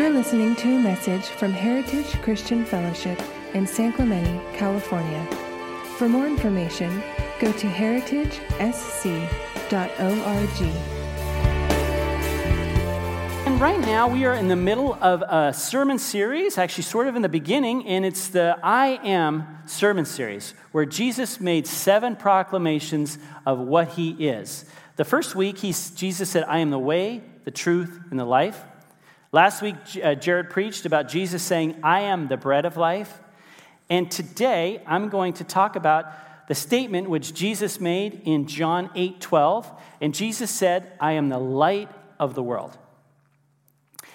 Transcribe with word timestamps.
You're 0.00 0.08
listening 0.08 0.56
to 0.56 0.76
a 0.76 0.78
message 0.78 1.26
from 1.26 1.52
Heritage 1.52 2.06
Christian 2.22 2.64
Fellowship 2.64 3.20
in 3.52 3.66
San 3.66 3.92
Clemente, 3.92 4.40
California. 4.56 5.22
For 5.98 6.08
more 6.08 6.26
information, 6.26 7.02
go 7.38 7.52
to 7.52 7.66
heritagesc.org. 7.66 8.66
And 13.46 13.60
right 13.60 13.78
now, 13.80 14.08
we 14.08 14.24
are 14.24 14.32
in 14.32 14.48
the 14.48 14.56
middle 14.56 14.94
of 15.02 15.20
a 15.20 15.52
sermon 15.52 15.98
series, 15.98 16.56
actually, 16.56 16.84
sort 16.84 17.06
of 17.06 17.14
in 17.14 17.20
the 17.20 17.28
beginning, 17.28 17.86
and 17.86 18.06
it's 18.06 18.28
the 18.28 18.58
I 18.62 18.98
Am 19.04 19.58
sermon 19.66 20.06
series, 20.06 20.54
where 20.72 20.86
Jesus 20.86 21.40
made 21.40 21.66
seven 21.66 22.16
proclamations 22.16 23.18
of 23.44 23.58
what 23.58 23.88
he 23.88 24.12
is. 24.12 24.64
The 24.96 25.04
first 25.04 25.34
week, 25.34 25.56
Jesus 25.56 26.30
said, 26.30 26.44
I 26.44 26.60
am 26.60 26.70
the 26.70 26.78
way, 26.78 27.22
the 27.44 27.50
truth, 27.50 28.00
and 28.10 28.18
the 28.18 28.24
life. 28.24 28.64
Last 29.32 29.62
week, 29.62 29.76
uh, 30.02 30.16
Jared 30.16 30.50
preached 30.50 30.86
about 30.86 31.08
Jesus 31.08 31.42
saying, 31.42 31.76
I 31.84 32.00
am 32.00 32.26
the 32.26 32.36
bread 32.36 32.64
of 32.64 32.76
life. 32.76 33.20
And 33.88 34.10
today, 34.10 34.82
I'm 34.86 35.08
going 35.08 35.34
to 35.34 35.44
talk 35.44 35.76
about 35.76 36.48
the 36.48 36.54
statement 36.56 37.08
which 37.08 37.32
Jesus 37.32 37.80
made 37.80 38.22
in 38.24 38.48
John 38.48 38.90
8 38.96 39.20
12. 39.20 39.70
And 40.00 40.14
Jesus 40.14 40.50
said, 40.50 40.92
I 40.98 41.12
am 41.12 41.28
the 41.28 41.38
light 41.38 41.88
of 42.18 42.34
the 42.34 42.42
world. 42.42 42.76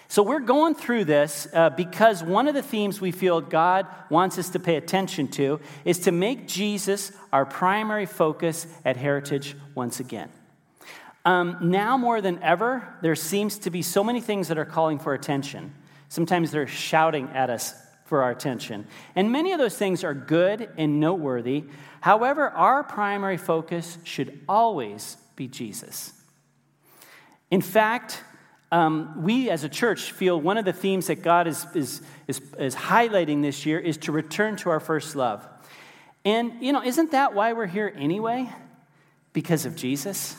So, 0.09 0.21
we're 0.21 0.41
going 0.41 0.75
through 0.75 1.05
this 1.05 1.47
uh, 1.53 1.69
because 1.69 2.21
one 2.21 2.49
of 2.49 2.53
the 2.53 2.61
themes 2.61 2.99
we 2.99 3.11
feel 3.11 3.39
God 3.39 3.87
wants 4.09 4.37
us 4.37 4.49
to 4.49 4.59
pay 4.59 4.75
attention 4.75 5.29
to 5.29 5.61
is 5.85 5.99
to 5.99 6.11
make 6.11 6.45
Jesus 6.45 7.13
our 7.31 7.45
primary 7.45 8.05
focus 8.05 8.67
at 8.83 8.97
Heritage 8.97 9.55
once 9.75 10.01
again. 10.01 10.29
Um, 11.25 11.57
now 11.59 11.97
more 11.97 12.21
than 12.21 12.41
ever, 12.43 12.87
there 13.01 13.15
seems 13.15 13.57
to 13.59 13.71
be 13.71 13.81
so 13.81 14.03
many 14.03 14.21
things 14.21 14.47
that 14.47 14.59
are 14.59 14.65
calling 14.65 14.99
for 14.99 15.13
attention. 15.13 15.73
Sometimes 16.07 16.51
they're 16.51 16.67
shouting 16.67 17.29
at 17.29 17.49
us 17.49 17.73
for 18.05 18.21
our 18.21 18.29
attention. 18.29 18.85
And 19.15 19.31
many 19.31 19.51
of 19.51 19.57
those 19.57 19.75
things 19.75 20.03
are 20.03 20.13
good 20.13 20.69
and 20.77 20.99
noteworthy. 20.99 21.63
However, 22.01 22.49
our 22.49 22.83
primary 22.83 23.37
focus 23.37 23.97
should 24.03 24.39
always 24.47 25.17
be 25.35 25.47
Jesus. 25.47 26.13
In 27.49 27.61
fact, 27.61 28.23
um, 28.71 29.23
we 29.23 29.49
as 29.49 29.63
a 29.63 29.69
church 29.69 30.11
feel 30.11 30.39
one 30.39 30.57
of 30.57 30.65
the 30.65 30.73
themes 30.73 31.07
that 31.07 31.23
God 31.23 31.47
is, 31.47 31.65
is, 31.73 32.01
is, 32.27 32.41
is 32.59 32.75
highlighting 32.75 33.41
this 33.41 33.65
year 33.65 33.79
is 33.79 33.97
to 33.97 34.11
return 34.11 34.55
to 34.57 34.69
our 34.69 34.79
first 34.79 35.15
love. 35.15 35.47
And, 36.23 36.61
you 36.61 36.73
know, 36.73 36.83
isn't 36.83 37.11
that 37.11 37.33
why 37.33 37.53
we're 37.53 37.65
here 37.65 37.91
anyway? 37.95 38.49
Because 39.33 39.65
of 39.65 39.75
Jesus? 39.75 40.35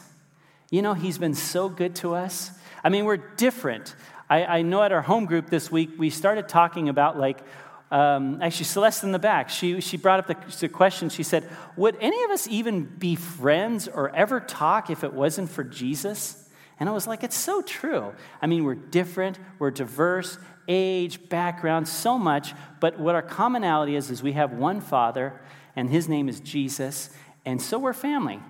You 0.70 0.82
know, 0.82 0.94
He's 0.94 1.18
been 1.18 1.34
so 1.34 1.68
good 1.68 1.94
to 1.96 2.14
us. 2.14 2.50
I 2.82 2.88
mean, 2.88 3.04
we're 3.04 3.16
different. 3.16 3.94
I, 4.28 4.44
I 4.44 4.62
know 4.62 4.82
at 4.82 4.92
our 4.92 5.02
home 5.02 5.26
group 5.26 5.50
this 5.50 5.70
week, 5.70 5.90
we 5.98 6.10
started 6.10 6.48
talking 6.48 6.88
about 6.88 7.18
like, 7.18 7.38
um, 7.90 8.42
actually, 8.42 8.64
Celeste 8.64 9.04
in 9.04 9.12
the 9.12 9.18
back, 9.18 9.48
she, 9.48 9.80
she 9.80 9.96
brought 9.96 10.18
up 10.18 10.26
the, 10.26 10.58
the 10.58 10.68
question. 10.68 11.08
She 11.08 11.22
said, 11.22 11.48
Would 11.76 11.96
any 12.00 12.20
of 12.24 12.30
us 12.30 12.48
even 12.48 12.84
be 12.84 13.14
friends 13.14 13.86
or 13.86 14.14
ever 14.14 14.40
talk 14.40 14.90
if 14.90 15.04
it 15.04 15.12
wasn't 15.12 15.50
for 15.50 15.62
Jesus? 15.62 16.48
And 16.80 16.88
I 16.88 16.92
was 16.92 17.06
like, 17.06 17.22
It's 17.22 17.36
so 17.36 17.62
true. 17.62 18.12
I 18.42 18.48
mean, 18.48 18.64
we're 18.64 18.74
different, 18.74 19.38
we're 19.60 19.70
diverse, 19.70 20.36
age, 20.66 21.28
background, 21.28 21.86
so 21.86 22.18
much. 22.18 22.54
But 22.80 22.98
what 22.98 23.14
our 23.14 23.22
commonality 23.22 23.94
is, 23.94 24.10
is 24.10 24.20
we 24.20 24.32
have 24.32 24.52
one 24.52 24.80
Father, 24.80 25.40
and 25.76 25.88
his 25.88 26.08
name 26.08 26.28
is 26.28 26.40
Jesus, 26.40 27.10
and 27.44 27.62
so 27.62 27.78
we're 27.78 27.92
family. 27.92 28.40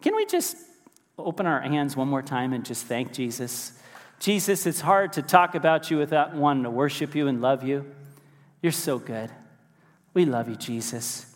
Can 0.00 0.16
we 0.16 0.24
just 0.24 0.56
open 1.24 1.46
our 1.46 1.60
hands 1.60 1.96
one 1.96 2.08
more 2.08 2.22
time 2.22 2.52
and 2.52 2.64
just 2.64 2.86
thank 2.86 3.12
Jesus? 3.12 3.72
Jesus, 4.18 4.66
it's 4.66 4.80
hard 4.80 5.14
to 5.14 5.22
talk 5.22 5.54
about 5.54 5.90
you 5.90 5.98
without 5.98 6.34
wanting 6.34 6.64
to 6.64 6.70
worship 6.70 7.14
you 7.14 7.26
and 7.26 7.40
love 7.40 7.64
you. 7.64 7.84
You're 8.62 8.72
so 8.72 8.98
good. 8.98 9.30
We 10.14 10.24
love 10.24 10.48
you, 10.48 10.56
Jesus. 10.56 11.26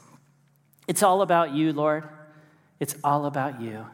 It's 0.87 1.03
all 1.03 1.23
about 1.23 1.53
you, 1.53 1.73
Lord. 1.73 2.05
It's 2.79 2.95
all 3.03 3.27
about 3.27 3.61
you. 3.61 3.87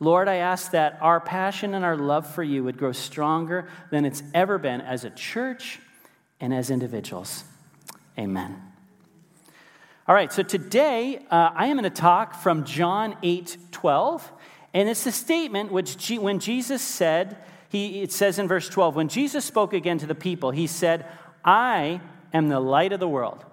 Lord, 0.00 0.28
I 0.28 0.36
ask 0.36 0.72
that 0.72 0.98
our 1.00 1.20
passion 1.20 1.74
and 1.74 1.84
our 1.84 1.96
love 1.96 2.26
for 2.26 2.42
you 2.42 2.64
would 2.64 2.76
grow 2.76 2.92
stronger 2.92 3.68
than 3.90 4.04
it's 4.04 4.22
ever 4.34 4.58
been 4.58 4.80
as 4.80 5.04
a 5.04 5.10
church 5.10 5.78
and 6.40 6.52
as 6.52 6.68
individuals. 6.70 7.44
Amen. 8.18 8.60
All 10.06 10.14
right, 10.14 10.30
so 10.30 10.42
today 10.42 11.24
uh, 11.30 11.52
I 11.54 11.68
am 11.68 11.78
going 11.78 11.84
to 11.84 11.90
talk 11.90 12.34
from 12.34 12.64
John 12.64 13.16
8 13.22 13.56
12. 13.70 14.32
And 14.74 14.88
it's 14.88 15.06
a 15.06 15.12
statement 15.12 15.70
which, 15.70 16.10
when 16.10 16.40
Jesus 16.40 16.82
said, 16.82 17.38
he, 17.68 18.02
it 18.02 18.10
says 18.10 18.40
in 18.40 18.48
verse 18.48 18.68
12, 18.68 18.96
when 18.96 19.08
Jesus 19.08 19.44
spoke 19.44 19.72
again 19.72 19.98
to 19.98 20.06
the 20.06 20.14
people, 20.16 20.50
he 20.50 20.66
said, 20.66 21.06
I 21.44 22.00
am 22.32 22.48
the 22.48 22.58
light 22.58 22.92
of 22.92 22.98
the 22.98 23.08
world. 23.08 23.44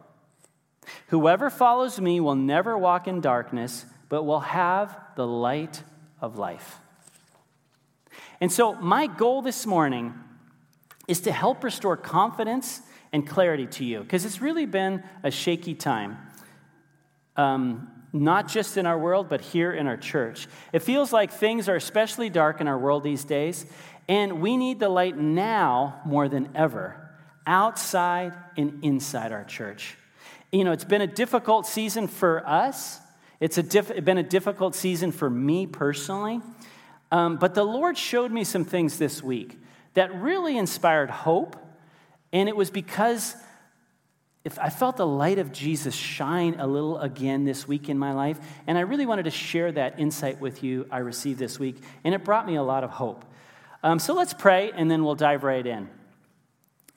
Whoever 1.08 1.52
follows 1.52 2.02
me 2.02 2.20
will 2.20 2.36
never 2.36 2.76
walk 2.76 3.08
in 3.08 3.22
darkness, 3.22 3.86
but 4.09 4.24
will 4.24 4.40
have 4.40 4.98
the 5.16 5.28
light 5.28 5.84
of 6.20 6.40
life. 6.40 6.80
And 8.40 8.52
so, 8.52 8.74
my 8.74 9.06
goal 9.06 9.44
this 9.44 9.68
morning 9.68 10.16
is 11.08 11.22
to 11.22 11.32
help 11.32 11.64
restore 11.64 11.96
confidence 11.96 12.82
and 13.14 13.28
clarity 13.28 13.68
to 13.68 13.86
you, 13.86 14.00
because 14.00 14.26
it's 14.26 14.42
really 14.42 14.66
been 14.66 15.03
a 15.22 15.30
shaky 15.30 15.76
time. 15.76 16.18
Um, 17.36 17.91
not 18.14 18.48
just 18.48 18.78
in 18.78 18.86
our 18.86 19.00
world, 19.00 19.30
but 19.30 19.42
here 19.42 19.72
in 19.72 19.88
our 19.88 19.98
church. 19.98 20.48
It 20.74 20.80
feels 20.80 21.14
like 21.14 21.32
things 21.32 21.70
are 21.70 21.76
especially 21.76 22.30
dark 22.30 22.60
in 22.62 22.68
our 22.68 22.78
world 22.78 23.04
these 23.04 23.24
days, 23.24 23.66
and 24.10 24.42
we 24.42 24.58
need 24.58 24.80
the 24.80 24.90
light 24.90 25.18
now 25.18 26.02
more 26.06 26.28
than 26.28 26.50
ever, 26.56 27.10
outside 27.48 28.34
and 28.58 28.84
inside 28.84 29.32
our 29.32 29.46
church. 29.46 29.96
You 30.52 30.66
know, 30.66 30.74
it's 30.74 30.84
been 30.84 31.02
a 31.02 31.08
difficult 31.08 31.66
season 31.66 32.08
for 32.08 32.46
us, 32.48 33.00
It's 33.40 33.58
a 33.58 33.64
diff- 33.64 34.06
been 34.06 34.20
a 34.20 34.24
difficult 34.24 34.76
season 34.76 35.12
for 35.12 35.30
me 35.30 35.66
personally, 35.66 36.42
um, 37.12 37.38
but 37.38 37.56
the 37.56 37.64
Lord 37.64 37.98
showed 37.98 38.32
me 38.32 38.44
some 38.44 38.66
things 38.66 39.00
this 39.00 39.24
week 39.24 39.58
that 39.96 40.14
really 40.22 40.58
inspired 40.58 41.10
hope, 41.10 41.56
and 42.32 42.48
it 42.48 42.56
was 42.56 42.70
because 42.70 43.36
if 44.44 44.57
I 44.57 44.69
felt 44.69 44.97
the 44.97 45.06
light 45.06 45.38
of 45.38 45.52
Jesus 45.52 45.94
shine 45.94 46.59
a 46.59 46.66
little 46.66 46.97
again 46.97 47.46
this 47.46 47.68
week 47.68 47.90
in 47.90 47.97
my 47.97 48.12
life, 48.13 48.40
and 48.66 48.78
I 48.78 48.81
really 48.81 49.06
wanted 49.06 49.24
to 49.24 49.31
share 49.31 49.72
that 49.74 50.00
insight 50.00 50.41
with 50.41 50.63
you 50.63 50.88
I 50.90 51.00
received 51.00 51.38
this 51.38 51.59
week, 51.59 51.78
and 52.03 52.16
it 52.16 52.24
brought 52.24 52.47
me 52.47 52.56
a 52.56 52.63
lot 52.63 52.84
of 52.84 52.90
hope. 52.90 53.24
Um, 53.84 54.00
so 54.00 54.13
let's 54.13 54.34
pray, 54.34 54.72
and 54.75 54.90
then 54.90 55.03
we'll 55.03 55.16
dive 55.16 55.44
right 55.44 55.66
in. 55.66 55.90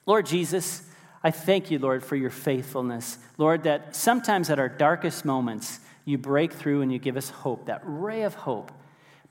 Lord 0.07 0.27
Jesus, 0.27 0.83
I 1.23 1.31
thank 1.31 1.71
you, 1.71 1.79
Lord, 1.79 2.03
for 2.03 2.17
your 2.17 2.31
faithfulness. 2.31 3.19
Lord, 3.37 3.65
that 3.65 3.95
sometimes 3.95 4.49
at 4.51 4.59
our 4.59 4.69
darkest 4.69 5.25
moments, 5.25 5.81
you 6.05 6.19
break 6.19 6.53
through 6.53 6.83
and 6.83 6.93
you 6.93 6.99
give 6.99 7.17
us 7.17 7.31
hope, 7.31 7.67
that 7.67 7.81
ray 7.85 8.23
of 8.23 8.35
hope, 8.35 8.73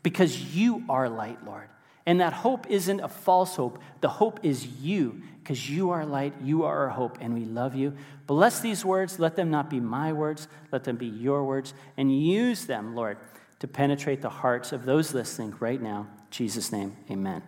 because 0.02 0.56
you 0.56 0.84
are 0.90 1.10
light, 1.10 1.44
Lord. 1.46 1.70
And 2.06 2.20
that 2.20 2.34
hope 2.34 2.70
isn't 2.70 3.00
a 3.00 3.08
false 3.08 3.56
hope. 3.56 3.80
The 4.02 4.10
hope 4.10 4.40
is 4.44 4.66
you, 4.66 5.22
because 5.42 5.70
you 5.70 5.92
are 5.92 6.06
light, 6.06 6.34
you 6.42 6.64
are 6.64 6.78
our 6.80 6.90
hope, 6.90 7.18
and 7.22 7.34
we 7.34 7.46
love 7.46 7.76
you. 7.76 7.96
Bless 8.28 8.60
these 8.60 8.84
words. 8.84 9.20
Let 9.20 9.36
them 9.36 9.50
not 9.50 9.70
be 9.70 9.80
my 9.80 10.12
words, 10.12 10.48
let 10.72 10.84
them 10.84 10.98
be 10.98 11.08
your 11.08 11.44
words, 11.44 11.74
and 11.98 12.14
use 12.26 12.66
them, 12.66 12.96
Lord, 12.96 13.18
to 13.60 13.68
penetrate 13.68 14.22
the 14.22 14.30
hearts 14.30 14.74
of 14.74 14.86
those 14.86 15.14
listening 15.14 15.56
right 15.60 15.82
now. 15.82 16.08
In 16.20 16.26
Jesus' 16.30 16.72
name, 16.72 16.96
amen. 17.10 17.42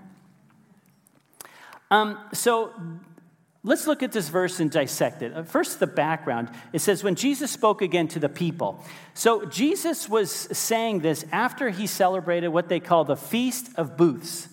Um, 1.92 2.18
so, 2.34 2.72
Let's 3.66 3.88
look 3.88 4.04
at 4.04 4.12
this 4.12 4.30
verse 4.30 4.60
and 4.60 4.70
dissect 4.70 5.24
it. 5.24 5.34
Uh, 5.34 5.42
first, 5.42 5.80
the 5.80 5.88
background. 5.88 6.50
It 6.72 6.80
says, 6.80 7.04
when 7.04 7.16
Jesus 7.16 7.50
spoke 7.50 7.82
again 7.82 8.08
to 8.10 8.20
the 8.20 8.30
people. 8.30 8.86
So, 9.16 9.44
Jesus 9.46 10.08
was 10.08 10.30
saying 10.32 11.00
this 11.00 11.26
after 11.32 11.72
he 11.72 11.88
celebrated 11.88 12.50
what 12.50 12.70
they 12.70 12.80
call 12.80 13.06
the 13.06 13.18
Feast 13.18 13.72
of 13.76 13.98
Booths. 13.98 14.50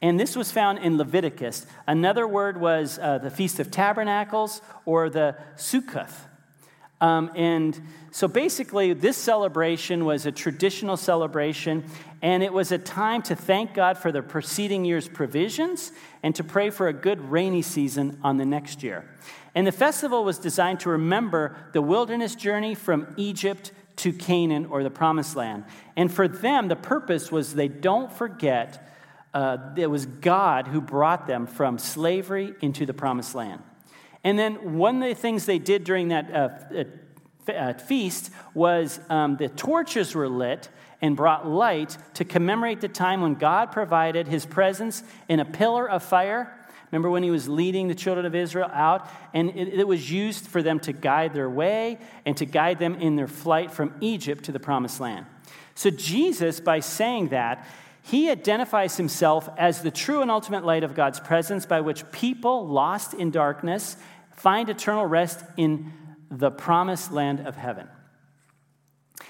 And 0.00 0.18
this 0.18 0.36
was 0.36 0.52
found 0.52 0.78
in 0.78 0.96
Leviticus. 0.96 1.66
Another 1.88 2.26
word 2.26 2.60
was 2.60 3.00
uh, 3.00 3.18
the 3.18 3.30
Feast 3.30 3.58
of 3.58 3.72
Tabernacles 3.72 4.62
or 4.84 5.10
the 5.10 5.36
Sukkoth. 5.56 6.14
Um, 7.02 7.32
and 7.34 7.78
so 8.12 8.28
basically, 8.28 8.92
this 8.92 9.16
celebration 9.16 10.04
was 10.04 10.24
a 10.24 10.30
traditional 10.30 10.96
celebration, 10.96 11.84
and 12.22 12.44
it 12.44 12.52
was 12.52 12.70
a 12.70 12.78
time 12.78 13.22
to 13.22 13.34
thank 13.34 13.74
God 13.74 13.98
for 13.98 14.12
the 14.12 14.22
preceding 14.22 14.84
year's 14.84 15.08
provisions 15.08 15.90
and 16.22 16.32
to 16.36 16.44
pray 16.44 16.70
for 16.70 16.86
a 16.86 16.92
good 16.92 17.20
rainy 17.28 17.60
season 17.60 18.20
on 18.22 18.36
the 18.36 18.46
next 18.46 18.84
year. 18.84 19.04
And 19.52 19.66
the 19.66 19.72
festival 19.72 20.22
was 20.22 20.38
designed 20.38 20.78
to 20.80 20.90
remember 20.90 21.56
the 21.72 21.82
wilderness 21.82 22.36
journey 22.36 22.76
from 22.76 23.12
Egypt 23.16 23.72
to 23.96 24.12
Canaan 24.12 24.66
or 24.66 24.84
the 24.84 24.90
promised 24.90 25.34
land. 25.34 25.64
And 25.96 26.10
for 26.10 26.28
them, 26.28 26.68
the 26.68 26.76
purpose 26.76 27.32
was 27.32 27.54
they 27.54 27.68
don't 27.68 28.12
forget 28.12 28.88
uh, 29.34 29.56
it 29.76 29.88
was 29.88 30.06
God 30.06 30.68
who 30.68 30.80
brought 30.80 31.26
them 31.26 31.46
from 31.46 31.78
slavery 31.78 32.54
into 32.60 32.86
the 32.86 32.94
promised 32.94 33.34
land. 33.34 33.62
And 34.24 34.38
then 34.38 34.74
one 34.74 35.02
of 35.02 35.08
the 35.08 35.14
things 35.14 35.46
they 35.46 35.58
did 35.58 35.84
during 35.84 36.08
that 36.08 36.30
uh, 36.32 36.48
uh, 37.48 37.52
uh, 37.52 37.72
feast 37.74 38.30
was 38.54 39.00
um, 39.10 39.36
the 39.36 39.48
torches 39.48 40.14
were 40.14 40.28
lit 40.28 40.68
and 41.00 41.16
brought 41.16 41.48
light 41.48 41.96
to 42.14 42.24
commemorate 42.24 42.80
the 42.80 42.88
time 42.88 43.20
when 43.20 43.34
God 43.34 43.72
provided 43.72 44.28
his 44.28 44.46
presence 44.46 45.02
in 45.28 45.40
a 45.40 45.44
pillar 45.44 45.88
of 45.88 46.02
fire 46.02 46.56
Remember 46.92 47.10
when 47.10 47.22
he 47.22 47.30
was 47.30 47.48
leading 47.48 47.88
the 47.88 47.94
children 47.94 48.26
of 48.26 48.34
Israel 48.34 48.70
out? 48.70 49.08
And 49.32 49.48
it, 49.56 49.80
it 49.80 49.88
was 49.88 50.10
used 50.10 50.46
for 50.46 50.62
them 50.62 50.78
to 50.80 50.92
guide 50.92 51.32
their 51.32 51.48
way 51.48 51.98
and 52.26 52.36
to 52.36 52.44
guide 52.44 52.78
them 52.78 52.96
in 52.96 53.16
their 53.16 53.26
flight 53.26 53.72
from 53.72 53.94
Egypt 54.00 54.44
to 54.44 54.52
the 54.52 54.60
promised 54.60 55.00
land. 55.00 55.24
So, 55.74 55.88
Jesus, 55.88 56.60
by 56.60 56.80
saying 56.80 57.28
that, 57.28 57.66
he 58.02 58.30
identifies 58.30 58.98
himself 58.98 59.48
as 59.56 59.80
the 59.80 59.90
true 59.90 60.20
and 60.20 60.30
ultimate 60.30 60.64
light 60.64 60.84
of 60.84 60.94
God's 60.94 61.18
presence 61.18 61.64
by 61.64 61.80
which 61.80 62.10
people 62.12 62.68
lost 62.68 63.14
in 63.14 63.30
darkness 63.30 63.96
find 64.42 64.68
eternal 64.68 65.06
rest 65.06 65.38
in 65.56 65.92
the 66.28 66.50
promised 66.50 67.12
land 67.12 67.46
of 67.46 67.54
heaven. 67.54 67.86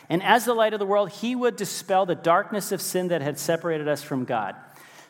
And 0.08 0.22
as 0.22 0.46
the 0.46 0.54
light 0.54 0.72
of 0.72 0.78
the 0.78 0.86
world, 0.86 1.10
he 1.10 1.36
would 1.36 1.56
dispel 1.56 2.06
the 2.06 2.14
darkness 2.14 2.72
of 2.72 2.80
sin 2.80 3.08
that 3.08 3.20
had 3.20 3.38
separated 3.38 3.88
us 3.88 4.02
from 4.02 4.24
God. 4.24 4.56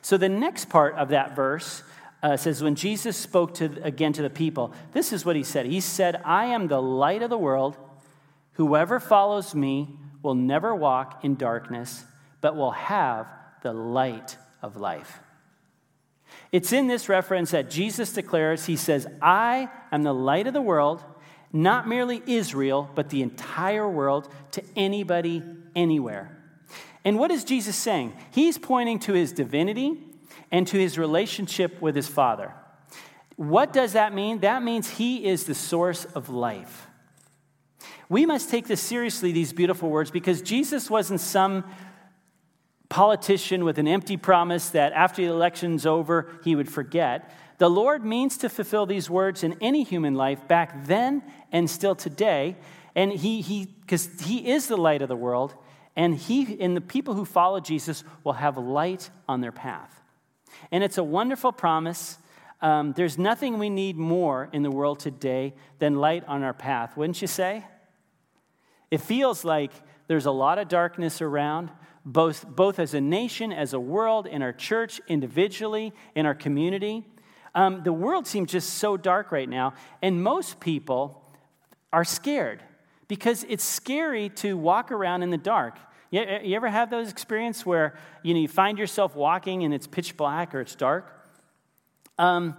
So 0.00 0.16
the 0.16 0.28
next 0.28 0.68
part 0.68 0.96
of 0.96 1.10
that 1.10 1.36
verse 1.36 1.84
uh, 2.20 2.36
says, 2.36 2.64
When 2.64 2.74
Jesus 2.74 3.16
spoke 3.16 3.54
to, 3.54 3.80
again 3.84 4.12
to 4.14 4.22
the 4.22 4.30
people, 4.30 4.74
this 4.90 5.12
is 5.12 5.24
what 5.24 5.36
he 5.36 5.44
said. 5.44 5.66
He 5.66 5.80
said, 5.80 6.20
I 6.24 6.46
am 6.46 6.66
the 6.66 6.82
light 6.82 7.22
of 7.22 7.30
the 7.30 7.38
world. 7.38 7.76
Whoever 8.54 8.98
follows 8.98 9.54
me 9.54 9.88
will 10.20 10.34
never 10.34 10.74
walk 10.74 11.24
in 11.24 11.36
darkness, 11.36 12.04
but 12.40 12.56
will 12.56 12.72
have 12.72 13.28
the 13.62 13.72
light 13.72 14.36
of 14.62 14.76
life. 14.76 15.20
It's 16.52 16.72
in 16.72 16.86
this 16.86 17.08
reference 17.08 17.50
that 17.52 17.70
Jesus 17.70 18.12
declares, 18.12 18.66
He 18.66 18.76
says, 18.76 19.06
I 19.20 19.70
am 19.90 20.02
the 20.02 20.12
light 20.12 20.46
of 20.46 20.52
the 20.52 20.62
world, 20.62 21.02
not 21.52 21.88
merely 21.88 22.22
Israel, 22.26 22.90
but 22.94 23.08
the 23.08 23.22
entire 23.22 23.88
world 23.88 24.28
to 24.52 24.62
anybody, 24.76 25.42
anywhere. 25.74 26.38
And 27.04 27.18
what 27.18 27.30
is 27.30 27.44
Jesus 27.44 27.74
saying? 27.74 28.12
He's 28.30 28.58
pointing 28.58 28.98
to 29.00 29.12
his 29.14 29.32
divinity 29.32 29.98
and 30.50 30.66
to 30.68 30.78
his 30.78 30.98
relationship 30.98 31.80
with 31.80 31.96
his 31.96 32.06
Father. 32.06 32.54
What 33.36 33.72
does 33.72 33.94
that 33.94 34.14
mean? 34.14 34.40
That 34.40 34.62
means 34.62 34.88
he 34.88 35.24
is 35.24 35.44
the 35.44 35.54
source 35.54 36.04
of 36.04 36.28
life. 36.28 36.86
We 38.08 38.26
must 38.26 38.50
take 38.50 38.66
this 38.66 38.80
seriously, 38.80 39.32
these 39.32 39.52
beautiful 39.52 39.88
words, 39.88 40.10
because 40.10 40.42
Jesus 40.42 40.90
wasn't 40.90 41.20
some 41.20 41.64
politician 42.92 43.64
with 43.64 43.78
an 43.78 43.88
empty 43.88 44.18
promise 44.18 44.68
that 44.68 44.92
after 44.92 45.22
the 45.22 45.32
election's 45.32 45.86
over, 45.86 46.28
he 46.44 46.54
would 46.54 46.68
forget. 46.68 47.34
The 47.56 47.70
Lord 47.70 48.04
means 48.04 48.36
to 48.38 48.50
fulfill 48.50 48.84
these 48.84 49.08
words 49.08 49.42
in 49.42 49.56
any 49.62 49.82
human 49.82 50.14
life 50.14 50.46
back 50.46 50.84
then 50.84 51.22
and 51.50 51.70
still 51.70 51.94
today. 51.94 52.54
And 52.94 53.10
he, 53.10 53.40
he, 53.40 53.64
because 53.64 54.20
he 54.20 54.50
is 54.50 54.66
the 54.66 54.76
light 54.76 55.00
of 55.00 55.08
the 55.08 55.16
world, 55.16 55.54
and 55.96 56.14
he 56.14 56.60
and 56.60 56.76
the 56.76 56.82
people 56.82 57.14
who 57.14 57.24
follow 57.24 57.60
Jesus 57.60 58.04
will 58.24 58.34
have 58.34 58.58
light 58.58 59.08
on 59.26 59.40
their 59.40 59.52
path. 59.52 60.02
And 60.70 60.84
it's 60.84 60.98
a 60.98 61.04
wonderful 61.04 61.50
promise. 61.50 62.18
Um, 62.60 62.92
there's 62.92 63.16
nothing 63.16 63.58
we 63.58 63.70
need 63.70 63.96
more 63.96 64.50
in 64.52 64.62
the 64.62 64.70
world 64.70 65.00
today 65.00 65.54
than 65.78 65.94
light 65.94 66.24
on 66.28 66.42
our 66.42 66.52
path, 66.52 66.94
wouldn't 66.94 67.22
you 67.22 67.28
say? 67.28 67.64
It 68.90 69.00
feels 69.00 69.46
like 69.46 69.72
there's 70.08 70.26
a 70.26 70.30
lot 70.30 70.58
of 70.58 70.68
darkness 70.68 71.22
around, 71.22 71.70
both, 72.04 72.46
both 72.46 72.78
as 72.78 72.94
a 72.94 73.00
nation, 73.00 73.52
as 73.52 73.72
a 73.72 73.80
world, 73.80 74.26
in 74.26 74.42
our 74.42 74.52
church, 74.52 75.00
individually, 75.08 75.92
in 76.14 76.26
our 76.26 76.34
community. 76.34 77.04
Um, 77.54 77.82
the 77.82 77.92
world 77.92 78.26
seems 78.26 78.50
just 78.52 78.74
so 78.74 78.96
dark 78.96 79.30
right 79.30 79.48
now, 79.48 79.74
and 80.00 80.22
most 80.22 80.60
people 80.60 81.22
are 81.92 82.04
scared 82.04 82.62
because 83.08 83.44
it's 83.48 83.64
scary 83.64 84.30
to 84.30 84.56
walk 84.56 84.90
around 84.90 85.22
in 85.22 85.30
the 85.30 85.36
dark. 85.36 85.78
You, 86.10 86.24
you 86.42 86.56
ever 86.56 86.68
have 86.68 86.90
those 86.90 87.10
experiences 87.10 87.66
where 87.66 87.98
you, 88.22 88.34
know, 88.34 88.40
you 88.40 88.48
find 88.48 88.78
yourself 88.78 89.14
walking 89.14 89.64
and 89.64 89.74
it's 89.74 89.86
pitch 89.86 90.16
black 90.16 90.54
or 90.54 90.60
it's 90.60 90.74
dark? 90.74 91.06
Um, 92.18 92.56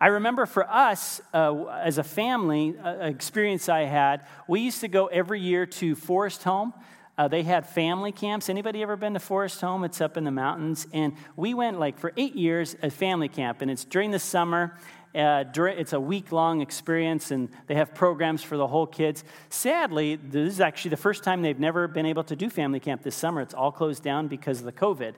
I 0.00 0.08
remember 0.08 0.46
for 0.46 0.68
us 0.68 1.20
uh, 1.32 1.66
as 1.66 1.98
a 1.98 2.02
family, 2.02 2.74
uh, 2.76 3.06
experience 3.06 3.68
I 3.68 3.82
had, 3.82 4.26
we 4.48 4.60
used 4.60 4.80
to 4.80 4.88
go 4.88 5.06
every 5.06 5.40
year 5.40 5.64
to 5.64 5.94
Forest 5.94 6.42
Home. 6.42 6.74
Uh, 7.18 7.28
they 7.28 7.42
had 7.42 7.66
family 7.66 8.10
camps. 8.10 8.48
Anybody 8.48 8.82
ever 8.82 8.96
been 8.96 9.14
to 9.14 9.20
Forest 9.20 9.60
Home? 9.60 9.84
It's 9.84 10.00
up 10.00 10.16
in 10.16 10.24
the 10.24 10.30
mountains. 10.30 10.86
And 10.92 11.14
we 11.36 11.52
went 11.52 11.78
like 11.78 11.98
for 11.98 12.12
eight 12.16 12.34
years 12.34 12.74
at 12.82 12.92
family 12.92 13.28
camp, 13.28 13.60
and 13.60 13.70
it's 13.70 13.84
during 13.84 14.10
the 14.10 14.18
summer. 14.18 14.78
Uh, 15.14 15.44
it's 15.54 15.92
a 15.92 16.00
week 16.00 16.32
long 16.32 16.62
experience, 16.62 17.30
and 17.30 17.50
they 17.66 17.74
have 17.74 17.94
programs 17.94 18.42
for 18.42 18.56
the 18.56 18.66
whole 18.66 18.86
kids. 18.86 19.24
Sadly, 19.50 20.16
this 20.16 20.54
is 20.54 20.60
actually 20.60 20.90
the 20.90 20.96
first 20.96 21.22
time 21.22 21.42
they've 21.42 21.60
never 21.60 21.86
been 21.86 22.06
able 22.06 22.24
to 22.24 22.34
do 22.34 22.48
family 22.48 22.80
camp 22.80 23.02
this 23.02 23.14
summer. 23.14 23.42
It's 23.42 23.52
all 23.52 23.72
closed 23.72 24.02
down 24.02 24.28
because 24.28 24.60
of 24.60 24.64
the 24.64 24.72
COVID. 24.72 25.14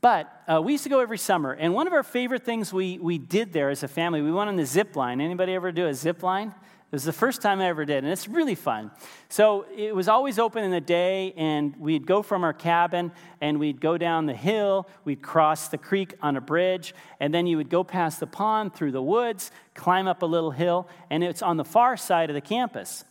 But 0.00 0.42
uh, 0.48 0.60
we 0.60 0.72
used 0.72 0.84
to 0.84 0.90
go 0.90 0.98
every 0.98 1.16
summer, 1.16 1.52
and 1.52 1.72
one 1.72 1.86
of 1.86 1.92
our 1.92 2.02
favorite 2.02 2.44
things 2.44 2.72
we, 2.72 2.98
we 2.98 3.18
did 3.18 3.52
there 3.52 3.70
as 3.70 3.84
a 3.84 3.88
family, 3.88 4.20
we 4.20 4.32
went 4.32 4.48
on 4.48 4.56
the 4.56 4.66
zip 4.66 4.96
line. 4.96 5.20
Anybody 5.20 5.54
ever 5.54 5.70
do 5.70 5.86
a 5.86 5.94
zip 5.94 6.24
line? 6.24 6.52
It 6.94 7.02
was 7.02 7.02
the 7.02 7.12
first 7.12 7.42
time 7.42 7.60
I 7.60 7.66
ever 7.66 7.84
did, 7.84 8.04
and 8.04 8.12
it's 8.12 8.28
really 8.28 8.54
fun. 8.54 8.92
So 9.28 9.66
it 9.76 9.92
was 9.96 10.06
always 10.06 10.38
open 10.38 10.62
in 10.62 10.70
the 10.70 10.80
day, 10.80 11.34
and 11.36 11.74
we'd 11.76 12.06
go 12.06 12.22
from 12.22 12.44
our 12.44 12.52
cabin 12.52 13.10
and 13.40 13.58
we'd 13.58 13.80
go 13.80 13.98
down 13.98 14.26
the 14.26 14.32
hill, 14.32 14.88
we'd 15.04 15.20
cross 15.20 15.66
the 15.66 15.76
creek 15.76 16.14
on 16.22 16.36
a 16.36 16.40
bridge, 16.40 16.94
and 17.18 17.34
then 17.34 17.48
you 17.48 17.56
would 17.56 17.68
go 17.68 17.82
past 17.82 18.20
the 18.20 18.28
pond 18.28 18.76
through 18.76 18.92
the 18.92 19.02
woods, 19.02 19.50
climb 19.74 20.06
up 20.06 20.22
a 20.22 20.26
little 20.26 20.52
hill, 20.52 20.88
and 21.10 21.24
it's 21.24 21.42
on 21.42 21.56
the 21.56 21.64
far 21.64 21.96
side 21.96 22.30
of 22.30 22.34
the 22.34 22.40
campus. 22.40 23.04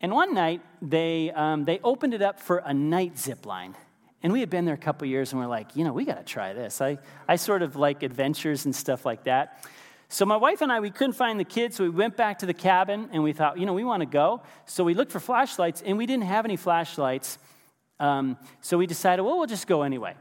And 0.00 0.12
one 0.12 0.32
night, 0.32 0.62
they, 0.80 1.32
um, 1.32 1.64
they 1.64 1.80
opened 1.82 2.14
it 2.14 2.22
up 2.22 2.38
for 2.38 2.58
a 2.58 2.72
night 2.72 3.18
zip 3.18 3.46
line. 3.46 3.74
And 4.22 4.32
we 4.32 4.38
had 4.38 4.48
been 4.48 4.64
there 4.64 4.76
a 4.76 4.78
couple 4.78 5.08
years, 5.08 5.32
and 5.32 5.40
we're 5.40 5.48
like, 5.48 5.74
you 5.74 5.82
know, 5.82 5.92
we 5.92 6.04
got 6.04 6.18
to 6.18 6.24
try 6.24 6.52
this. 6.52 6.80
I, 6.80 6.98
I 7.26 7.34
sort 7.34 7.62
of 7.62 7.74
like 7.74 8.04
adventures 8.04 8.64
and 8.64 8.72
stuff 8.72 9.04
like 9.04 9.24
that. 9.24 9.68
So 10.10 10.24
my 10.24 10.36
wife 10.36 10.62
and 10.62 10.72
I, 10.72 10.80
we 10.80 10.90
couldn't 10.90 11.12
find 11.12 11.38
the 11.38 11.44
kids, 11.44 11.76
so 11.76 11.84
we 11.84 11.90
went 11.90 12.16
back 12.16 12.38
to 12.38 12.46
the 12.46 12.54
cabin 12.54 13.10
and 13.12 13.22
we 13.22 13.34
thought, 13.34 13.58
you 13.58 13.66
know, 13.66 13.74
we 13.74 13.84
want 13.84 14.00
to 14.00 14.06
go. 14.06 14.42
So 14.64 14.82
we 14.82 14.94
looked 14.94 15.12
for 15.12 15.20
flashlights 15.20 15.82
and 15.82 15.98
we 15.98 16.06
didn't 16.06 16.24
have 16.24 16.46
any 16.46 16.56
flashlights. 16.56 17.38
Um, 18.00 18.38
so 18.62 18.78
we 18.78 18.86
decided, 18.86 19.22
well, 19.22 19.36
we'll 19.36 19.46
just 19.46 19.66
go 19.66 19.82
anyway. 19.82 20.14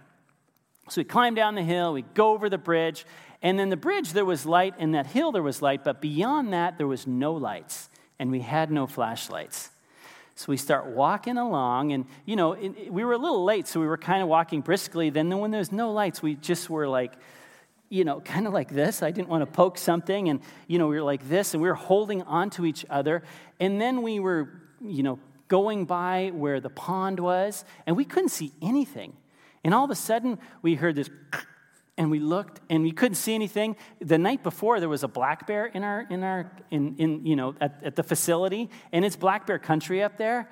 So 0.89 1.01
we 1.01 1.05
climbed 1.05 1.37
down 1.37 1.55
the 1.55 1.63
hill, 1.63 1.93
we 1.93 2.01
go 2.01 2.31
over 2.31 2.49
the 2.49 2.57
bridge, 2.57 3.05
and 3.41 3.57
then 3.57 3.69
the 3.69 3.77
bridge 3.77 4.13
there 4.13 4.25
was 4.25 4.45
light, 4.45 4.73
and 4.77 4.93
that 4.95 5.07
hill 5.07 5.31
there 5.31 5.43
was 5.43 5.61
light, 5.61 5.83
but 5.83 6.01
beyond 6.01 6.53
that 6.53 6.77
there 6.77 6.87
was 6.87 7.05
no 7.05 7.33
lights, 7.33 7.89
and 8.19 8.31
we 8.31 8.39
had 8.39 8.71
no 8.71 8.87
flashlights. 8.87 9.69
So 10.35 10.45
we 10.49 10.57
start 10.57 10.87
walking 10.87 11.37
along, 11.37 11.91
and 11.93 12.05
you 12.25 12.35
know, 12.35 12.55
we 12.89 13.03
were 13.03 13.13
a 13.13 13.17
little 13.17 13.43
late, 13.43 13.67
so 13.67 13.79
we 13.79 13.87
were 13.87 13.97
kind 13.97 14.21
of 14.21 14.29
walking 14.29 14.61
briskly. 14.61 15.09
Then, 15.09 15.29
when 15.39 15.51
there 15.51 15.59
was 15.59 15.71
no 15.71 15.91
lights, 15.91 16.21
we 16.21 16.35
just 16.35 16.69
were 16.69 16.87
like 16.87 17.13
you 17.89 18.03
know, 18.03 18.19
kind 18.25 18.47
of 18.47 18.53
like 18.53 18.69
this. 18.69 19.03
I 19.03 19.11
didn't 19.11 19.29
want 19.29 19.41
to 19.41 19.51
poke 19.51 19.77
something. 19.77 20.29
And, 20.29 20.41
you 20.67 20.79
know, 20.79 20.87
we 20.87 20.95
were 20.95 21.03
like 21.03 21.27
this, 21.27 21.53
and 21.53 21.61
we 21.61 21.69
were 21.69 21.75
holding 21.75 22.21
on 22.23 22.49
to 22.51 22.65
each 22.65 22.85
other. 22.89 23.23
And 23.59 23.79
then 23.81 24.01
we 24.01 24.19
were, 24.19 24.49
you 24.81 25.03
know, 25.03 25.19
going 25.47 25.85
by 25.85 26.31
where 26.33 26.59
the 26.59 26.69
pond 26.69 27.19
was, 27.19 27.63
and 27.85 27.95
we 27.95 28.05
couldn't 28.05 28.29
see 28.29 28.51
anything. 28.61 29.15
And 29.63 29.73
all 29.73 29.85
of 29.85 29.91
a 29.91 29.95
sudden, 29.95 30.39
we 30.61 30.75
heard 30.75 30.95
this, 30.95 31.09
and 31.97 32.11
we 32.11 32.19
looked, 32.19 32.61
and 32.69 32.83
we 32.83 32.91
couldn't 32.91 33.15
see 33.15 33.33
anything. 33.33 33.75
The 33.99 34.17
night 34.17 34.43
before, 34.43 34.79
there 34.79 34.89
was 34.89 35.03
a 35.03 35.07
black 35.07 35.47
bear 35.47 35.65
in 35.65 35.83
our, 35.83 36.05
in 36.09 36.23
our, 36.23 36.51
in, 36.69 36.95
in 36.97 37.25
you 37.25 37.35
know, 37.35 37.55
at, 37.61 37.79
at 37.83 37.95
the 37.95 38.03
facility, 38.03 38.69
and 38.91 39.03
it's 39.03 39.15
black 39.15 39.47
bear 39.47 39.59
country 39.59 40.03
up 40.03 40.17
there. 40.17 40.49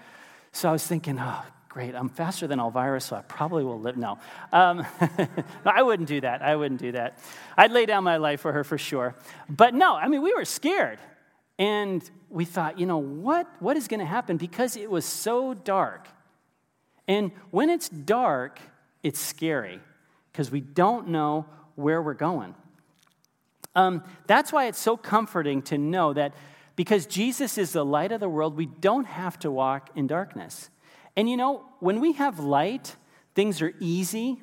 So 0.51 0.69
I 0.69 0.71
was 0.71 0.87
thinking, 0.87 1.19
oh, 1.19 1.43
great, 1.75 1.93
I'm 1.93 2.07
faster 2.07 2.47
than 2.47 2.57
Elvira, 2.57 3.01
so 3.01 3.17
I 3.17 3.21
probably 3.23 3.65
will 3.65 3.81
live. 3.81 3.97
No. 3.97 4.17
Um, 4.53 4.85
no, 5.19 5.27
I 5.65 5.81
wouldn't 5.81 6.07
do 6.07 6.21
that. 6.21 6.41
I 6.41 6.55
wouldn't 6.55 6.79
do 6.79 6.93
that. 6.93 7.19
I'd 7.57 7.73
lay 7.73 7.85
down 7.85 8.05
my 8.05 8.15
life 8.15 8.39
for 8.39 8.53
her 8.53 8.63
for 8.63 8.77
sure. 8.77 9.13
But 9.49 9.73
no, 9.73 9.93
I 9.93 10.07
mean, 10.07 10.21
we 10.21 10.33
were 10.33 10.45
scared. 10.45 10.99
And 11.59 12.09
we 12.29 12.45
thought, 12.45 12.79
you 12.79 12.85
know, 12.85 12.99
what, 12.99 13.45
what 13.59 13.75
is 13.75 13.89
going 13.89 13.99
to 13.99 14.05
happen? 14.05 14.37
Because 14.37 14.77
it 14.77 14.89
was 14.89 15.03
so 15.03 15.53
dark. 15.53 16.07
And 17.09 17.33
when 17.51 17.69
it's 17.69 17.89
dark, 17.89 18.57
it's 19.03 19.19
scary 19.19 19.81
because 20.31 20.49
we 20.49 20.61
don't 20.61 21.09
know 21.09 21.45
where 21.75 22.01
we're 22.01 22.13
going. 22.13 22.55
Um, 23.75 24.01
that's 24.27 24.53
why 24.53 24.67
it's 24.67 24.79
so 24.79 24.95
comforting 24.95 25.61
to 25.63 25.77
know 25.77 26.13
that 26.13 26.35
because 26.77 27.05
Jesus 27.05 27.57
is 27.57 27.73
the 27.73 27.83
light 27.83 28.13
of 28.13 28.21
the 28.21 28.29
world, 28.29 28.55
we 28.55 28.65
don't 28.65 29.07
have 29.07 29.37
to 29.39 29.51
walk 29.51 29.89
in 29.93 30.07
darkness. 30.07 30.69
And 31.15 31.29
you 31.29 31.37
know, 31.37 31.65
when 31.79 32.01
we 32.01 32.13
have 32.13 32.39
light, 32.39 32.95
things 33.33 33.61
are 33.61 33.73
easy, 33.79 34.41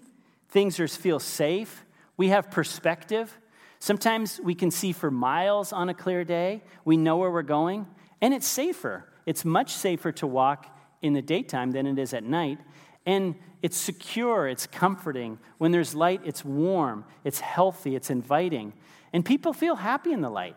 things 0.48 0.80
are, 0.80 0.88
feel 0.88 1.18
safe, 1.18 1.84
we 2.16 2.28
have 2.28 2.50
perspective. 2.50 3.38
Sometimes 3.78 4.40
we 4.42 4.54
can 4.54 4.70
see 4.70 4.92
for 4.92 5.10
miles 5.10 5.72
on 5.72 5.88
a 5.88 5.94
clear 5.94 6.24
day, 6.24 6.62
we 6.84 6.96
know 6.96 7.16
where 7.16 7.30
we're 7.30 7.42
going, 7.42 7.86
and 8.20 8.32
it's 8.32 8.46
safer. 8.46 9.04
It's 9.26 9.44
much 9.44 9.72
safer 9.72 10.12
to 10.12 10.26
walk 10.26 10.78
in 11.00 11.12
the 11.12 11.22
daytime 11.22 11.72
than 11.72 11.86
it 11.86 11.98
is 11.98 12.14
at 12.14 12.24
night. 12.24 12.58
And 13.04 13.34
it's 13.62 13.76
secure, 13.76 14.48
it's 14.48 14.66
comforting. 14.66 15.38
When 15.58 15.72
there's 15.72 15.94
light, 15.94 16.20
it's 16.24 16.44
warm, 16.44 17.04
it's 17.24 17.40
healthy, 17.40 17.96
it's 17.96 18.10
inviting. 18.10 18.72
And 19.12 19.24
people 19.24 19.52
feel 19.52 19.76
happy 19.76 20.12
in 20.12 20.20
the 20.20 20.30
light. 20.30 20.56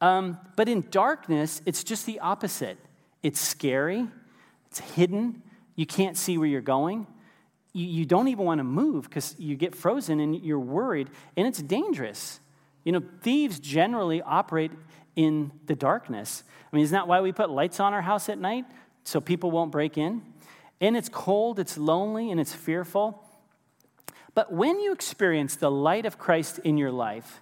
Um, 0.00 0.38
but 0.56 0.68
in 0.68 0.86
darkness, 0.90 1.62
it's 1.64 1.84
just 1.84 2.06
the 2.06 2.18
opposite. 2.20 2.78
It's 3.22 3.40
scary, 3.40 4.08
it's 4.74 4.94
hidden. 4.94 5.40
You 5.76 5.86
can't 5.86 6.16
see 6.16 6.36
where 6.36 6.48
you're 6.48 6.60
going. 6.60 7.06
You, 7.72 7.86
you 7.86 8.04
don't 8.04 8.26
even 8.26 8.44
want 8.44 8.58
to 8.58 8.64
move 8.64 9.04
because 9.04 9.36
you 9.38 9.54
get 9.54 9.72
frozen 9.72 10.18
and 10.18 10.34
you're 10.44 10.58
worried, 10.58 11.10
and 11.36 11.46
it's 11.46 11.62
dangerous. 11.62 12.40
You 12.82 12.90
know, 12.90 13.02
thieves 13.20 13.60
generally 13.60 14.20
operate 14.20 14.72
in 15.14 15.52
the 15.66 15.76
darkness. 15.76 16.42
I 16.72 16.74
mean, 16.74 16.82
isn't 16.82 16.94
that 16.94 17.06
why 17.06 17.20
we 17.20 17.30
put 17.30 17.50
lights 17.50 17.78
on 17.78 17.94
our 17.94 18.02
house 18.02 18.28
at 18.28 18.36
night? 18.36 18.64
So 19.04 19.20
people 19.20 19.52
won't 19.52 19.70
break 19.70 19.96
in? 19.96 20.22
And 20.80 20.96
it's 20.96 21.08
cold, 21.08 21.60
it's 21.60 21.78
lonely, 21.78 22.32
and 22.32 22.40
it's 22.40 22.52
fearful. 22.52 23.22
But 24.34 24.52
when 24.52 24.80
you 24.80 24.92
experience 24.92 25.54
the 25.54 25.70
light 25.70 26.04
of 26.04 26.18
Christ 26.18 26.58
in 26.64 26.78
your 26.78 26.90
life, 26.90 27.40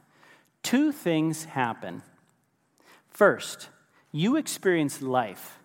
two 0.62 0.92
things 0.92 1.44
happen. 1.44 2.02
First, 3.08 3.70
you 4.10 4.36
experience 4.36 5.00
life. 5.00 5.61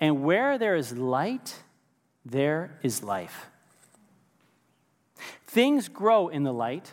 And 0.00 0.22
where 0.22 0.58
there 0.58 0.76
is 0.76 0.92
light, 0.92 1.56
there 2.24 2.78
is 2.82 3.02
life. 3.02 3.46
Things 5.46 5.88
grow 5.88 6.28
in 6.28 6.44
the 6.44 6.52
light, 6.52 6.92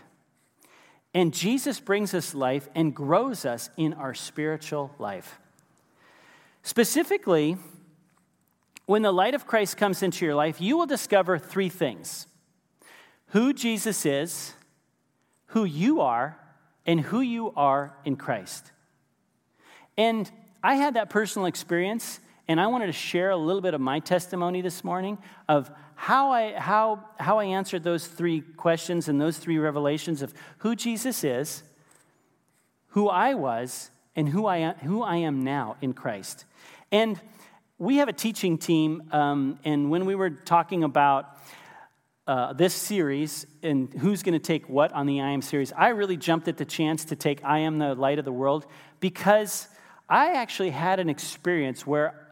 and 1.13 1.33
Jesus 1.33 1.79
brings 1.79 2.13
us 2.13 2.33
life 2.33 2.67
and 2.73 2.95
grows 2.95 3.45
us 3.45 3.69
in 3.77 3.93
our 3.93 4.13
spiritual 4.13 4.93
life. 4.97 5.39
Specifically, 6.63 7.57
when 8.85 9.01
the 9.01 9.11
light 9.11 9.35
of 9.35 9.45
Christ 9.45 9.77
comes 9.77 10.01
into 10.01 10.25
your 10.25 10.35
life, 10.35 10.59
you 10.59 10.77
will 10.77 10.85
discover 10.85 11.37
three 11.37 11.69
things 11.69 12.27
who 13.29 13.53
Jesus 13.53 14.05
is, 14.05 14.53
who 15.47 15.63
you 15.63 16.01
are, 16.01 16.39
and 16.85 17.01
who 17.01 17.21
you 17.21 17.51
are 17.55 17.95
in 18.05 18.15
Christ. 18.15 18.71
And 19.97 20.29
I 20.63 20.75
had 20.75 20.95
that 20.95 21.09
personal 21.09 21.45
experience, 21.45 22.19
and 22.47 22.61
I 22.61 22.67
wanted 22.67 22.87
to 22.87 22.93
share 22.93 23.31
a 23.31 23.37
little 23.37 23.61
bit 23.61 23.73
of 23.73 23.81
my 23.81 23.99
testimony 23.99 24.61
this 24.61 24.83
morning 24.83 25.17
of 25.49 25.71
how 25.95 26.31
I, 26.31 26.53
how, 26.53 27.03
how 27.17 27.39
I 27.39 27.45
answered 27.45 27.83
those 27.83 28.05
three 28.05 28.41
questions 28.41 29.07
and 29.07 29.19
those 29.19 29.37
three 29.37 29.57
revelations 29.57 30.21
of 30.21 30.33
who 30.59 30.75
Jesus 30.75 31.23
is, 31.23 31.63
who 32.89 33.09
I 33.09 33.33
was, 33.33 33.89
and 34.15 34.29
who 34.29 34.45
I, 34.45 34.73
who 34.73 35.01
I 35.01 35.17
am 35.17 35.43
now 35.43 35.77
in 35.81 35.93
Christ. 35.93 36.45
And 36.91 37.19
we 37.77 37.97
have 37.97 38.07
a 38.07 38.13
teaching 38.13 38.57
team, 38.57 39.03
um, 39.11 39.59
and 39.65 39.89
when 39.89 40.05
we 40.05 40.15
were 40.15 40.29
talking 40.29 40.83
about 40.83 41.37
uh, 42.27 42.53
this 42.53 42.73
series 42.73 43.45
and 43.61 43.93
who's 43.93 44.23
going 44.23 44.33
to 44.33 44.39
take 44.39 44.69
what 44.69 44.91
on 44.93 45.05
the 45.05 45.21
I 45.21 45.31
Am 45.31 45.41
series, 45.41 45.73
I 45.73 45.89
really 45.89 46.17
jumped 46.17 46.47
at 46.47 46.57
the 46.57 46.65
chance 46.65 47.05
to 47.05 47.15
take 47.15 47.43
I 47.43 47.59
Am 47.59 47.79
the 47.79 47.95
Light 47.95 48.19
of 48.19 48.25
the 48.25 48.31
World 48.31 48.65
because 48.99 49.67
I 50.07 50.33
actually 50.33 50.69
had 50.69 50.99
an 50.99 51.09
experience 51.09 51.85
where 51.85 52.24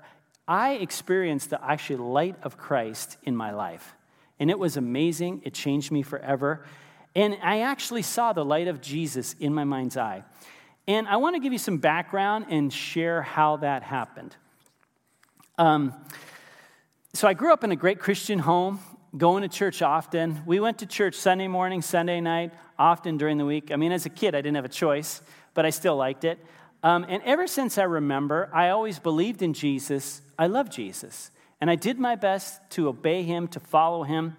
I 0.47 0.73
experienced 0.73 1.49
the 1.49 1.63
actually 1.63 1.97
light 1.97 2.35
of 2.43 2.57
Christ 2.57 3.17
in 3.23 3.35
my 3.35 3.51
life. 3.51 3.95
And 4.39 4.49
it 4.49 4.59
was 4.59 4.77
amazing. 4.77 5.41
It 5.45 5.53
changed 5.53 5.91
me 5.91 6.01
forever. 6.01 6.65
And 7.15 7.37
I 7.41 7.61
actually 7.61 8.01
saw 8.01 8.33
the 8.33 8.43
light 8.43 8.67
of 8.67 8.81
Jesus 8.81 9.35
in 9.39 9.53
my 9.53 9.63
mind's 9.63 9.97
eye. 9.97 10.23
And 10.87 11.07
I 11.07 11.17
want 11.17 11.35
to 11.35 11.39
give 11.39 11.53
you 11.53 11.59
some 11.59 11.77
background 11.77 12.47
and 12.49 12.73
share 12.73 13.21
how 13.21 13.57
that 13.57 13.83
happened. 13.83 14.35
Um, 15.57 15.93
so 17.13 17.27
I 17.27 17.33
grew 17.33 17.53
up 17.53 17.63
in 17.63 17.71
a 17.71 17.75
great 17.75 17.99
Christian 17.99 18.39
home 18.39 18.79
going 19.15 19.43
to 19.43 19.47
church 19.47 19.83
often. 19.83 20.41
We 20.45 20.59
went 20.59 20.79
to 20.79 20.87
church 20.87 21.13
Sunday 21.13 21.47
morning, 21.47 21.83
Sunday 21.83 22.19
night, 22.19 22.51
often 22.79 23.17
during 23.17 23.37
the 23.37 23.45
week. 23.45 23.71
I 23.71 23.75
mean, 23.75 23.91
as 23.91 24.07
a 24.07 24.09
kid, 24.09 24.33
I 24.33 24.39
didn't 24.39 24.55
have 24.55 24.65
a 24.65 24.69
choice, 24.69 25.21
but 25.53 25.65
I 25.67 25.69
still 25.69 25.95
liked 25.95 26.23
it. 26.23 26.39
Um, 26.81 27.05
and 27.07 27.21
ever 27.23 27.45
since 27.45 27.77
I 27.77 27.83
remember, 27.83 28.49
I 28.51 28.69
always 28.69 28.97
believed 28.97 29.43
in 29.43 29.53
Jesus. 29.53 30.22
I 30.37 30.47
love 30.47 30.69
Jesus. 30.69 31.31
And 31.61 31.69
I 31.69 31.75
did 31.75 31.99
my 31.99 32.15
best 32.15 32.59
to 32.71 32.87
obey 32.87 33.23
him, 33.23 33.47
to 33.49 33.59
follow 33.59 34.03
him. 34.03 34.35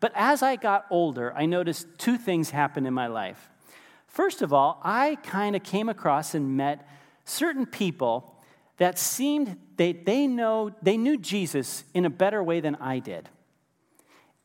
But 0.00 0.12
as 0.14 0.42
I 0.42 0.56
got 0.56 0.86
older, 0.90 1.32
I 1.34 1.46
noticed 1.46 1.86
two 1.98 2.18
things 2.18 2.50
happen 2.50 2.84
in 2.86 2.92
my 2.92 3.06
life. 3.06 3.50
First 4.06 4.42
of 4.42 4.52
all, 4.52 4.80
I 4.82 5.16
kind 5.22 5.56
of 5.56 5.62
came 5.62 5.88
across 5.88 6.34
and 6.34 6.56
met 6.56 6.86
certain 7.24 7.66
people 7.66 8.34
that 8.76 8.98
seemed 8.98 9.56
they, 9.76 9.92
they 9.92 10.26
know 10.26 10.70
they 10.82 10.96
knew 10.96 11.18
Jesus 11.18 11.84
in 11.94 12.04
a 12.04 12.10
better 12.10 12.42
way 12.42 12.60
than 12.60 12.74
I 12.76 12.98
did. 12.98 13.28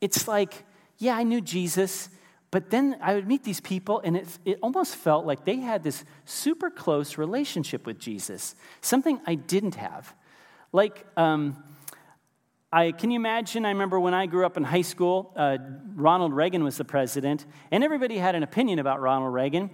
It's 0.00 0.26
like, 0.26 0.64
yeah, 0.98 1.16
I 1.16 1.22
knew 1.22 1.40
Jesus, 1.40 2.08
but 2.50 2.70
then 2.70 2.96
I 3.00 3.14
would 3.14 3.26
meet 3.26 3.44
these 3.44 3.60
people, 3.60 4.00
and 4.04 4.16
it, 4.16 4.26
it 4.44 4.58
almost 4.62 4.96
felt 4.96 5.24
like 5.24 5.44
they 5.44 5.56
had 5.56 5.82
this 5.82 6.04
super 6.24 6.70
close 6.70 7.16
relationship 7.16 7.86
with 7.86 7.98
Jesus, 7.98 8.54
something 8.80 9.20
I 9.26 9.36
didn't 9.36 9.76
have. 9.76 10.14
Like, 10.74 11.04
um, 11.18 11.62
I, 12.72 12.92
can 12.92 13.10
you 13.10 13.16
imagine? 13.16 13.66
I 13.66 13.68
remember 13.68 14.00
when 14.00 14.14
I 14.14 14.24
grew 14.24 14.46
up 14.46 14.56
in 14.56 14.64
high 14.64 14.80
school, 14.80 15.34
uh, 15.36 15.58
Ronald 15.94 16.32
Reagan 16.32 16.64
was 16.64 16.78
the 16.78 16.84
president, 16.84 17.44
and 17.70 17.84
everybody 17.84 18.16
had 18.16 18.34
an 18.34 18.42
opinion 18.42 18.78
about 18.78 19.02
Ronald 19.02 19.34
Reagan. 19.34 19.68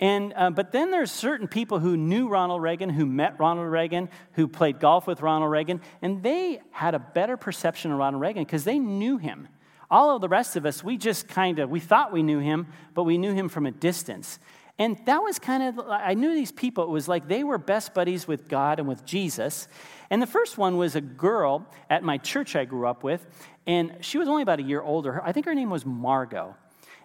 And, 0.00 0.32
uh, 0.34 0.50
but 0.50 0.72
then 0.72 0.90
there's 0.90 1.12
certain 1.12 1.46
people 1.46 1.78
who 1.78 1.96
knew 1.96 2.28
Ronald 2.28 2.62
Reagan, 2.62 2.90
who 2.90 3.06
met 3.06 3.38
Ronald 3.38 3.70
Reagan, 3.70 4.08
who 4.32 4.48
played 4.48 4.80
golf 4.80 5.06
with 5.06 5.20
Ronald 5.20 5.52
Reagan, 5.52 5.80
and 6.02 6.20
they 6.20 6.60
had 6.72 6.96
a 6.96 6.98
better 6.98 7.36
perception 7.36 7.92
of 7.92 7.98
Ronald 7.98 8.20
Reagan 8.20 8.42
because 8.42 8.64
they 8.64 8.80
knew 8.80 9.18
him. 9.18 9.46
All 9.88 10.16
of 10.16 10.20
the 10.20 10.28
rest 10.28 10.56
of 10.56 10.66
us, 10.66 10.82
we 10.82 10.96
just 10.96 11.28
kind 11.28 11.60
of, 11.60 11.70
we 11.70 11.78
thought 11.78 12.12
we 12.12 12.24
knew 12.24 12.40
him, 12.40 12.66
but 12.94 13.04
we 13.04 13.18
knew 13.18 13.32
him 13.32 13.48
from 13.48 13.66
a 13.66 13.70
distance. 13.70 14.40
And 14.80 14.96
that 15.04 15.18
was 15.18 15.38
kind 15.38 15.62
of, 15.62 15.78
I 15.90 16.14
knew 16.14 16.34
these 16.34 16.52
people. 16.52 16.84
It 16.84 16.88
was 16.88 17.06
like 17.06 17.28
they 17.28 17.44
were 17.44 17.58
best 17.58 17.92
buddies 17.92 18.26
with 18.26 18.48
God 18.48 18.78
and 18.78 18.88
with 18.88 19.04
Jesus. 19.04 19.68
And 20.08 20.22
the 20.22 20.26
first 20.26 20.56
one 20.56 20.78
was 20.78 20.96
a 20.96 21.02
girl 21.02 21.66
at 21.90 22.02
my 22.02 22.16
church 22.16 22.56
I 22.56 22.64
grew 22.64 22.88
up 22.88 23.04
with, 23.04 23.26
and 23.66 23.98
she 24.00 24.16
was 24.16 24.26
only 24.26 24.42
about 24.42 24.58
a 24.58 24.62
year 24.62 24.80
older. 24.80 25.22
I 25.22 25.32
think 25.32 25.44
her 25.44 25.54
name 25.54 25.68
was 25.68 25.84
Margot. 25.84 26.56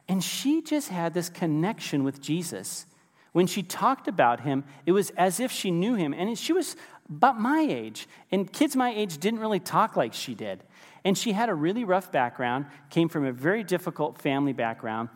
And 0.08 0.24
she 0.24 0.62
just 0.62 0.88
had 0.88 1.13
this 1.13 1.27
connection 1.27 2.05
with 2.05 2.22
Jesus. 2.22 2.86
When 3.34 3.46
she 3.46 3.62
talked 3.62 4.08
about 4.08 4.39
him, 4.39 4.63
it 4.86 4.94
was 4.94 5.10
as 5.17 5.41
if 5.41 5.51
she 5.51 5.70
knew 5.70 5.96
him. 5.96 6.13
And 6.13 6.39
she 6.39 6.53
was 6.53 6.77
about 7.10 7.41
my 7.41 7.67
age. 7.70 8.08
And 8.32 8.51
kids 8.53 8.77
my 8.77 8.94
age 8.96 9.17
didn't 9.17 9.41
really 9.41 9.60
talk 9.60 9.98
like 9.98 10.13
she 10.13 10.34
did. 10.34 10.63
And 11.03 11.17
she 11.17 11.34
had 11.34 11.50
a 11.50 11.53
really 11.53 11.84
rough 11.84 12.10
background, 12.10 12.67
came 12.89 13.10
from 13.10 13.25
a 13.25 13.34
very 13.34 13.65
difficult 13.65 14.22
family 14.22 14.53
background. 14.53 15.10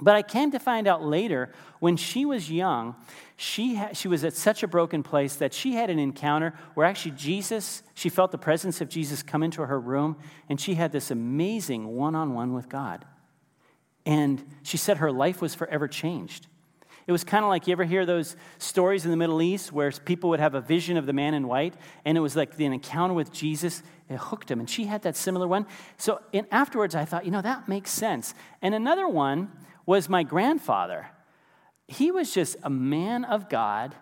But 0.00 0.16
I 0.16 0.22
came 0.22 0.50
to 0.50 0.58
find 0.58 0.88
out 0.88 1.04
later, 1.04 1.52
when 1.78 1.96
she 1.96 2.24
was 2.24 2.50
young, 2.50 2.96
she, 3.36 3.76
ha- 3.76 3.92
she 3.92 4.08
was 4.08 4.24
at 4.24 4.34
such 4.34 4.62
a 4.62 4.68
broken 4.68 5.02
place 5.02 5.36
that 5.36 5.54
she 5.54 5.74
had 5.74 5.88
an 5.88 6.00
encounter 6.00 6.54
where 6.74 6.84
actually 6.84 7.12
Jesus, 7.12 7.82
she 7.94 8.08
felt 8.08 8.32
the 8.32 8.38
presence 8.38 8.80
of 8.80 8.88
Jesus 8.88 9.22
come 9.22 9.42
into 9.42 9.62
her 9.62 9.78
room, 9.78 10.16
and 10.48 10.60
she 10.60 10.74
had 10.74 10.90
this 10.90 11.10
amazing 11.10 11.86
one 11.86 12.16
on 12.16 12.34
one 12.34 12.54
with 12.54 12.68
God. 12.68 13.04
And 14.04 14.44
she 14.62 14.76
said 14.76 14.96
her 14.96 15.12
life 15.12 15.40
was 15.40 15.54
forever 15.54 15.86
changed. 15.86 16.48
It 17.06 17.12
was 17.12 17.22
kind 17.22 17.44
of 17.44 17.50
like 17.50 17.66
you 17.66 17.72
ever 17.72 17.84
hear 17.84 18.06
those 18.06 18.34
stories 18.58 19.04
in 19.04 19.10
the 19.10 19.16
Middle 19.16 19.42
East 19.42 19.72
where 19.72 19.92
people 19.92 20.30
would 20.30 20.40
have 20.40 20.54
a 20.54 20.60
vision 20.60 20.96
of 20.96 21.06
the 21.06 21.12
man 21.12 21.34
in 21.34 21.46
white, 21.46 21.74
and 22.04 22.16
it 22.16 22.20
was 22.20 22.34
like 22.34 22.56
the 22.56 22.64
encounter 22.64 23.14
with 23.14 23.30
Jesus. 23.30 23.82
It 24.08 24.16
hooked 24.16 24.50
him, 24.50 24.58
and 24.58 24.68
she 24.68 24.84
had 24.84 25.02
that 25.02 25.16
similar 25.16 25.46
one. 25.46 25.66
So 25.98 26.20
and 26.32 26.46
afterwards, 26.50 26.94
I 26.94 27.04
thought, 27.04 27.26
you 27.26 27.30
know, 27.30 27.42
that 27.42 27.68
makes 27.68 27.90
sense. 27.90 28.34
And 28.62 28.74
another 28.74 29.06
one 29.06 29.52
was 29.86 30.08
my 30.08 30.22
grandfather. 30.22 31.08
He 31.88 32.10
was 32.10 32.32
just 32.32 32.56
a 32.62 32.70
man 32.70 33.24
of 33.24 33.48
God, 33.48 33.94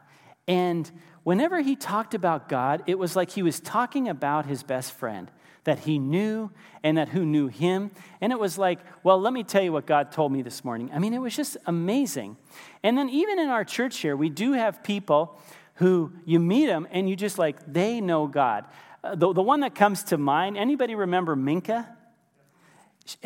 and 0.47 0.91
whenever 1.25 1.61
he 1.61 1.77
talked 1.77 2.15
about 2.15 2.49
God, 2.49 2.83
it 2.87 2.99
was 2.99 3.17
like 3.17 3.31
he 3.31 3.43
was 3.43 3.61
talking 3.61 4.09
about 4.09 4.47
his 4.47 4.63
best 4.63 4.93
friend 4.93 5.31
that 5.65 5.81
he 5.81 5.99
knew 5.99 6.51
and 6.83 6.99
that 6.99 7.09
who 7.09 7.25
knew 7.25 7.47
him. 7.47 7.91
And 8.21 8.33
it 8.33 8.39
was 8.39 8.59
like, 8.59 8.81
well, 9.05 9.21
let 9.21 9.33
me 9.33 9.45
tell 9.45 9.63
you 9.63 9.73
what 9.73 9.87
God 9.87 10.11
told 10.11 10.33
me 10.33 10.43
this 10.43 10.65
morning. 10.65 10.91
I 10.93 10.99
mean, 10.99 11.15
it 11.15 11.21
was 11.21 11.37
just 11.37 11.57
amazing. 11.67 12.37
And 12.83 12.99
then 12.99 13.09
even 13.09 13.39
in 13.39 13.49
our 13.49 13.65
church 13.65 13.99
here, 13.99 14.17
we 14.17 14.29
do 14.29 14.53
have 14.53 14.83
people 14.83 15.39
who 15.75 16.13
you 16.25 16.41
meet 16.41 16.67
them 16.67 16.89
and 16.91 17.09
you 17.09 17.15
just 17.15 17.39
like, 17.39 17.73
they 17.73 18.01
know 18.01 18.27
God. 18.27 18.65
Uh, 19.05 19.15
the, 19.15 19.33
the 19.33 19.43
one 19.43 19.61
that 19.61 19.75
comes 19.75 20.03
to 20.05 20.19
mind, 20.19 20.57
anybody 20.57 20.95
remember 20.95 21.37
Minka? 21.37 21.97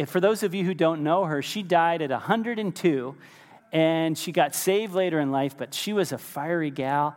For 0.07 0.21
those 0.21 0.43
of 0.43 0.55
you 0.55 0.65
who 0.65 0.75
don't 0.75 1.03
know 1.03 1.25
her, 1.25 1.43
she 1.43 1.63
died 1.63 2.03
at 2.03 2.11
102 2.11 3.17
and 3.73 4.17
she 4.17 4.33
got 4.33 4.55
saved 4.55 4.95
later 4.95 5.21
in 5.21 5.31
life, 5.31 5.57
but 5.57 5.75
she 5.75 5.93
was 5.93 6.13
a 6.13 6.19
fiery 6.19 6.71
gal 6.71 7.17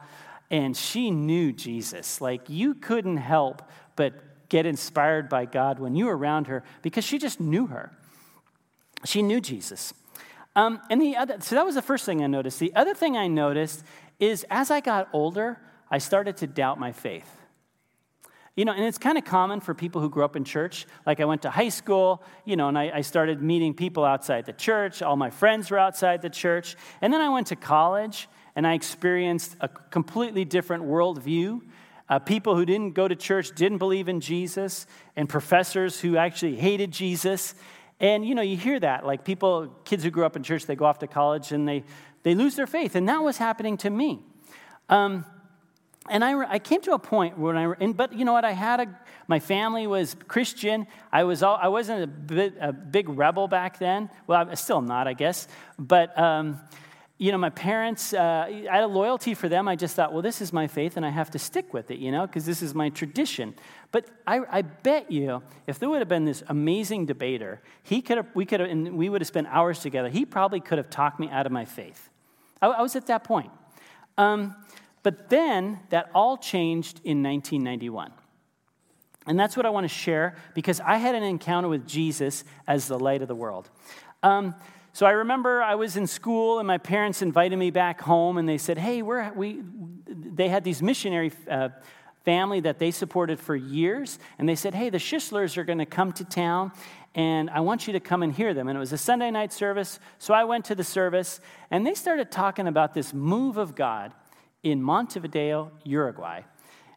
and 0.51 0.75
she 0.75 1.11
knew 1.11 1.53
Jesus. 1.53 2.21
Like 2.21 2.49
you 2.49 2.73
couldn't 2.73 3.17
help 3.17 3.61
but 3.95 4.13
get 4.49 4.65
inspired 4.65 5.29
by 5.29 5.45
God 5.45 5.79
when 5.79 5.95
you 5.95 6.05
were 6.05 6.17
around 6.17 6.47
her 6.47 6.63
because 6.81 7.03
she 7.03 7.17
just 7.17 7.39
knew 7.39 7.67
her. 7.67 7.91
She 9.05 9.21
knew 9.21 9.39
Jesus. 9.39 9.93
Um, 10.55 10.81
and 10.89 11.01
the 11.01 11.15
other, 11.15 11.37
so 11.39 11.55
that 11.55 11.65
was 11.65 11.75
the 11.75 11.81
first 11.81 12.05
thing 12.05 12.23
I 12.23 12.27
noticed. 12.27 12.59
The 12.59 12.75
other 12.75 12.93
thing 12.93 13.15
I 13.15 13.27
noticed 13.27 13.83
is 14.19 14.45
as 14.49 14.71
I 14.71 14.81
got 14.81 15.07
older, 15.13 15.59
I 15.89 15.99
started 15.99 16.37
to 16.37 16.47
doubt 16.47 16.79
my 16.79 16.91
faith. 16.91 17.38
You 18.59 18.65
know, 18.65 18.73
and 18.73 18.83
it's 18.83 18.97
kind 18.97 19.17
of 19.17 19.23
common 19.23 19.61
for 19.61 19.73
people 19.73 20.01
who 20.01 20.09
grew 20.09 20.25
up 20.25 20.35
in 20.35 20.43
church. 20.43 20.85
Like 21.05 21.21
I 21.21 21.23
went 21.23 21.43
to 21.43 21.49
high 21.49 21.69
school, 21.69 22.21
you 22.43 22.57
know, 22.57 22.67
and 22.67 22.77
I, 22.77 22.91
I, 22.95 22.99
started 22.99 23.41
meeting 23.41 23.73
people 23.73 24.03
outside 24.03 24.45
the 24.45 24.51
church. 24.51 25.01
All 25.01 25.15
my 25.15 25.29
friends 25.29 25.71
were 25.71 25.79
outside 25.79 26.21
the 26.21 26.29
church. 26.29 26.75
And 27.01 27.13
then 27.13 27.21
I 27.21 27.29
went 27.29 27.47
to 27.47 27.55
college 27.55 28.27
and 28.57 28.67
I 28.67 28.73
experienced 28.73 29.55
a 29.61 29.69
completely 29.69 30.43
different 30.43 30.83
worldview 30.83 31.61
uh, 32.09 32.19
people 32.19 32.57
who 32.57 32.65
didn't 32.65 32.95
go 32.95 33.07
to 33.07 33.15
church, 33.15 33.55
didn't 33.55 33.77
believe 33.77 34.09
in 34.09 34.19
Jesus, 34.19 34.87
and 35.15 35.29
professors 35.29 36.01
who 36.01 36.17
actually 36.17 36.57
hated 36.57 36.91
Jesus. 36.91 37.55
And 38.01 38.25
you 38.25 38.35
know, 38.35 38.41
you 38.41 38.57
hear 38.57 38.77
that. 38.81 39.05
Like 39.05 39.23
people, 39.23 39.73
kids 39.85 40.03
who 40.03 40.11
grew 40.11 40.25
up 40.25 40.35
in 40.35 40.43
church, 40.43 40.65
they 40.65 40.75
go 40.75 40.83
off 40.83 40.99
to 40.99 41.07
college 41.07 41.53
and 41.53 41.65
they, 41.65 41.85
they 42.23 42.35
lose 42.35 42.57
their 42.57 42.67
faith. 42.67 42.95
And 42.95 43.07
that 43.07 43.23
was 43.23 43.37
happening 43.37 43.77
to 43.77 43.89
me. 43.89 44.19
Um, 44.89 45.23
and 46.09 46.23
I, 46.23 46.53
I 46.53 46.59
came 46.59 46.81
to 46.81 46.93
a 46.93 46.99
point 46.99 47.37
when 47.37 47.57
I, 47.57 47.73
and, 47.79 47.95
but 47.95 48.13
you 48.13 48.25
know 48.25 48.33
what? 48.33 48.45
I 48.45 48.51
had 48.51 48.79
a, 48.79 48.99
my 49.27 49.39
family 49.39 49.87
was 49.87 50.15
Christian. 50.27 50.87
I, 51.11 51.23
was 51.23 51.43
all, 51.43 51.57
I 51.61 51.67
wasn't 51.67 52.03
a, 52.03 52.07
bit, 52.07 52.55
a 52.59 52.73
big 52.73 53.09
rebel 53.09 53.47
back 53.47 53.79
then. 53.79 54.09
Well, 54.27 54.39
I'm 54.39 54.55
still 54.55 54.81
not, 54.81 55.07
I 55.07 55.13
guess. 55.13 55.47
But, 55.77 56.17
um, 56.17 56.59
you 57.17 57.33
know, 57.33 57.37
my 57.37 57.49
parents, 57.49 58.13
uh, 58.13 58.45
I 58.49 58.75
had 58.75 58.83
a 58.83 58.87
loyalty 58.87 59.33
for 59.33 59.49
them. 59.49 59.67
I 59.67 59.75
just 59.75 59.95
thought, 59.95 60.13
well, 60.13 60.21
this 60.21 60.41
is 60.41 60.53
my 60.53 60.67
faith 60.67 60.95
and 60.95 61.05
I 61.05 61.09
have 61.09 61.29
to 61.31 61.39
stick 61.39 61.73
with 61.73 61.91
it, 61.91 61.99
you 61.99 62.11
know, 62.11 62.25
because 62.25 62.45
this 62.45 62.61
is 62.61 62.73
my 62.73 62.89
tradition. 62.89 63.53
But 63.91 64.05
I, 64.25 64.39
I, 64.49 64.61
bet 64.61 65.11
you, 65.11 65.43
if 65.67 65.79
there 65.79 65.89
would 65.89 65.99
have 65.99 66.07
been 66.07 66.25
this 66.25 66.43
amazing 66.47 67.07
debater, 67.07 67.61
he 67.83 68.01
could 68.01 68.17
have, 68.17 68.27
we 68.33 68.45
could 68.45 68.61
have, 68.61 68.69
and 68.69 68.97
we 68.97 69.09
would 69.09 69.21
have 69.21 69.27
spent 69.27 69.47
hours 69.47 69.79
together, 69.79 70.09
he 70.09 70.25
probably 70.25 70.61
could 70.61 70.77
have 70.77 70.89
talked 70.89 71.19
me 71.19 71.29
out 71.29 71.45
of 71.45 71.51
my 71.51 71.65
faith. 71.65 72.09
I, 72.61 72.67
I 72.67 72.81
was 72.81 72.95
at 72.95 73.07
that 73.07 73.25
point. 73.25 73.51
Um, 74.17 74.55
but 75.03 75.29
then 75.29 75.79
that 75.89 76.09
all 76.13 76.37
changed 76.37 77.01
in 77.03 77.23
1991. 77.23 78.11
And 79.27 79.39
that's 79.39 79.55
what 79.55 79.65
I 79.65 79.69
want 79.69 79.83
to 79.83 79.89
share 79.89 80.35
because 80.55 80.79
I 80.79 80.97
had 80.97 81.15
an 81.15 81.23
encounter 81.23 81.69
with 81.69 81.87
Jesus 81.87 82.43
as 82.67 82.87
the 82.87 82.97
light 82.97 83.21
of 83.21 83.27
the 83.27 83.35
world. 83.35 83.69
Um, 84.23 84.55
so 84.91 85.05
I 85.05 85.11
remember 85.11 85.61
I 85.61 85.75
was 85.75 85.97
in 85.97 86.07
school 86.07 86.59
and 86.59 86.67
my 86.67 86.77
parents 86.77 87.21
invited 87.21 87.57
me 87.57 87.69
back 87.69 88.01
home 88.01 88.37
and 88.37 88.49
they 88.49 88.57
said, 88.57 88.77
"Hey, 88.77 89.01
we're 89.01 89.31
we." 89.33 89.61
They 90.07 90.49
had 90.49 90.63
these 90.63 90.81
missionary 90.81 91.31
uh, 91.49 91.69
family 92.25 92.59
that 92.61 92.79
they 92.79 92.91
supported 92.91 93.39
for 93.39 93.55
years, 93.55 94.19
and 94.39 94.49
they 94.49 94.55
said, 94.55 94.73
"Hey, 94.73 94.89
the 94.89 94.99
Schistlers 94.99 95.57
are 95.57 95.63
going 95.63 95.77
to 95.77 95.85
come 95.85 96.11
to 96.13 96.25
town, 96.25 96.71
and 97.13 97.49
I 97.51 97.59
want 97.59 97.85
you 97.85 97.93
to 97.93 97.99
come 97.99 98.23
and 98.23 98.33
hear 98.33 98.53
them." 98.53 98.67
And 98.67 98.75
it 98.75 98.79
was 98.79 98.91
a 98.91 98.97
Sunday 98.97 99.29
night 99.29 99.53
service, 99.53 99.99
so 100.17 100.33
I 100.33 100.43
went 100.43 100.65
to 100.65 100.75
the 100.75 100.83
service, 100.83 101.39
and 101.69 101.85
they 101.85 101.93
started 101.93 102.31
talking 102.31 102.67
about 102.67 102.93
this 102.93 103.13
move 103.13 103.57
of 103.57 103.75
God 103.75 104.11
in 104.63 104.81
Montevideo, 104.81 105.71
Uruguay. 105.83 106.41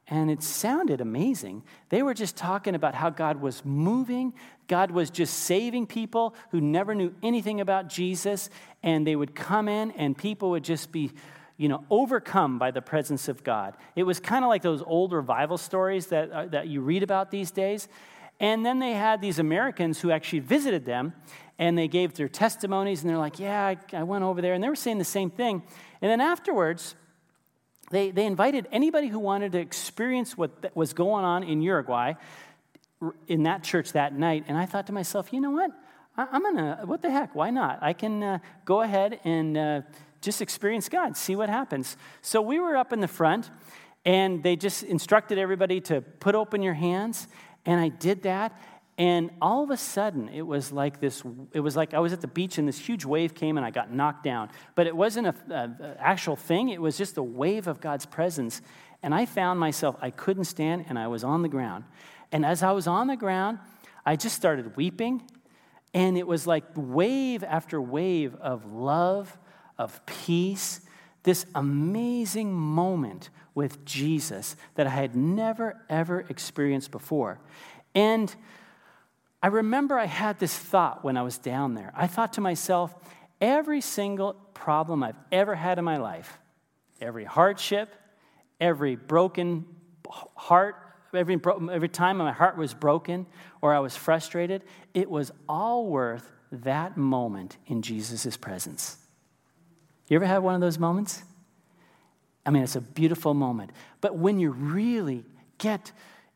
And 0.09 0.31
it 0.31 0.43
sounded 0.43 1.01
amazing. 1.01 1.63
They 1.89 2.03
were 2.03 2.15
just 2.15 2.37
talking 2.37 2.75
about 2.75 2.95
how 2.95 3.09
God 3.09 3.41
was 3.41 3.65
moving. 3.65 4.35
God 4.67 4.91
was 4.91 5.11
just 5.11 5.35
saving 5.35 5.87
people 5.87 6.35
who 6.51 6.61
never 6.61 6.95
knew 6.95 7.15
anything 7.23 7.61
about 7.61 7.89
Jesus. 7.89 8.51
And 8.83 9.07
they 9.07 9.17
would 9.17 9.35
come 9.35 9.69
in, 9.69 9.93
and 9.93 10.19
people 10.19 10.51
would 10.51 10.65
just 10.65 10.91
be, 10.91 11.13
you 11.57 11.69
know, 11.69 11.85
overcome 11.89 12.59
by 12.59 12.73
the 12.73 12.83
presence 12.83 13.29
of 13.29 13.45
God. 13.45 13.75
It 13.95 14.03
was 14.03 14.19
kind 14.19 14.45
of 14.45 14.49
like 14.49 14.63
those 14.63 14.83
old 14.83 15.13
revival 15.13 15.57
stories 15.57 16.09
that, 16.09 16.31
uh, 16.31 16.47
that 16.47 16.67
you 16.67 16.81
read 16.81 17.03
about 17.03 17.31
these 17.31 17.51
days. 17.51 17.89
And 18.41 18.67
then 18.67 18.81
they 18.81 18.93
had 18.93 19.21
these 19.21 19.39
Americans 19.39 20.01
who 20.01 20.11
actually 20.11 20.41
visited 20.41 20.85
them, 20.85 21.15
and 21.59 21.79
they 21.79 21.87
gave 21.87 22.15
their 22.15 22.29
testimonies, 22.29 23.03
and 23.03 23.09
they're 23.09 23.19
like, 23.19 23.39
Yeah, 23.39 23.65
I, 23.67 23.77
I 23.93 24.03
went 24.03 24.25
over 24.25 24.43
there. 24.43 24.53
And 24.53 24.63
they 24.63 24.69
were 24.69 24.75
saying 24.75 24.99
the 24.99 25.05
same 25.05 25.31
thing. 25.31 25.63
And 26.01 26.11
then 26.11 26.21
afterwards, 26.21 26.97
they, 27.93 28.11
they 28.11 28.27
invited 28.27 28.67
anybody 28.73 29.09
who 29.09 29.19
wanted 29.19 29.53
to 29.53 29.59
experience 29.59 30.37
what 30.37 30.75
was 30.75 30.95
going 30.95 31.25
on 31.25 31.45
in 31.45 31.61
Uruguay 31.61 32.15
in 33.29 33.43
that 33.43 33.63
church 33.63 33.93
that 33.93 34.15
night. 34.15 34.45
And 34.49 34.57
I 34.57 34.67
thought 34.67 34.87
to 34.87 34.93
myself, 34.93 35.33
you 35.33 35.41
know 35.41 35.51
what? 35.51 35.71
I, 36.17 36.27
am 36.33 36.43
going 36.43 36.57
to, 36.57 36.81
what 36.85 37.03
the 37.03 37.11
heck? 37.11 37.35
Why 37.35 37.51
not? 37.51 37.79
I 37.83 37.93
can 37.93 38.23
uh, 38.23 38.39
go 38.65 38.81
ahead 38.81 39.21
and 39.25 39.57
uh, 39.57 39.83
just 40.23 40.41
experience 40.41 40.89
God, 40.89 41.17
see 41.17 41.37
what 41.37 41.49
happens. 41.49 41.97
So 42.23 42.41
we 42.41 42.59
were 42.59 42.77
up 42.77 42.93
in 42.93 43.01
the 43.01 43.09
front, 43.09 43.51
and 44.05 44.43
they 44.43 44.57
just 44.57 44.83
instructed 44.85 45.39
everybody 45.39 45.81
to 45.83 46.01
put 46.01 46.35
open 46.35 46.63
your 46.63 46.75
hands. 46.75 47.29
And 47.67 47.79
I 47.81 47.89
did 47.89 48.23
that. 48.23 48.59
And 48.99 49.31
all 49.41 49.65
of 49.65 49.71
a 49.71 49.77
sudden, 49.77 50.29
it 50.29 50.43
was 50.43 50.71
like 50.71 51.01
this 51.01 51.23
it 51.53 51.61
was 51.61 51.77
like 51.77 51.95
I 51.95 51.99
was 51.99 52.13
at 52.13 52.21
the 52.21 52.27
beach 52.27 52.59
and 52.59 52.69
this 52.69 52.79
huge 52.79 53.05
wave 53.05 53.35
came 53.35 53.57
and 53.57 53.65
I 53.65 53.71
got 53.71 53.93
knocked 53.93 54.23
down. 54.23 54.51
But 54.75 54.87
it 54.87 54.95
wasn't 54.95 55.35
an 55.49 55.97
actual 55.99 56.37
thing, 56.37 56.69
it 56.69 56.81
was 56.81 56.99
just 56.99 57.17
a 57.17 57.23
wave 57.23 57.67
of 57.67 57.81
God's 57.81 58.07
presence. 58.07 58.61
And 59.03 59.15
I 59.15 59.27
found 59.27 59.59
myself, 59.59 59.97
I 60.01 60.11
couldn't 60.11 60.45
stand 60.45 60.87
and 60.89 60.99
I 60.99 61.09
was 61.09 61.25
on 61.25 61.43
the 61.43 61.49
ground. 61.49 61.85
And 62.31 62.45
as 62.45 62.63
I 62.63 62.73
was 62.73 62.87
on 62.87 63.09
the 63.09 63.17
ground, 63.17 63.59
I 64.05 64.17
just 64.17 64.37
started 64.37 64.77
weeping. 64.77 65.23
And 65.95 66.17
it 66.17 66.27
was 66.27 66.47
like 66.47 66.65
wave 66.75 67.43
after 67.45 67.81
wave 67.81 68.35
of 68.37 68.73
love, 68.73 69.37
of 69.79 70.05
peace, 70.07 70.81
this 71.23 71.47
amazing 71.55 72.53
moment 72.53 73.31
with 73.55 73.85
Jesus 73.85 74.57
that 74.75 74.87
I 74.87 74.91
had 74.91 75.15
never, 75.15 75.83
ever 75.89 76.21
experienced 76.29 76.91
before. 76.91 77.41
And 77.95 78.35
I 79.43 79.49
remember 79.49 79.99
I 79.99 80.07
had 80.07 80.39
this 80.39 80.57
thought 80.57 81.03
when 81.05 81.17
I 81.17 81.23
was 81.23 81.37
down 81.37 81.75
there. 81.75 81.93
I 81.97 82.07
thought 82.07 82.35
to 82.35 82.41
myself, 82.41 82.95
every 83.41 83.81
single 83.81 84.35
problem 84.55 85.03
I've 85.03 85.17
ever 85.33 85.55
had 85.55 85.79
in 85.79 85.85
my 85.85 85.97
life, 85.97 86.39
every 87.01 87.25
hardship, 87.25 87.93
every 88.61 88.95
broken 88.95 89.67
heart, 90.37 90.77
every, 91.13 91.39
every 91.73 91.89
time 91.89 92.19
my 92.19 92.33
heart 92.33 92.57
was 92.57 92.73
broken 92.73 93.27
or 93.61 93.75
I 93.75 93.81
was 93.81 93.97
frustrated, 93.97 94.63
it 94.95 95.11
was 95.11 95.33
all 95.49 95.87
worth 95.87 96.31
that 96.53 96.97
moment 96.97 97.57
in 97.67 97.83
Jesus' 97.83 98.37
presence. 98.37 98.99
You 100.09 100.17
ever 100.17 100.27
have 100.27 100.43
one 100.43 100.55
of 100.55 100.61
those 100.61 100.79
moments? 100.79 101.23
I 102.45 102.51
mean, 102.51 102.63
it's 102.63 102.77
a 102.77 102.81
beautiful 102.81 103.35
moment. 103.35 103.71
But 104.01 104.17
when 104.17 104.39
you 104.39 104.51
really 104.51 105.25
get 105.59 105.93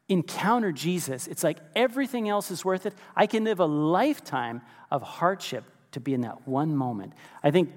encounter 0.09 0.73
Jesus, 0.73 1.27
it's 1.27 1.43
like 1.43 1.59
everything 1.75 2.29
else 2.29 2.51
is 2.51 2.65
worth 2.65 2.87
it. 2.87 2.95
I 3.15 3.27
can 3.27 3.45
live 3.45 3.61
a 3.61 3.67
lifetime 3.67 4.63
of 4.91 5.03
hardship 5.03 5.65
to 5.93 6.01
be 6.01 6.15
in 6.15 6.21
that 6.21 6.47
one 6.47 6.77
moment. 6.77 7.13
I 7.43 7.51
think, 7.51 7.73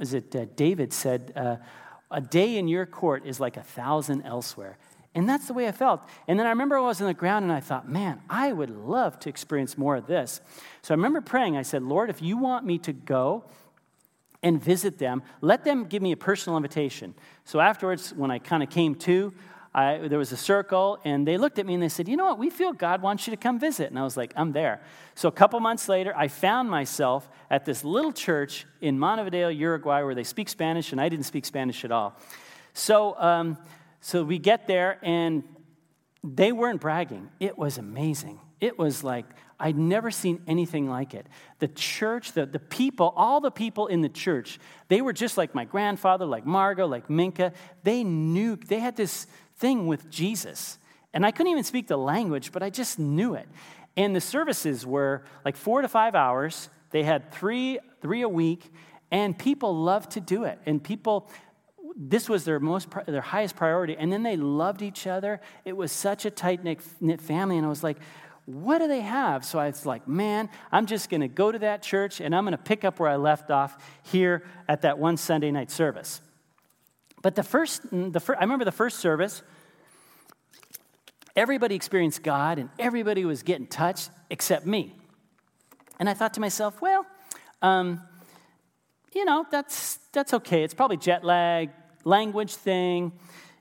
is 0.00 0.14
it 0.14 0.34
uh, 0.36 0.46
David 0.56 0.92
said, 0.92 1.32
uh, 1.36 1.56
a 2.10 2.20
day 2.20 2.58
in 2.58 2.68
your 2.68 2.86
court 2.86 3.24
is 3.26 3.40
like 3.40 3.56
a 3.56 3.62
thousand 3.62 4.22
elsewhere. 4.22 4.78
And 5.14 5.28
that's 5.28 5.46
the 5.46 5.54
way 5.54 5.68
I 5.68 5.72
felt. 5.72 6.00
And 6.26 6.38
then 6.38 6.46
I 6.46 6.50
remember 6.50 6.76
I 6.76 6.80
was 6.80 7.00
on 7.00 7.06
the 7.06 7.14
ground 7.14 7.44
and 7.44 7.52
I 7.52 7.60
thought, 7.60 7.88
man, 7.88 8.20
I 8.28 8.52
would 8.52 8.70
love 8.70 9.18
to 9.20 9.28
experience 9.28 9.78
more 9.78 9.96
of 9.96 10.06
this. 10.06 10.40
So 10.82 10.92
I 10.92 10.96
remember 10.96 11.20
praying. 11.20 11.56
I 11.56 11.62
said, 11.62 11.82
Lord, 11.82 12.10
if 12.10 12.20
you 12.20 12.36
want 12.36 12.66
me 12.66 12.78
to 12.78 12.92
go 12.92 13.44
and 14.42 14.62
visit 14.62 14.98
them, 14.98 15.22
let 15.40 15.64
them 15.64 15.84
give 15.84 16.02
me 16.02 16.12
a 16.12 16.16
personal 16.16 16.56
invitation. 16.56 17.14
So 17.44 17.60
afterwards, 17.60 18.12
when 18.12 18.30
I 18.30 18.40
kind 18.40 18.62
of 18.62 18.70
came 18.70 18.96
to, 18.96 19.32
I, 19.74 20.06
there 20.06 20.18
was 20.18 20.30
a 20.30 20.36
circle, 20.36 21.00
and 21.04 21.26
they 21.26 21.36
looked 21.36 21.58
at 21.58 21.66
me 21.66 21.74
and 21.74 21.82
they 21.82 21.88
said, 21.88 22.06
You 22.06 22.16
know 22.16 22.26
what? 22.26 22.38
We 22.38 22.48
feel 22.48 22.72
God 22.72 23.02
wants 23.02 23.26
you 23.26 23.32
to 23.32 23.36
come 23.36 23.58
visit. 23.58 23.90
And 23.90 23.98
I 23.98 24.04
was 24.04 24.16
like, 24.16 24.32
I'm 24.36 24.52
there. 24.52 24.80
So 25.16 25.28
a 25.28 25.32
couple 25.32 25.58
months 25.58 25.88
later, 25.88 26.14
I 26.16 26.28
found 26.28 26.70
myself 26.70 27.28
at 27.50 27.64
this 27.64 27.82
little 27.82 28.12
church 28.12 28.66
in 28.80 28.98
Montevideo, 28.98 29.48
Uruguay, 29.48 30.02
where 30.02 30.14
they 30.14 30.22
speak 30.22 30.48
Spanish, 30.48 30.92
and 30.92 31.00
I 31.00 31.08
didn't 31.08 31.26
speak 31.26 31.44
Spanish 31.44 31.84
at 31.84 31.90
all. 31.90 32.16
So, 32.72 33.18
um, 33.18 33.58
so 34.00 34.22
we 34.22 34.38
get 34.38 34.68
there, 34.68 34.98
and 35.02 35.42
they 36.22 36.52
weren't 36.52 36.80
bragging. 36.80 37.30
It 37.40 37.58
was 37.58 37.76
amazing. 37.76 38.38
It 38.60 38.78
was 38.78 39.02
like, 39.02 39.26
I'd 39.58 39.76
never 39.76 40.10
seen 40.10 40.42
anything 40.46 40.88
like 40.88 41.14
it. 41.14 41.26
The 41.58 41.68
church, 41.68 42.32
the, 42.32 42.46
the 42.46 42.58
people, 42.58 43.12
all 43.16 43.40
the 43.40 43.50
people 43.50 43.88
in 43.88 44.00
the 44.00 44.08
church, 44.08 44.58
they 44.88 45.00
were 45.00 45.12
just 45.12 45.36
like 45.36 45.54
my 45.54 45.64
grandfather, 45.64 46.26
like 46.26 46.46
Margot, 46.46 46.86
like 46.86 47.10
Minka. 47.10 47.52
They 47.82 48.04
knew, 48.04 48.56
they 48.56 48.80
had 48.80 48.96
this 48.96 49.26
thing 49.56 49.86
with 49.86 50.10
Jesus. 50.10 50.78
And 51.12 51.24
I 51.24 51.30
couldn't 51.30 51.52
even 51.52 51.64
speak 51.64 51.86
the 51.86 51.96
language, 51.96 52.52
but 52.52 52.62
I 52.62 52.70
just 52.70 52.98
knew 52.98 53.34
it. 53.34 53.48
And 53.96 54.14
the 54.14 54.20
services 54.20 54.84
were 54.84 55.24
like 55.44 55.56
four 55.56 55.82
to 55.82 55.88
five 55.88 56.14
hours. 56.14 56.68
They 56.90 57.04
had 57.04 57.32
three, 57.32 57.78
three 58.00 58.22
a 58.22 58.28
week, 58.28 58.72
and 59.10 59.38
people 59.38 59.76
loved 59.76 60.12
to 60.12 60.20
do 60.20 60.44
it. 60.44 60.58
And 60.66 60.82
people, 60.82 61.30
this 61.96 62.28
was 62.28 62.44
their 62.44 62.58
most, 62.58 62.88
their 63.06 63.20
highest 63.20 63.54
priority. 63.54 63.96
And 63.96 64.12
then 64.12 64.24
they 64.24 64.36
loved 64.36 64.82
each 64.82 65.06
other. 65.06 65.40
It 65.64 65.76
was 65.76 65.92
such 65.92 66.24
a 66.24 66.30
tight 66.30 66.64
knit 66.64 67.20
family. 67.20 67.56
And 67.56 67.64
I 67.64 67.68
was 67.68 67.84
like, 67.84 67.98
what 68.46 68.78
do 68.78 68.88
they 68.88 69.00
have? 69.00 69.44
So 69.44 69.58
I 69.58 69.68
was 69.68 69.86
like, 69.86 70.06
man, 70.06 70.50
I'm 70.70 70.86
just 70.86 71.08
going 71.08 71.22
to 71.22 71.28
go 71.28 71.50
to 71.50 71.58
that 71.60 71.82
church 71.82 72.20
and 72.20 72.34
I'm 72.34 72.44
going 72.44 72.52
to 72.52 72.62
pick 72.62 72.84
up 72.84 73.00
where 73.00 73.08
I 73.08 73.16
left 73.16 73.50
off 73.50 73.82
here 74.02 74.44
at 74.68 74.82
that 74.82 74.98
one 74.98 75.16
Sunday 75.16 75.50
night 75.50 75.70
service. 75.70 76.20
But 77.24 77.36
the 77.36 77.42
first, 77.42 77.80
the 77.90 78.20
first, 78.20 78.38
I 78.38 78.42
remember 78.42 78.66
the 78.66 78.70
first 78.70 78.98
service, 78.98 79.42
everybody 81.34 81.74
experienced 81.74 82.22
God 82.22 82.58
and 82.58 82.68
everybody 82.78 83.24
was 83.24 83.42
getting 83.42 83.66
touched 83.66 84.10
except 84.28 84.66
me. 84.66 84.94
And 85.98 86.06
I 86.06 86.12
thought 86.12 86.34
to 86.34 86.40
myself, 86.40 86.82
well, 86.82 87.06
um, 87.62 88.02
you 89.14 89.24
know, 89.24 89.46
that's, 89.50 90.00
that's 90.12 90.34
okay. 90.34 90.64
It's 90.64 90.74
probably 90.74 90.98
jet 90.98 91.24
lag, 91.24 91.70
language 92.04 92.56
thing. 92.56 93.10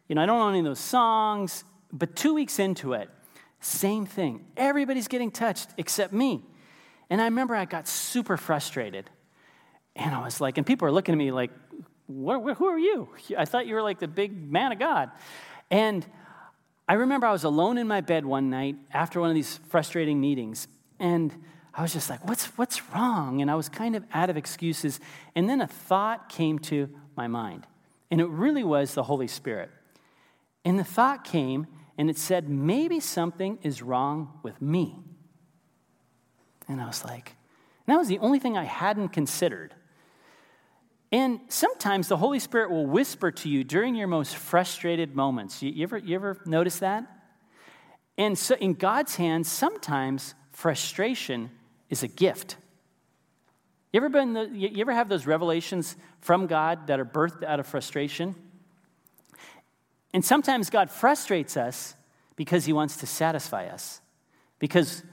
You 0.09 0.15
know, 0.15 0.23
I 0.23 0.25
don't 0.25 0.39
know 0.39 0.49
any 0.49 0.59
of 0.59 0.65
those 0.65 0.81
songs. 0.81 1.63
But 1.89 2.17
two 2.17 2.33
weeks 2.33 2.59
into 2.59 2.91
it, 2.91 3.09
same 3.61 4.05
thing. 4.05 4.45
Everybody's 4.57 5.07
getting 5.07 5.31
touched 5.31 5.69
except 5.77 6.11
me. 6.11 6.43
And 7.09 7.21
I 7.21 7.23
remember 7.23 7.55
I 7.55 7.63
got 7.63 7.87
super 7.87 8.35
frustrated. 8.35 9.09
And 9.95 10.13
I 10.13 10.21
was 10.21 10.41
like, 10.41 10.57
and 10.57 10.67
people 10.67 10.85
are 10.85 10.91
looking 10.91 11.13
at 11.13 11.17
me 11.17 11.31
like, 11.31 11.51
who 12.13 12.67
are 12.67 12.79
you? 12.79 13.09
I 13.37 13.45
thought 13.45 13.67
you 13.67 13.75
were 13.75 13.81
like 13.81 13.99
the 13.99 14.07
big 14.07 14.51
man 14.51 14.71
of 14.71 14.79
God. 14.79 15.11
And 15.71 16.05
I 16.87 16.93
remember 16.93 17.27
I 17.27 17.31
was 17.31 17.43
alone 17.43 17.77
in 17.77 17.87
my 17.87 18.01
bed 18.01 18.25
one 18.25 18.49
night 18.49 18.75
after 18.91 19.19
one 19.19 19.29
of 19.29 19.35
these 19.35 19.59
frustrating 19.69 20.19
meetings, 20.19 20.67
and 20.99 21.33
I 21.73 21.81
was 21.81 21.93
just 21.93 22.09
like, 22.09 22.27
what's, 22.27 22.45
what's 22.57 22.87
wrong? 22.89 23.41
And 23.41 23.49
I 23.49 23.55
was 23.55 23.69
kind 23.69 23.95
of 23.95 24.03
out 24.13 24.29
of 24.29 24.37
excuses. 24.37 24.99
And 25.33 25.49
then 25.49 25.61
a 25.61 25.67
thought 25.67 26.29
came 26.29 26.59
to 26.59 26.89
my 27.15 27.27
mind, 27.27 27.65
and 28.11 28.19
it 28.21 28.27
really 28.27 28.63
was 28.63 28.93
the 28.93 29.03
Holy 29.03 29.27
Spirit. 29.27 29.71
And 30.65 30.77
the 30.77 30.83
thought 30.83 31.23
came, 31.23 31.67
and 31.97 32.09
it 32.09 32.17
said, 32.17 32.49
maybe 32.49 32.99
something 32.99 33.59
is 33.63 33.81
wrong 33.81 34.39
with 34.43 34.61
me. 34.61 34.99
And 36.67 36.81
I 36.81 36.85
was 36.85 37.03
like, 37.03 37.35
that 37.87 37.97
was 37.97 38.07
the 38.07 38.19
only 38.19 38.39
thing 38.39 38.57
I 38.57 38.63
hadn't 38.63 39.09
considered. 39.09 39.73
And 41.13 41.41
sometimes 41.47 42.07
the 42.07 42.17
Holy 42.17 42.39
Spirit 42.39 42.71
will 42.71 42.87
whisper 42.87 43.29
to 43.29 43.47
you 43.47 43.63
during 43.63 43.93
your 43.93 44.07
most 44.07 44.35
frustrated 44.35 45.15
moments. 45.15 45.61
You, 45.61 45.69
you, 45.69 45.83
ever, 45.83 45.99
you 45.99 46.15
ever 46.15 46.41
notice 46.43 46.79
that? 46.79 47.05
And 48.17 48.35
so 48.35 48.55
in 48.55 48.73
God's 48.73 49.15
hands, 49.15 49.47
sometimes 49.47 50.33
frustration 50.53 51.51
is 51.87 52.01
a 52.01 52.07
gift. 52.07 52.57
You 53.91 53.99
ever, 53.99 54.09
been 54.09 54.33
the, 54.33 54.49
you 54.51 54.81
ever 54.81 54.91
have 54.91 55.07
those 55.07 55.27
revelations 55.27 55.95
from 56.19 56.47
God 56.47 56.87
that 56.87 56.99
are 56.99 57.05
birthed 57.05 57.43
out 57.43 57.59
of 57.59 57.67
frustration? 57.67 58.33
And 60.15 60.25
sometimes 60.25 60.71
God 60.71 60.89
frustrates 60.89 61.55
us 61.55 61.93
because 62.35 62.65
he 62.65 62.73
wants 62.73 62.97
to 62.97 63.05
satisfy 63.05 63.67
us, 63.67 64.01
because 64.57 65.03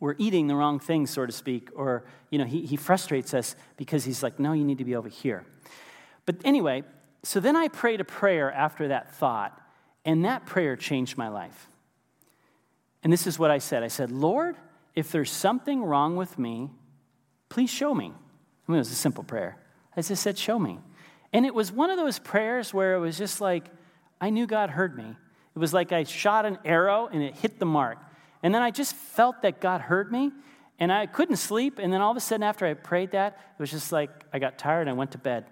we're 0.00 0.14
eating 0.18 0.46
the 0.46 0.54
wrong 0.54 0.78
thing, 0.78 1.06
so 1.06 1.26
to 1.26 1.32
speak, 1.32 1.70
or 1.74 2.04
you 2.30 2.38
know, 2.38 2.44
he, 2.44 2.64
he 2.64 2.76
frustrates 2.76 3.34
us 3.34 3.56
because 3.76 4.04
he's 4.04 4.22
like, 4.22 4.38
no, 4.38 4.52
you 4.52 4.64
need 4.64 4.78
to 4.78 4.84
be 4.84 4.94
over 4.94 5.08
here. 5.08 5.44
But 6.24 6.36
anyway, 6.44 6.84
so 7.22 7.40
then 7.40 7.56
I 7.56 7.68
prayed 7.68 8.00
a 8.00 8.04
prayer 8.04 8.52
after 8.52 8.88
that 8.88 9.14
thought, 9.14 9.60
and 10.04 10.24
that 10.24 10.46
prayer 10.46 10.76
changed 10.76 11.18
my 11.18 11.28
life. 11.28 11.68
And 13.02 13.12
this 13.12 13.26
is 13.26 13.38
what 13.38 13.50
I 13.50 13.58
said 13.58 13.82
I 13.82 13.88
said, 13.88 14.10
Lord, 14.10 14.56
if 14.94 15.12
there's 15.12 15.30
something 15.30 15.82
wrong 15.82 16.16
with 16.16 16.38
me, 16.38 16.70
please 17.48 17.70
show 17.70 17.94
me. 17.94 18.06
I 18.06 18.72
mean, 18.72 18.76
it 18.76 18.80
was 18.80 18.92
a 18.92 18.96
simple 18.96 19.24
prayer. 19.24 19.58
I 19.96 20.02
just 20.02 20.22
said, 20.22 20.38
show 20.38 20.58
me. 20.58 20.78
And 21.32 21.44
it 21.44 21.54
was 21.54 21.72
one 21.72 21.90
of 21.90 21.96
those 21.96 22.18
prayers 22.18 22.72
where 22.72 22.94
it 22.94 23.00
was 23.00 23.18
just 23.18 23.40
like, 23.40 23.66
I 24.20 24.30
knew 24.30 24.46
God 24.46 24.70
heard 24.70 24.96
me. 24.96 25.16
It 25.54 25.58
was 25.58 25.74
like 25.74 25.92
I 25.92 26.04
shot 26.04 26.46
an 26.46 26.58
arrow 26.64 27.08
and 27.10 27.22
it 27.22 27.36
hit 27.36 27.58
the 27.58 27.66
mark. 27.66 27.98
And 28.42 28.54
then 28.54 28.62
I 28.62 28.70
just 28.70 28.94
felt 28.94 29.42
that 29.42 29.60
God 29.60 29.80
heard 29.80 30.12
me 30.12 30.32
and 30.78 30.92
I 30.92 31.06
couldn't 31.06 31.36
sleep. 31.36 31.78
And 31.78 31.92
then 31.92 32.00
all 32.00 32.10
of 32.10 32.16
a 32.16 32.20
sudden, 32.20 32.42
after 32.42 32.66
I 32.66 32.74
prayed 32.74 33.12
that, 33.12 33.38
it 33.58 33.60
was 33.60 33.70
just 33.70 33.92
like 33.92 34.10
I 34.32 34.38
got 34.38 34.58
tired 34.58 34.82
and 34.82 34.90
I 34.90 34.92
went 34.92 35.12
to 35.12 35.18
bed. 35.18 35.46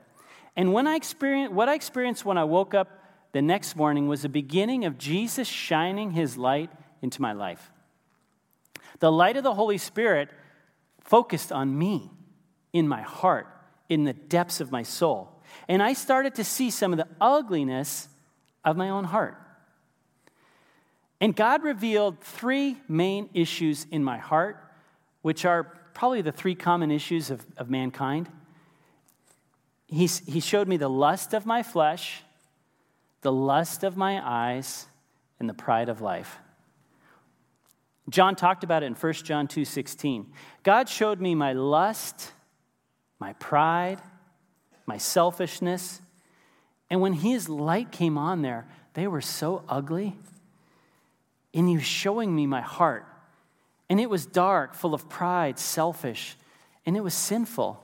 And 0.54 0.72
when 0.72 0.86
I 0.86 0.94
experienced, 0.96 1.52
what 1.52 1.68
I 1.68 1.74
experienced 1.74 2.24
when 2.24 2.38
I 2.38 2.44
woke 2.44 2.74
up 2.74 3.02
the 3.32 3.42
next 3.42 3.76
morning 3.76 4.08
was 4.08 4.22
the 4.22 4.28
beginning 4.28 4.84
of 4.84 4.96
Jesus 4.96 5.48
shining 5.48 6.12
his 6.12 6.38
light 6.38 6.70
into 7.02 7.20
my 7.20 7.32
life. 7.32 7.70
The 9.00 9.12
light 9.12 9.36
of 9.36 9.42
the 9.42 9.54
Holy 9.54 9.78
Spirit 9.78 10.30
focused 11.04 11.52
on 11.52 11.76
me, 11.76 12.10
in 12.72 12.88
my 12.88 13.02
heart, 13.02 13.46
in 13.88 14.04
the 14.04 14.12
depths 14.12 14.60
of 14.60 14.72
my 14.72 14.82
soul. 14.82 15.42
And 15.68 15.82
I 15.82 15.92
started 15.92 16.34
to 16.36 16.44
see 16.44 16.70
some 16.70 16.92
of 16.92 16.98
the 16.98 17.08
ugliness 17.20 18.08
of 18.64 18.76
my 18.76 18.88
own 18.88 19.04
heart. 19.04 19.38
And 21.20 21.34
God 21.34 21.62
revealed 21.62 22.20
three 22.20 22.76
main 22.88 23.30
issues 23.32 23.86
in 23.90 24.04
my 24.04 24.18
heart, 24.18 24.62
which 25.22 25.44
are 25.44 25.64
probably 25.94 26.20
the 26.20 26.32
three 26.32 26.54
common 26.54 26.90
issues 26.90 27.30
of, 27.30 27.44
of 27.56 27.70
mankind. 27.70 28.28
He, 29.86 30.06
he 30.06 30.40
showed 30.40 30.68
me 30.68 30.76
the 30.76 30.90
lust 30.90 31.32
of 31.32 31.46
my 31.46 31.62
flesh, 31.62 32.22
the 33.22 33.32
lust 33.32 33.82
of 33.82 33.96
my 33.96 34.20
eyes, 34.22 34.86
and 35.40 35.48
the 35.48 35.54
pride 35.54 35.88
of 35.88 36.00
life. 36.00 36.38
John 38.08 38.36
talked 38.36 38.62
about 38.62 38.82
it 38.82 38.86
in 38.86 38.94
1 38.94 39.12
John 39.24 39.48
2:16. 39.48 40.26
God 40.62 40.88
showed 40.88 41.20
me 41.20 41.34
my 41.34 41.52
lust, 41.52 42.32
my 43.18 43.32
pride, 43.34 44.00
my 44.86 44.98
selfishness, 44.98 46.00
and 46.88 47.00
when 47.00 47.14
his 47.14 47.48
light 47.48 47.90
came 47.90 48.16
on 48.16 48.42
there, 48.42 48.68
they 48.94 49.06
were 49.06 49.20
so 49.20 49.64
ugly. 49.68 50.16
And 51.56 51.68
he 51.68 51.74
was 51.74 51.84
showing 51.84 52.36
me 52.36 52.46
my 52.46 52.60
heart. 52.60 53.06
And 53.88 53.98
it 53.98 54.10
was 54.10 54.26
dark, 54.26 54.74
full 54.74 54.92
of 54.94 55.08
pride, 55.08 55.58
selfish, 55.58 56.36
and 56.84 56.96
it 56.96 57.02
was 57.02 57.14
sinful. 57.14 57.82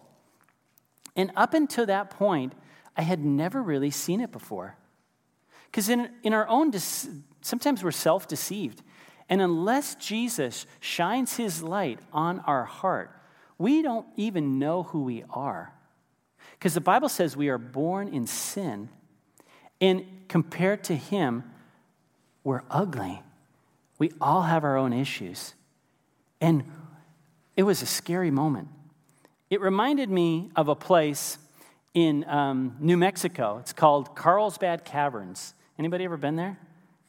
And 1.16 1.32
up 1.36 1.54
until 1.54 1.86
that 1.86 2.10
point, 2.10 2.52
I 2.96 3.02
had 3.02 3.24
never 3.24 3.62
really 3.62 3.90
seen 3.90 4.20
it 4.20 4.30
before. 4.30 4.76
Because 5.66 5.88
in, 5.88 6.10
in 6.22 6.34
our 6.34 6.46
own, 6.48 6.72
sometimes 7.40 7.82
we're 7.82 7.92
self 7.92 8.28
deceived. 8.28 8.82
And 9.28 9.40
unless 9.40 9.94
Jesus 9.94 10.66
shines 10.80 11.36
his 11.36 11.62
light 11.62 12.00
on 12.12 12.40
our 12.40 12.64
heart, 12.64 13.10
we 13.56 13.80
don't 13.80 14.06
even 14.16 14.58
know 14.58 14.82
who 14.82 15.04
we 15.04 15.24
are. 15.30 15.72
Because 16.52 16.74
the 16.74 16.80
Bible 16.82 17.08
says 17.08 17.36
we 17.36 17.48
are 17.48 17.58
born 17.58 18.08
in 18.08 18.26
sin, 18.26 18.90
and 19.80 20.04
compared 20.28 20.84
to 20.84 20.94
him, 20.94 21.44
we're 22.44 22.62
ugly. 22.70 23.22
We 24.02 24.10
all 24.20 24.42
have 24.42 24.64
our 24.64 24.76
own 24.76 24.92
issues. 24.92 25.54
And 26.40 26.64
it 27.56 27.62
was 27.62 27.82
a 27.82 27.86
scary 27.86 28.32
moment. 28.32 28.66
It 29.48 29.60
reminded 29.60 30.10
me 30.10 30.50
of 30.56 30.66
a 30.66 30.74
place 30.74 31.38
in 31.94 32.28
um, 32.28 32.74
New 32.80 32.96
Mexico. 32.96 33.58
It's 33.58 33.72
called 33.72 34.16
Carlsbad 34.16 34.84
Caverns. 34.84 35.54
Anybody 35.78 36.02
ever 36.02 36.16
been 36.16 36.34
there? 36.34 36.58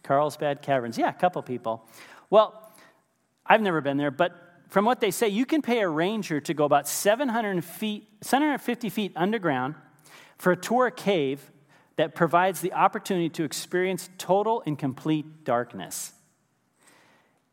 Carlsbad 0.04 0.62
Caverns. 0.62 0.96
Yeah, 0.96 1.10
a 1.10 1.14
couple 1.14 1.42
people. 1.42 1.84
Well, 2.30 2.72
I've 3.44 3.64
never 3.64 3.82
been 3.82 3.98
there, 3.98 4.12
but 4.12 4.40
from 4.70 4.86
what 4.86 5.00
they 5.00 5.10
say, 5.10 5.30
you 5.30 5.48
can 5.48 5.64
pay 5.64 5.80
a 5.80 5.90
ranger 5.90 6.40
to 6.42 6.54
go 6.54 6.64
about 6.64 6.88
700 6.88 7.66
feet, 7.66 8.08
750 8.22 8.90
feet 8.90 9.14
underground 9.16 9.74
for 10.38 10.52
a 10.52 10.56
tour 10.56 10.92
cave 10.92 11.50
that 11.96 12.14
provides 12.14 12.62
the 12.62 12.72
opportunity 12.74 13.30
to 13.30 13.44
experience 13.44 14.12
total 14.20 14.62
and 14.68 14.78
complete 14.78 15.44
darkness. 15.44 16.12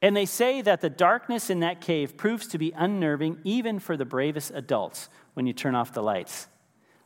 And 0.02 0.16
they 0.16 0.26
say 0.26 0.62
that 0.62 0.80
the 0.80 0.90
darkness 0.90 1.50
in 1.50 1.60
that 1.60 1.80
cave 1.80 2.16
proves 2.16 2.46
to 2.48 2.58
be 2.58 2.72
unnerving 2.74 3.38
even 3.44 3.78
for 3.78 3.96
the 3.96 4.04
bravest 4.04 4.50
adults 4.54 5.08
when 5.34 5.46
you 5.46 5.52
turn 5.52 5.74
off 5.74 5.92
the 5.92 6.02
lights. 6.02 6.48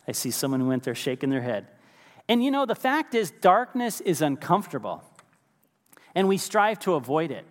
I 0.06 0.12
see 0.12 0.30
someone 0.30 0.60
who 0.60 0.68
went 0.68 0.84
there 0.84 0.94
shaking 0.94 1.30
their 1.30 1.42
head. 1.42 1.66
And 2.28 2.42
you 2.42 2.50
know, 2.50 2.66
the 2.66 2.74
fact 2.74 3.14
is, 3.14 3.30
darkness 3.30 4.00
is 4.00 4.22
uncomfortable, 4.22 5.02
and 6.14 6.28
we 6.28 6.38
strive 6.38 6.78
to 6.80 6.94
avoid 6.94 7.30
it. 7.30 7.44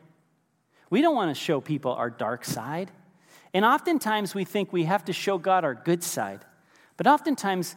We 0.89 1.01
don't 1.01 1.15
want 1.15 1.36
to 1.36 1.39
show 1.39 1.60
people 1.60 1.91
our 1.91 2.10
dark 2.10 2.45
side. 2.45 2.91
And 3.53 3.65
oftentimes 3.65 4.34
we 4.34 4.45
think 4.45 4.71
we 4.71 4.86
have 4.86 5.06
to 5.06 5.13
show 5.13 5.38
God 5.38 5.63
our 5.63 5.75
good 5.75 6.03
side. 6.03 6.45
But 6.97 7.08
oftentimes, 7.08 7.75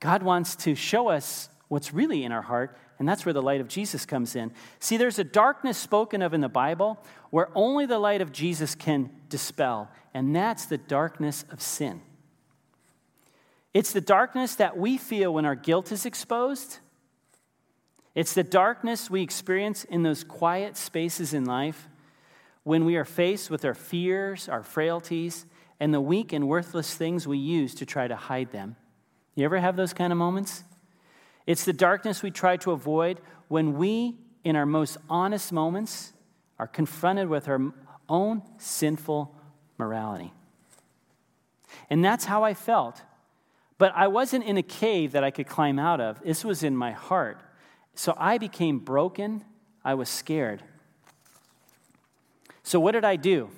God 0.00 0.22
wants 0.22 0.56
to 0.56 0.74
show 0.74 1.08
us 1.08 1.48
what's 1.68 1.94
really 1.94 2.24
in 2.24 2.32
our 2.32 2.42
heart, 2.42 2.76
and 2.98 3.08
that's 3.08 3.26
where 3.26 3.32
the 3.32 3.42
light 3.42 3.60
of 3.60 3.68
Jesus 3.68 4.06
comes 4.06 4.36
in. 4.36 4.52
See, 4.78 4.96
there's 4.96 5.18
a 5.18 5.24
darkness 5.24 5.78
spoken 5.78 6.22
of 6.22 6.34
in 6.34 6.40
the 6.40 6.48
Bible 6.48 7.02
where 7.30 7.48
only 7.54 7.86
the 7.86 7.98
light 7.98 8.20
of 8.20 8.32
Jesus 8.32 8.74
can 8.74 9.10
dispel, 9.28 9.90
and 10.14 10.34
that's 10.34 10.66
the 10.66 10.78
darkness 10.78 11.44
of 11.50 11.60
sin. 11.60 12.00
It's 13.74 13.92
the 13.92 14.00
darkness 14.00 14.54
that 14.56 14.76
we 14.76 14.98
feel 14.98 15.32
when 15.32 15.46
our 15.46 15.54
guilt 15.54 15.92
is 15.92 16.04
exposed. 16.04 16.78
It's 18.14 18.34
the 18.34 18.42
darkness 18.42 19.10
we 19.10 19.22
experience 19.22 19.84
in 19.84 20.02
those 20.02 20.24
quiet 20.24 20.76
spaces 20.76 21.32
in 21.32 21.44
life 21.44 21.88
when 22.64 22.84
we 22.84 22.96
are 22.96 23.04
faced 23.04 23.50
with 23.50 23.64
our 23.64 23.74
fears, 23.74 24.48
our 24.48 24.62
frailties, 24.62 25.46
and 25.80 25.92
the 25.92 26.00
weak 26.00 26.32
and 26.32 26.46
worthless 26.46 26.94
things 26.94 27.26
we 27.26 27.38
use 27.38 27.74
to 27.76 27.86
try 27.86 28.06
to 28.06 28.14
hide 28.14 28.52
them. 28.52 28.76
You 29.34 29.44
ever 29.44 29.58
have 29.58 29.76
those 29.76 29.94
kind 29.94 30.12
of 30.12 30.18
moments? 30.18 30.62
It's 31.46 31.64
the 31.64 31.72
darkness 31.72 32.22
we 32.22 32.30
try 32.30 32.56
to 32.58 32.72
avoid 32.72 33.20
when 33.48 33.76
we, 33.76 34.16
in 34.44 34.56
our 34.56 34.66
most 34.66 34.96
honest 35.10 35.52
moments, 35.52 36.12
are 36.58 36.66
confronted 36.66 37.28
with 37.28 37.48
our 37.48 37.72
own 38.08 38.42
sinful 38.58 39.34
morality. 39.78 40.32
And 41.90 42.04
that's 42.04 42.26
how 42.26 42.44
I 42.44 42.54
felt. 42.54 43.02
But 43.78 43.92
I 43.96 44.08
wasn't 44.08 44.44
in 44.44 44.56
a 44.56 44.62
cave 44.62 45.12
that 45.12 45.24
I 45.24 45.30
could 45.30 45.46
climb 45.46 45.78
out 45.78 46.00
of, 46.00 46.22
this 46.22 46.44
was 46.44 46.62
in 46.62 46.76
my 46.76 46.92
heart. 46.92 47.40
So 47.94 48.14
I 48.16 48.38
became 48.38 48.78
broken, 48.78 49.44
I 49.84 49.94
was 49.94 50.08
scared. 50.08 50.62
So, 52.62 52.78
what 52.78 52.92
did 52.92 53.04
I 53.04 53.16
do? 53.16 53.50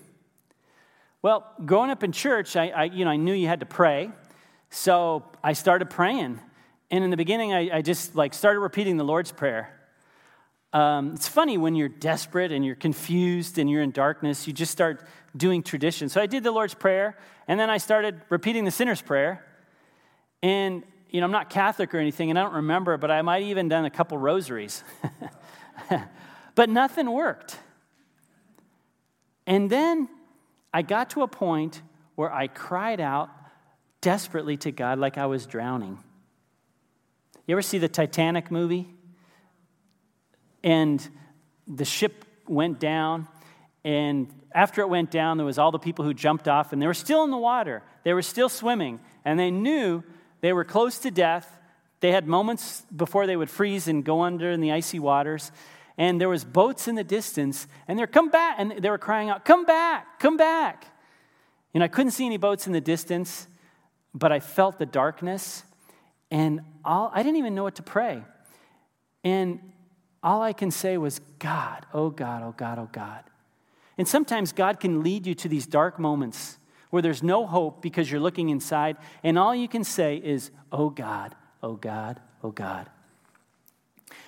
Well, 1.20 1.50
growing 1.64 1.90
up 1.90 2.02
in 2.02 2.12
church, 2.12 2.56
I, 2.56 2.68
I, 2.68 2.84
you 2.84 3.04
know, 3.04 3.10
I 3.10 3.16
knew 3.16 3.32
you 3.32 3.48
had 3.48 3.60
to 3.60 3.66
pray. 3.66 4.10
So 4.70 5.24
I 5.42 5.52
started 5.52 5.88
praying. 5.88 6.40
And 6.90 7.02
in 7.02 7.10
the 7.10 7.16
beginning, 7.16 7.52
I, 7.52 7.78
I 7.78 7.82
just 7.82 8.14
like 8.14 8.34
started 8.34 8.60
repeating 8.60 8.96
the 8.96 9.04
Lord's 9.04 9.32
Prayer. 9.32 9.80
Um, 10.72 11.12
it's 11.14 11.28
funny 11.28 11.56
when 11.56 11.76
you're 11.76 11.88
desperate 11.88 12.50
and 12.50 12.64
you're 12.64 12.74
confused 12.74 13.58
and 13.58 13.70
you're 13.70 13.82
in 13.82 13.92
darkness, 13.92 14.46
you 14.46 14.52
just 14.52 14.72
start 14.72 15.06
doing 15.36 15.62
tradition. 15.62 16.08
So 16.08 16.20
I 16.20 16.26
did 16.26 16.42
the 16.42 16.50
Lord's 16.50 16.74
Prayer, 16.74 17.16
and 17.46 17.58
then 17.58 17.70
I 17.70 17.78
started 17.78 18.20
repeating 18.28 18.64
the 18.64 18.70
sinner's 18.70 19.00
prayer. 19.00 19.44
And, 20.42 20.82
you 21.10 21.20
know, 21.20 21.26
I'm 21.26 21.32
not 21.32 21.48
Catholic 21.48 21.94
or 21.94 21.98
anything, 21.98 22.30
and 22.30 22.38
I 22.38 22.42
don't 22.42 22.54
remember, 22.54 22.96
but 22.96 23.10
I 23.10 23.22
might 23.22 23.44
even 23.44 23.68
done 23.68 23.84
a 23.84 23.90
couple 23.90 24.18
rosaries. 24.18 24.82
but 26.54 26.68
nothing 26.68 27.10
worked. 27.10 27.58
And 29.46 29.70
then 29.70 30.08
I 30.72 30.82
got 30.82 31.10
to 31.10 31.22
a 31.22 31.28
point 31.28 31.82
where 32.14 32.32
I 32.32 32.48
cried 32.48 33.00
out 33.00 33.30
desperately 34.00 34.56
to 34.58 34.72
God 34.72 34.98
like 34.98 35.18
I 35.18 35.26
was 35.26 35.46
drowning. 35.46 35.98
You 37.46 37.54
ever 37.54 37.62
see 37.62 37.78
the 37.78 37.88
Titanic 37.88 38.50
movie? 38.50 38.88
And 40.62 41.06
the 41.66 41.84
ship 41.84 42.24
went 42.48 42.80
down, 42.80 43.28
and 43.84 44.32
after 44.52 44.80
it 44.80 44.88
went 44.88 45.10
down, 45.10 45.36
there 45.36 45.44
was 45.44 45.58
all 45.58 45.70
the 45.70 45.78
people 45.78 46.04
who 46.04 46.14
jumped 46.14 46.48
off, 46.48 46.72
and 46.72 46.80
they 46.80 46.86
were 46.86 46.94
still 46.94 47.22
in 47.24 47.30
the 47.30 47.36
water. 47.36 47.82
They 48.02 48.14
were 48.14 48.22
still 48.22 48.48
swimming, 48.48 49.00
and 49.24 49.38
they 49.38 49.50
knew 49.50 50.02
they 50.40 50.54
were 50.54 50.64
close 50.64 50.98
to 51.00 51.10
death. 51.10 51.58
They 52.00 52.12
had 52.12 52.26
moments 52.26 52.82
before 52.94 53.26
they 53.26 53.36
would 53.36 53.50
freeze 53.50 53.88
and 53.88 54.04
go 54.04 54.22
under 54.22 54.50
in 54.50 54.60
the 54.60 54.72
icy 54.72 54.98
waters. 54.98 55.52
And 55.98 56.20
there 56.20 56.28
was 56.28 56.44
boats 56.44 56.88
in 56.88 56.94
the 56.94 57.04
distance, 57.04 57.66
and 57.86 57.98
they're 57.98 58.06
come 58.06 58.30
back, 58.30 58.56
and 58.58 58.72
they 58.72 58.90
were 58.90 58.98
crying 58.98 59.28
out, 59.28 59.44
"Come 59.44 59.64
back! 59.64 60.18
Come 60.18 60.36
back!" 60.36 60.86
And 61.74 61.84
I 61.84 61.88
couldn't 61.88 62.12
see 62.12 62.26
any 62.26 62.36
boats 62.36 62.66
in 62.66 62.72
the 62.72 62.80
distance, 62.80 63.48
but 64.14 64.32
I 64.32 64.40
felt 64.40 64.78
the 64.78 64.86
darkness, 64.86 65.64
and 66.34 66.62
all, 66.84 67.12
I 67.14 67.22
didn't 67.22 67.36
even 67.36 67.54
know 67.54 67.62
what 67.62 67.76
to 67.76 67.84
pray. 67.84 68.20
And 69.22 69.60
all 70.20 70.42
I 70.42 70.52
can 70.52 70.72
say 70.72 70.98
was, 70.98 71.20
God, 71.38 71.86
oh 71.94 72.10
God, 72.10 72.42
oh 72.42 72.52
God, 72.56 72.80
oh 72.80 72.88
God. 72.90 73.22
And 73.96 74.08
sometimes 74.08 74.50
God 74.50 74.80
can 74.80 75.04
lead 75.04 75.28
you 75.28 75.36
to 75.36 75.48
these 75.48 75.64
dark 75.64 75.96
moments 75.96 76.58
where 76.90 77.02
there's 77.02 77.22
no 77.22 77.46
hope 77.46 77.80
because 77.80 78.10
you're 78.10 78.20
looking 78.20 78.48
inside, 78.48 78.96
and 79.22 79.38
all 79.38 79.54
you 79.54 79.68
can 79.68 79.84
say 79.84 80.16
is, 80.16 80.50
Oh 80.72 80.90
God, 80.90 81.36
oh 81.62 81.74
God, 81.74 82.20
oh 82.42 82.50
God. 82.50 82.90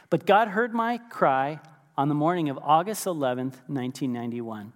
But 0.09 0.27
God 0.27 0.47
heard 0.47 0.73
my 0.73 0.99
cry 0.99 1.59
on 1.99 2.09
the 2.09 2.15
morning 2.15 2.49
of 2.51 2.59
August 2.63 3.05
11th, 3.05 3.59
1991. 3.67 4.73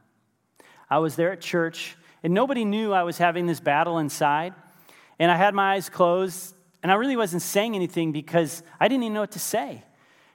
I 0.91 0.99
was 0.99 1.15
there 1.15 1.31
at 1.31 1.41
church, 1.41 1.97
and 2.25 2.35
nobody 2.35 2.65
knew 2.65 2.93
I 2.93 3.05
was 3.05 3.19
having 3.19 3.47
this 3.47 3.61
battle 3.61 3.99
inside. 3.99 4.53
And 5.21 5.31
I 5.31 5.37
had 5.37 5.55
my 5.55 5.75
eyes 5.75 5.89
closed, 5.89 6.57
and 6.83 6.91
I 6.91 6.95
really 6.95 7.17
wasn't 7.17 7.43
saying 7.43 7.75
anything 7.75 8.13
because 8.13 8.63
I 8.79 8.89
didn't 8.89 9.05
even 9.05 9.15
know 9.15 9.21
what 9.21 9.33
to 9.33 9.39
say. 9.39 9.85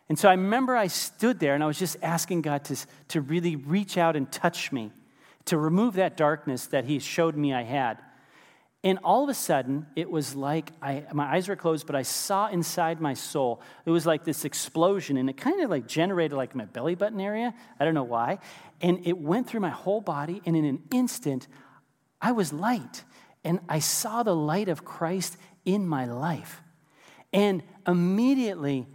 And 0.08 0.20
so 0.20 0.30
I 0.30 0.34
remember 0.34 0.76
I 0.76 0.88
stood 0.88 1.40
there 1.40 1.56
and 1.56 1.64
I 1.64 1.68
was 1.68 1.80
just 1.80 1.98
asking 2.04 2.44
God 2.44 2.64
to, 2.66 2.78
to 3.10 3.22
really 3.22 3.56
reach 3.56 3.98
out 3.98 4.16
and 4.16 4.32
touch 4.32 4.72
me, 4.72 4.92
to 5.46 5.58
remove 5.58 5.96
that 5.96 6.16
darkness 6.16 6.68
that 6.68 6.86
He 6.86 7.00
showed 7.00 7.36
me 7.36 7.54
I 7.54 7.64
had. 7.64 7.98
And 8.84 9.00
all 9.04 9.24
of 9.24 9.30
a 9.30 9.34
sudden, 9.34 9.88
it 9.96 10.12
was 10.12 10.36
like 10.36 10.72
I, 10.80 11.06
my 11.12 11.26
eyes 11.26 11.48
were 11.48 11.56
closed, 11.56 11.88
but 11.88 11.96
I 11.96 12.04
saw 12.04 12.50
inside 12.50 13.02
my 13.02 13.16
soul. 13.16 13.60
It 13.84 13.90
was 13.90 14.06
like 14.06 14.24
this 14.24 14.46
explosion, 14.46 15.18
and 15.18 15.28
it 15.28 15.38
kind 15.38 15.60
of 15.64 15.72
like 15.72 15.88
generated 15.88 16.38
like 16.38 16.54
my 16.54 16.66
belly 16.66 16.94
button 16.94 17.20
area. 17.20 17.56
I 17.80 17.86
don't 17.86 17.96
know 17.96 18.04
why. 18.04 18.38
And 18.82 19.08
it 19.08 19.18
went 19.18 19.48
through 19.48 19.62
my 19.62 19.72
whole 19.72 20.02
body, 20.02 20.40
and 20.46 20.56
in 20.56 20.66
an 20.66 20.84
instant, 20.94 21.48
I 22.22 22.34
was 22.34 22.54
light. 22.54 23.04
And 23.44 23.60
I 23.68 23.80
saw 23.80 24.22
the 24.22 24.36
light 24.36 24.70
of 24.70 24.86
Christ 24.86 25.36
in 25.66 25.88
my 25.88 26.06
life. 26.06 26.62
And 27.34 27.64
immediately, 27.86 28.88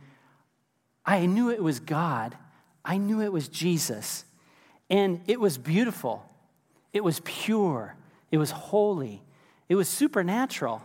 I 1.05 1.27
knew 1.27 1.51
it 1.51 1.63
was 1.63 1.81
God. 1.81 2.37
I 2.85 2.97
knew 2.97 3.21
it 3.21 3.33
was 3.33 3.49
Jesus. 3.49 4.25
And 4.89 5.21
it 5.27 5.41
was 5.41 5.59
beautiful. 5.59 6.25
It 6.93 7.05
was 7.05 7.21
pure. 7.25 7.97
It 8.31 8.39
was 8.39 8.51
holy. 8.51 9.23
It 9.69 9.75
was 9.75 9.89
supernatural. 9.89 10.83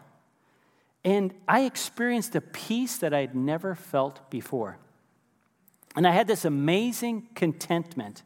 And 1.03 1.33
I 1.47 1.61
experienced 1.61 2.35
a 2.35 2.41
peace 2.41 2.97
that 2.97 3.13
I 3.13 3.21
had 3.21 3.35
never 3.35 3.75
felt 3.75 4.29
before. 4.29 4.77
And 5.95 6.05
I 6.07 6.11
had 6.11 6.27
this 6.27 6.45
amazing 6.45 7.29
contentment. 7.35 8.23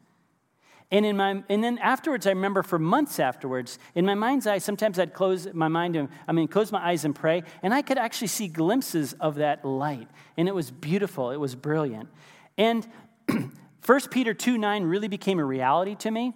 And, 0.92 1.06
in 1.06 1.18
my, 1.18 1.44
and 1.50 1.64
then 1.64 1.78
afterwards, 1.78 2.26
I 2.26 2.32
remember 2.32 2.64
for 2.64 2.80
months 2.80 3.20
afterwards, 3.20 3.78
in 3.94 4.06
my 4.06 4.16
mind's 4.16 4.48
eye, 4.48 4.58
sometimes 4.58 4.98
I'd 4.98 5.14
close 5.14 5.48
my 5.54 5.68
mind, 5.68 5.96
and, 5.96 6.10
I 6.28 6.32
mean, 6.32 6.48
close 6.48 6.72
my 6.72 6.84
eyes 6.84 7.06
and 7.06 7.16
pray, 7.16 7.44
and 7.62 7.74
I 7.74 7.84
could 7.84 8.00
actually 8.00 8.28
see 8.28 8.48
glimpses 8.48 9.14
of 9.20 9.36
that 9.36 9.64
light. 9.64 10.08
And 10.36 10.48
it 10.48 10.56
was 10.56 10.72
beautiful, 10.72 11.30
it 11.30 11.38
was 11.38 11.54
brilliant. 11.54 12.10
And 12.58 12.88
1 13.86 14.02
Peter 14.10 14.34
2 14.34 14.58
9 14.58 14.84
really 14.84 15.08
became 15.08 15.40
a 15.40 15.46
reality 15.46 15.96
to 15.96 16.10
me 16.10 16.34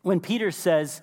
when 0.00 0.20
Peter 0.20 0.50
says, 0.50 1.02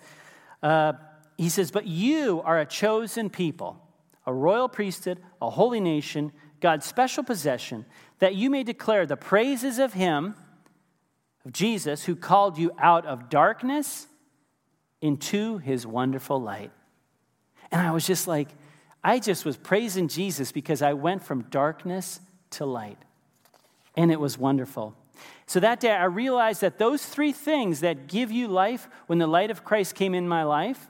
uh, 0.63 0.93
he 1.37 1.49
says, 1.49 1.69
But 1.71 1.85
you 1.85 2.41
are 2.43 2.59
a 2.59 2.65
chosen 2.65 3.29
people, 3.29 3.79
a 4.25 4.33
royal 4.33 4.67
priesthood, 4.67 5.19
a 5.41 5.51
holy 5.51 5.79
nation, 5.79 6.31
God's 6.61 6.85
special 6.85 7.23
possession, 7.23 7.85
that 8.19 8.35
you 8.35 8.49
may 8.49 8.63
declare 8.63 9.05
the 9.05 9.15
praises 9.15 9.79
of 9.79 9.93
him 9.93 10.35
of 11.45 11.53
Jesus 11.53 12.03
who 12.03 12.15
called 12.15 12.57
you 12.57 12.71
out 12.79 13.05
of 13.05 13.29
darkness 13.29 14.07
into 15.01 15.57
his 15.59 15.87
wonderful 15.87 16.41
light. 16.41 16.71
And 17.71 17.81
I 17.81 17.91
was 17.91 18.05
just 18.05 18.27
like, 18.27 18.49
I 19.03 19.19
just 19.19 19.45
was 19.45 19.57
praising 19.57 20.07
Jesus 20.07 20.51
because 20.51 20.81
I 20.81 20.93
went 20.93 21.23
from 21.23 21.43
darkness 21.43 22.19
to 22.51 22.65
light. 22.65 22.97
And 23.95 24.11
it 24.11 24.19
was 24.19 24.37
wonderful. 24.37 24.95
So 25.45 25.59
that 25.59 25.79
day 25.79 25.91
I 25.91 26.05
realized 26.05 26.61
that 26.61 26.77
those 26.77 27.05
three 27.05 27.31
things 27.31 27.79
that 27.79 28.07
give 28.07 28.31
you 28.31 28.47
life 28.47 28.87
when 29.07 29.19
the 29.19 29.27
light 29.27 29.51
of 29.51 29.63
Christ 29.63 29.95
came 29.95 30.13
in 30.13 30.27
my 30.27 30.43
life 30.43 30.87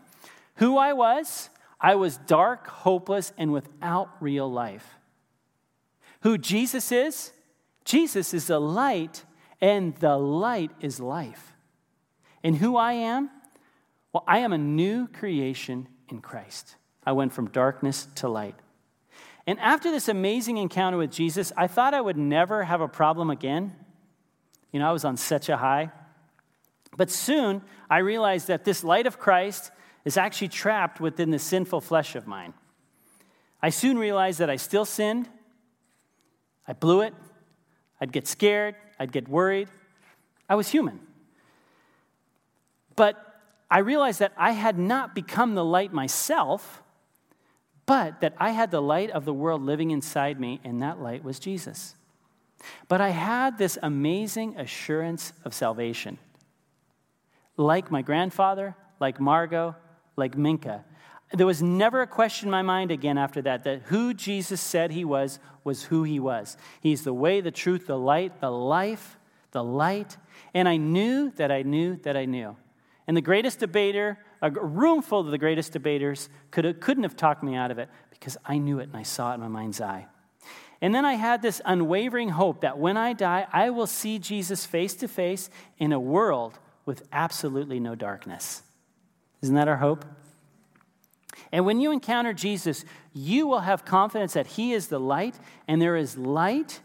who 0.60 0.78
I 0.78 0.92
was, 0.92 1.50
I 1.80 1.96
was 1.96 2.18
dark, 2.18 2.68
hopeless, 2.68 3.32
and 3.38 3.54
without 3.54 4.10
real 4.20 4.52
life. 4.52 4.98
Who 6.22 6.38
Jesus 6.38 6.92
is, 6.92 7.32
Jesus 7.86 8.34
is 8.34 8.48
the 8.48 8.60
light 8.60 9.24
and 9.62 9.96
the 9.96 10.18
light 10.18 10.72
is 10.80 11.00
life. 11.00 11.54
And 12.44 12.58
who 12.58 12.78
I 12.78 12.94
am? 12.94 13.30
Well, 14.14 14.24
I 14.28 14.40
am 14.40 14.54
a 14.54 14.58
new 14.58 15.08
creation 15.08 15.88
in 16.08 16.22
Christ. 16.22 16.76
I 17.06 17.12
went 17.12 17.34
from 17.34 17.50
darkness 17.50 18.08
to 18.16 18.30
light. 18.30 18.56
And 19.46 19.60
after 19.60 19.92
this 19.92 20.08
amazing 20.08 20.58
encounter 20.58 20.98
with 20.98 21.12
Jesus, 21.12 21.52
I 21.58 21.68
thought 21.68 21.94
I 21.94 22.02
would 22.02 22.18
never 22.18 22.64
have 22.64 22.82
a 22.82 22.88
problem 22.88 23.30
again. 23.30 23.76
You 24.72 24.80
know, 24.80 24.90
I 24.90 24.92
was 24.92 25.06
on 25.06 25.18
such 25.18 25.50
a 25.50 25.58
high. 25.58 25.92
But 26.96 27.10
soon 27.10 27.62
I 27.90 28.00
realized 28.00 28.48
that 28.48 28.66
this 28.66 28.84
light 28.84 29.08
of 29.08 29.20
Christ 29.20 29.72
is 30.06 30.18
actually 30.18 30.50
trapped 30.50 31.00
within 31.00 31.32
the 31.32 31.40
sinful 31.40 31.82
flesh 31.82 32.16
of 32.16 32.28
mine. 32.28 32.54
I 33.62 33.70
soon 33.70 33.98
realized 33.98 34.40
that 34.40 34.50
I 34.50 34.56
still 34.56 34.86
sinned. 34.86 35.30
I 36.68 36.74
blew 36.74 37.02
it. 37.02 37.14
I'd 38.00 38.12
get 38.12 38.28
scared. 38.28 38.76
I'd 39.00 39.12
get 39.12 39.28
worried. 39.28 39.70
I 40.50 40.56
was 40.56 40.70
human. 40.70 41.00
But 42.96 43.16
I 43.72 43.80
realized 43.80 44.20
that 44.20 44.34
I 44.38 44.52
had 44.52 44.78
not 44.78 45.16
become 45.16 45.56
the 45.56 45.64
light 45.64 45.94
myself, 45.94 46.84
but 47.86 48.20
that 48.22 48.34
I 48.38 48.52
had 48.52 48.72
the 48.72 48.82
light 48.82 49.10
of 49.12 49.26
the 49.26 49.34
world 49.34 49.62
living 49.62 49.92
inside 49.92 50.40
me, 50.40 50.60
and 50.64 50.82
that 50.82 51.00
light 51.00 51.24
was 51.24 51.40
Jesus. 51.40 51.96
But 52.88 53.00
I 53.00 53.10
had 53.10 53.58
this 53.58 53.78
amazing 53.82 54.58
assurance 54.58 55.34
of 55.46 55.54
salvation. 55.54 56.18
Like 57.58 57.90
my 57.90 58.02
grandfather, 58.02 58.76
like 59.00 59.20
Margot, 59.20 59.76
like 60.16 60.38
Minka, 60.38 60.84
there 61.32 61.46
was 61.46 61.62
never 61.62 62.02
a 62.02 62.08
question 62.08 62.48
in 62.48 62.52
my 62.52 62.62
mind 62.62 62.92
again 62.92 63.18
after 63.18 63.42
that 63.44 63.64
that 63.64 63.84
who 63.84 64.14
Jesus 64.14 64.60
said 64.60 64.92
he 64.92 65.06
was 65.06 65.40
was 65.64 65.84
who 65.84 66.04
he 66.04 66.20
was. 66.20 66.58
He's 66.82 67.04
the 67.04 67.14
way, 67.14 67.40
the 67.42 67.52
truth, 67.52 67.86
the 67.86 68.00
light, 68.00 68.42
the 68.42 68.52
life, 68.52 69.20
the 69.52 69.64
light. 69.64 70.18
And 70.54 70.68
I 70.68 70.78
knew 70.78 71.32
that 71.32 71.52
I 71.52 71.62
knew 71.62 71.98
that 71.98 72.18
I 72.18 72.26
knew. 72.26 72.56
And 73.06 73.16
the 73.16 73.22
greatest 73.22 73.60
debater, 73.60 74.18
a 74.42 74.50
room 74.50 75.02
full 75.02 75.20
of 75.20 75.32
the 75.32 75.38
greatest 75.38 75.74
debaters, 75.74 76.30
could, 76.52 76.80
couldn't 76.82 77.04
have 77.04 77.16
talked 77.16 77.44
me 77.44 77.56
out 77.56 77.72
of 77.72 77.78
it 77.78 77.90
because 78.10 78.38
I 78.46 78.58
knew 78.58 78.80
it 78.80 78.84
and 78.84 78.98
I 78.98 79.04
saw 79.04 79.32
it 79.32 79.36
in 79.36 79.42
my 79.42 79.48
mind's 79.48 79.82
eye. 79.82 80.08
And 80.82 80.96
then 80.96 81.06
I 81.06 81.14
had 81.14 81.42
this 81.42 81.62
unwavering 81.66 82.30
hope 82.30 82.62
that 82.62 82.78
when 82.78 82.98
I 82.98 83.14
die, 83.14 83.46
I 83.52 83.70
will 83.70 83.88
see 83.88 84.18
Jesus 84.18 84.66
face 84.66 84.94
to 84.96 85.08
face 85.08 85.50
in 85.78 85.92
a 85.92 86.00
world 86.00 86.58
with 86.86 87.04
absolutely 87.12 87.80
no 87.80 87.96
darkness. 87.96 88.64
Isn't 89.42 89.56
that 89.56 89.68
our 89.68 89.78
hope? 89.78 90.06
And 91.52 91.66
when 91.66 91.80
you 91.80 91.92
encounter 91.92 92.34
Jesus, 92.34 92.86
you 93.14 93.48
will 93.48 93.62
have 93.62 93.86
confidence 93.86 94.34
that 94.34 94.48
He 94.48 94.74
is 94.74 94.88
the 94.88 95.00
light, 95.00 95.36
and 95.68 95.82
there 95.82 95.96
is 95.96 96.18
light, 96.18 96.82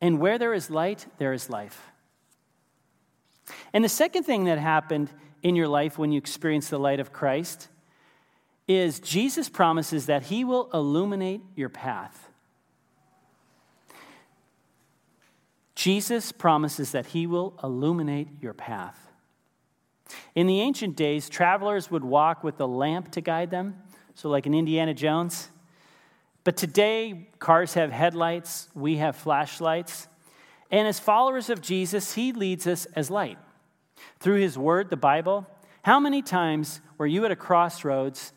and 0.00 0.20
where 0.20 0.38
there 0.38 0.54
is 0.54 0.70
light, 0.70 1.06
there 1.18 1.32
is 1.32 1.48
life. 1.48 1.90
And 3.72 3.82
the 3.82 3.88
second 3.88 4.24
thing 4.24 4.44
that 4.44 4.58
happened 4.58 5.10
in 5.42 5.56
your 5.56 5.68
life 5.68 5.98
when 5.98 6.12
you 6.12 6.18
experience 6.18 6.68
the 6.68 6.78
light 6.78 7.00
of 7.00 7.12
Christ 7.12 7.68
is 8.66 9.00
Jesus 9.00 9.48
promises 9.48 10.06
that 10.06 10.24
He 10.24 10.44
will 10.44 10.68
illuminate 10.74 11.40
your 11.56 11.70
path. 11.70 12.28
Jesus 15.74 16.32
promises 16.32 16.92
that 16.92 17.06
He 17.06 17.26
will 17.26 17.58
illuminate 17.62 18.28
your 18.42 18.52
path. 18.52 19.07
In 20.34 20.46
the 20.46 20.60
ancient 20.60 20.96
days, 20.96 21.28
travelers 21.28 21.90
would 21.90 22.04
walk 22.04 22.44
with 22.44 22.60
a 22.60 22.66
lamp 22.66 23.10
to 23.12 23.20
guide 23.20 23.50
them, 23.50 23.76
so 24.14 24.28
like 24.28 24.46
an 24.46 24.54
Indiana 24.54 24.94
Jones. 24.94 25.48
But 26.44 26.56
today, 26.56 27.28
cars 27.38 27.74
have 27.74 27.92
headlights, 27.92 28.68
we 28.74 28.96
have 28.96 29.16
flashlights. 29.16 30.08
And 30.70 30.86
as 30.86 30.98
followers 30.98 31.50
of 31.50 31.60
Jesus, 31.60 32.14
he 32.14 32.32
leads 32.32 32.66
us 32.66 32.86
as 32.96 33.10
light. 33.10 33.38
Through 34.20 34.40
his 34.40 34.56
word, 34.56 34.90
the 34.90 34.96
Bible, 34.96 35.46
how 35.82 36.00
many 36.00 36.22
times 36.22 36.80
were 36.96 37.06
you 37.06 37.24
at 37.24 37.30
a 37.30 37.36
crossroads 37.36 38.32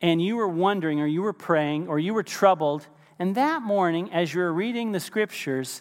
and 0.00 0.20
you 0.20 0.36
were 0.36 0.48
wondering, 0.48 1.00
or 1.00 1.06
you 1.06 1.22
were 1.22 1.32
praying, 1.32 1.88
or 1.88 1.98
you 1.98 2.12
were 2.12 2.22
troubled, 2.22 2.86
and 3.18 3.34
that 3.34 3.62
morning, 3.62 4.12
as 4.12 4.34
you 4.34 4.40
were 4.40 4.52
reading 4.52 4.92
the 4.92 5.00
scriptures, 5.00 5.80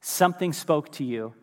something 0.00 0.52
spoke 0.52 0.90
to 0.92 1.04
you? 1.04 1.34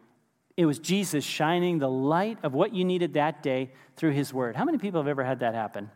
It 0.57 0.65
was 0.65 0.79
Jesus 0.79 1.23
shining 1.23 1.77
the 1.77 1.89
light 1.89 2.39
of 2.41 2.53
what 2.53 2.73
you 2.73 2.83
needed 2.83 3.13
that 3.13 3.43
day 3.43 3.69
through 3.95 4.11
his 4.11 4.33
word. 4.33 4.55
How 4.55 4.65
many 4.65 4.79
people 4.79 4.99
have 4.99 5.07
ever 5.07 5.23
had 5.23 5.39
that 5.41 5.53
happen? 5.53 5.91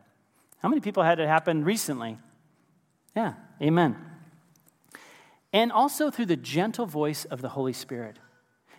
How 0.59 0.69
many 0.69 0.81
people 0.81 1.01
had 1.01 1.19
it 1.19 1.27
happen 1.27 1.63
recently? 1.63 2.19
Yeah, 3.15 3.33
amen. 3.59 3.97
And 5.51 5.71
also 5.71 6.11
through 6.11 6.27
the 6.27 6.37
gentle 6.37 6.85
voice 6.85 7.25
of 7.25 7.41
the 7.41 7.49
Holy 7.49 7.73
Spirit. 7.73 8.19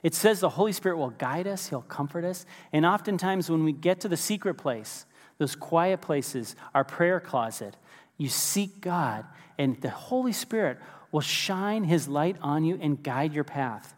It 0.05 0.15
says 0.15 0.41
the 0.41 0.49
Holy 0.51 0.73
Spirit 0.73 0.97
will 0.97 1.11
guide 1.11 1.47
us, 1.47 1.69
He'll 1.69 1.83
comfort 1.83 2.25
us. 2.25 2.47
And 2.73 2.87
oftentimes, 2.87 3.51
when 3.51 3.65
we 3.65 3.73
get 3.73 4.01
to 4.01 4.09
the 4.09 4.17
secret 4.17 4.55
place, 4.55 5.05
those 5.39 5.57
quiet 5.57 6.01
places, 6.01 6.57
our 6.75 6.85
prayer 6.85 7.21
closet, 7.21 7.77
you 8.17 8.29
seek 8.29 8.81
God, 8.81 9.25
and 9.59 9.81
the 9.81 9.91
Holy 9.91 10.33
Spirit 10.33 10.79
will 11.11 11.21
shine 11.21 11.85
His 11.85 12.09
light 12.09 12.37
on 12.41 12.65
you 12.65 12.79
and 12.81 13.03
guide 13.03 13.35
your 13.35 13.45
path. 13.45 13.95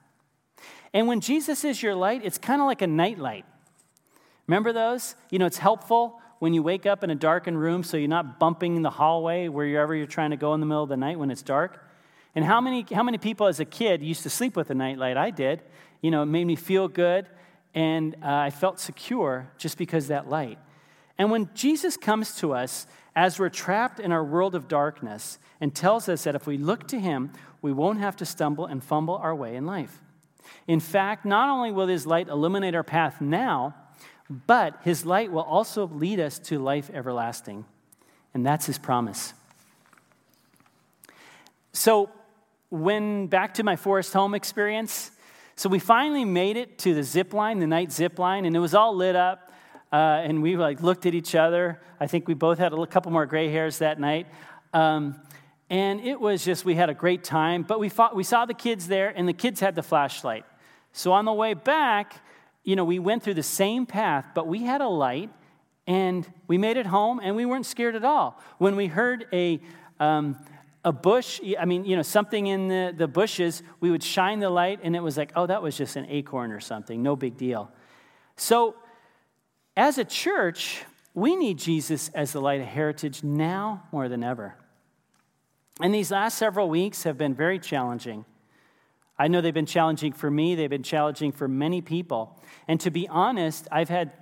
And 0.94 1.08
when 1.08 1.20
Jesus 1.20 1.64
is 1.64 1.82
your 1.82 1.94
light, 1.94 2.22
it's 2.24 2.38
kind 2.38 2.62
of 2.62 2.66
like 2.66 2.80
a 2.80 2.86
night 2.86 3.18
light. 3.18 3.44
Remember 4.46 4.72
those? 4.72 5.16
You 5.30 5.40
know, 5.40 5.46
it's 5.46 5.58
helpful 5.58 6.20
when 6.38 6.54
you 6.54 6.62
wake 6.62 6.86
up 6.86 7.02
in 7.02 7.10
a 7.10 7.14
darkened 7.14 7.60
room 7.60 7.82
so 7.82 7.96
you're 7.96 8.08
not 8.08 8.38
bumping 8.38 8.82
the 8.82 8.90
hallway 8.90 9.48
wherever 9.48 9.94
you're 9.94 10.06
trying 10.06 10.30
to 10.30 10.36
go 10.36 10.54
in 10.54 10.60
the 10.60 10.66
middle 10.66 10.84
of 10.84 10.88
the 10.88 10.96
night 10.96 11.18
when 11.18 11.30
it's 11.30 11.42
dark. 11.42 11.84
And 12.34 12.44
how 12.44 12.60
many, 12.60 12.86
how 12.92 13.02
many 13.02 13.18
people 13.18 13.46
as 13.48 13.60
a 13.60 13.64
kid 13.64 14.02
used 14.02 14.22
to 14.22 14.30
sleep 14.30 14.56
with 14.56 14.70
a 14.70 14.74
nightlight? 14.74 15.16
I 15.16 15.30
did. 15.30 15.62
You 16.00 16.10
know, 16.10 16.22
it 16.22 16.26
made 16.26 16.46
me 16.46 16.56
feel 16.56 16.88
good, 16.88 17.26
and 17.74 18.14
uh, 18.22 18.28
I 18.28 18.50
felt 18.50 18.78
secure 18.78 19.48
just 19.56 19.78
because 19.78 20.08
that 20.08 20.28
light. 20.28 20.58
And 21.16 21.30
when 21.30 21.48
Jesus 21.54 21.96
comes 21.96 22.36
to 22.36 22.52
us 22.52 22.86
as 23.16 23.38
we're 23.38 23.48
trapped 23.48 24.00
in 24.00 24.12
our 24.12 24.24
world 24.24 24.54
of 24.54 24.68
darkness 24.68 25.38
and 25.60 25.74
tells 25.74 26.08
us 26.08 26.24
that 26.24 26.34
if 26.34 26.46
we 26.46 26.58
look 26.58 26.86
to 26.88 26.98
him, 26.98 27.32
we 27.62 27.72
won't 27.72 28.00
have 28.00 28.16
to 28.16 28.26
stumble 28.26 28.66
and 28.66 28.82
fumble 28.82 29.16
our 29.16 29.34
way 29.34 29.56
in 29.56 29.64
life. 29.64 30.02
In 30.66 30.80
fact, 30.80 31.24
not 31.24 31.48
only 31.48 31.72
will 31.72 31.86
his 31.86 32.06
light 32.06 32.28
illuminate 32.28 32.74
our 32.74 32.82
path 32.82 33.20
now, 33.20 33.74
but 34.28 34.78
his 34.82 35.04
light 35.04 35.30
will 35.30 35.42
also 35.42 35.86
lead 35.88 36.20
us 36.20 36.38
to 36.40 36.58
life 36.58 36.90
everlasting. 36.92 37.64
And 38.32 38.44
that's 38.44 38.66
his 38.66 38.78
promise. 38.78 39.34
So, 41.72 42.10
when 42.70 43.28
back 43.28 43.54
to 43.54 43.62
my 43.62 43.76
forest 43.76 44.12
home 44.12 44.34
experience, 44.34 45.10
so 45.56 45.68
we 45.68 45.78
finally 45.78 46.24
made 46.24 46.56
it 46.56 46.78
to 46.78 46.94
the 46.94 47.02
zip 47.02 47.32
line, 47.32 47.60
the 47.60 47.66
night 47.66 47.92
zip 47.92 48.18
line, 48.18 48.44
and 48.44 48.56
it 48.56 48.58
was 48.58 48.74
all 48.74 48.96
lit 48.96 49.14
up. 49.14 49.52
Uh, 49.92 50.22
and 50.24 50.42
we 50.42 50.56
like 50.56 50.82
looked 50.82 51.06
at 51.06 51.14
each 51.14 51.36
other. 51.36 51.80
I 52.00 52.08
think 52.08 52.26
we 52.26 52.34
both 52.34 52.58
had 52.58 52.72
a 52.72 52.86
couple 52.86 53.12
more 53.12 53.26
gray 53.26 53.48
hairs 53.48 53.78
that 53.78 54.00
night. 54.00 54.26
Um, 54.72 55.20
and 55.74 56.02
it 56.02 56.20
was 56.20 56.44
just, 56.44 56.64
we 56.64 56.76
had 56.76 56.88
a 56.88 56.94
great 56.94 57.24
time. 57.24 57.64
But 57.64 57.80
we, 57.80 57.88
fought, 57.88 58.14
we 58.14 58.22
saw 58.22 58.46
the 58.46 58.54
kids 58.54 58.86
there, 58.86 59.08
and 59.08 59.26
the 59.26 59.32
kids 59.32 59.58
had 59.58 59.74
the 59.74 59.82
flashlight. 59.82 60.44
So 60.92 61.10
on 61.10 61.24
the 61.24 61.32
way 61.32 61.54
back, 61.54 62.22
you 62.62 62.76
know, 62.76 62.84
we 62.84 63.00
went 63.00 63.24
through 63.24 63.34
the 63.34 63.42
same 63.42 63.84
path, 63.84 64.24
but 64.36 64.46
we 64.46 64.62
had 64.62 64.80
a 64.80 64.86
light, 64.86 65.30
and 65.88 66.32
we 66.46 66.58
made 66.58 66.76
it 66.76 66.86
home, 66.86 67.18
and 67.20 67.34
we 67.34 67.44
weren't 67.44 67.66
scared 67.66 67.96
at 67.96 68.04
all. 68.04 68.40
When 68.58 68.76
we 68.76 68.86
heard 68.86 69.26
a, 69.32 69.60
um, 69.98 70.38
a 70.84 70.92
bush, 70.92 71.40
I 71.58 71.64
mean, 71.64 71.84
you 71.84 71.96
know, 71.96 72.02
something 72.02 72.46
in 72.46 72.68
the, 72.68 72.94
the 72.96 73.08
bushes, 73.08 73.64
we 73.80 73.90
would 73.90 74.04
shine 74.04 74.38
the 74.38 74.50
light, 74.50 74.78
and 74.84 74.94
it 74.94 75.00
was 75.00 75.16
like, 75.16 75.32
oh, 75.34 75.46
that 75.46 75.60
was 75.60 75.76
just 75.76 75.96
an 75.96 76.06
acorn 76.08 76.52
or 76.52 76.60
something, 76.60 77.02
no 77.02 77.16
big 77.16 77.36
deal. 77.36 77.68
So, 78.36 78.76
as 79.76 79.98
a 79.98 80.04
church, 80.04 80.84
we 81.14 81.34
need 81.34 81.58
Jesus 81.58 82.10
as 82.14 82.30
the 82.30 82.40
light 82.40 82.60
of 82.60 82.68
heritage 82.68 83.24
now 83.24 83.82
more 83.90 84.08
than 84.08 84.22
ever. 84.22 84.54
And 85.80 85.94
these 85.94 86.10
last 86.10 86.38
several 86.38 86.68
weeks 86.68 87.02
have 87.02 87.18
been 87.18 87.34
very 87.34 87.58
challenging. 87.58 88.24
I 89.18 89.28
know 89.28 89.40
they've 89.40 89.54
been 89.54 89.66
challenging 89.66 90.12
for 90.12 90.30
me, 90.30 90.54
they've 90.54 90.70
been 90.70 90.82
challenging 90.82 91.32
for 91.32 91.48
many 91.48 91.80
people. 91.80 92.40
And 92.66 92.80
to 92.80 92.90
be 92.90 93.08
honest, 93.08 93.68
I've 93.70 93.88
had 93.88 94.12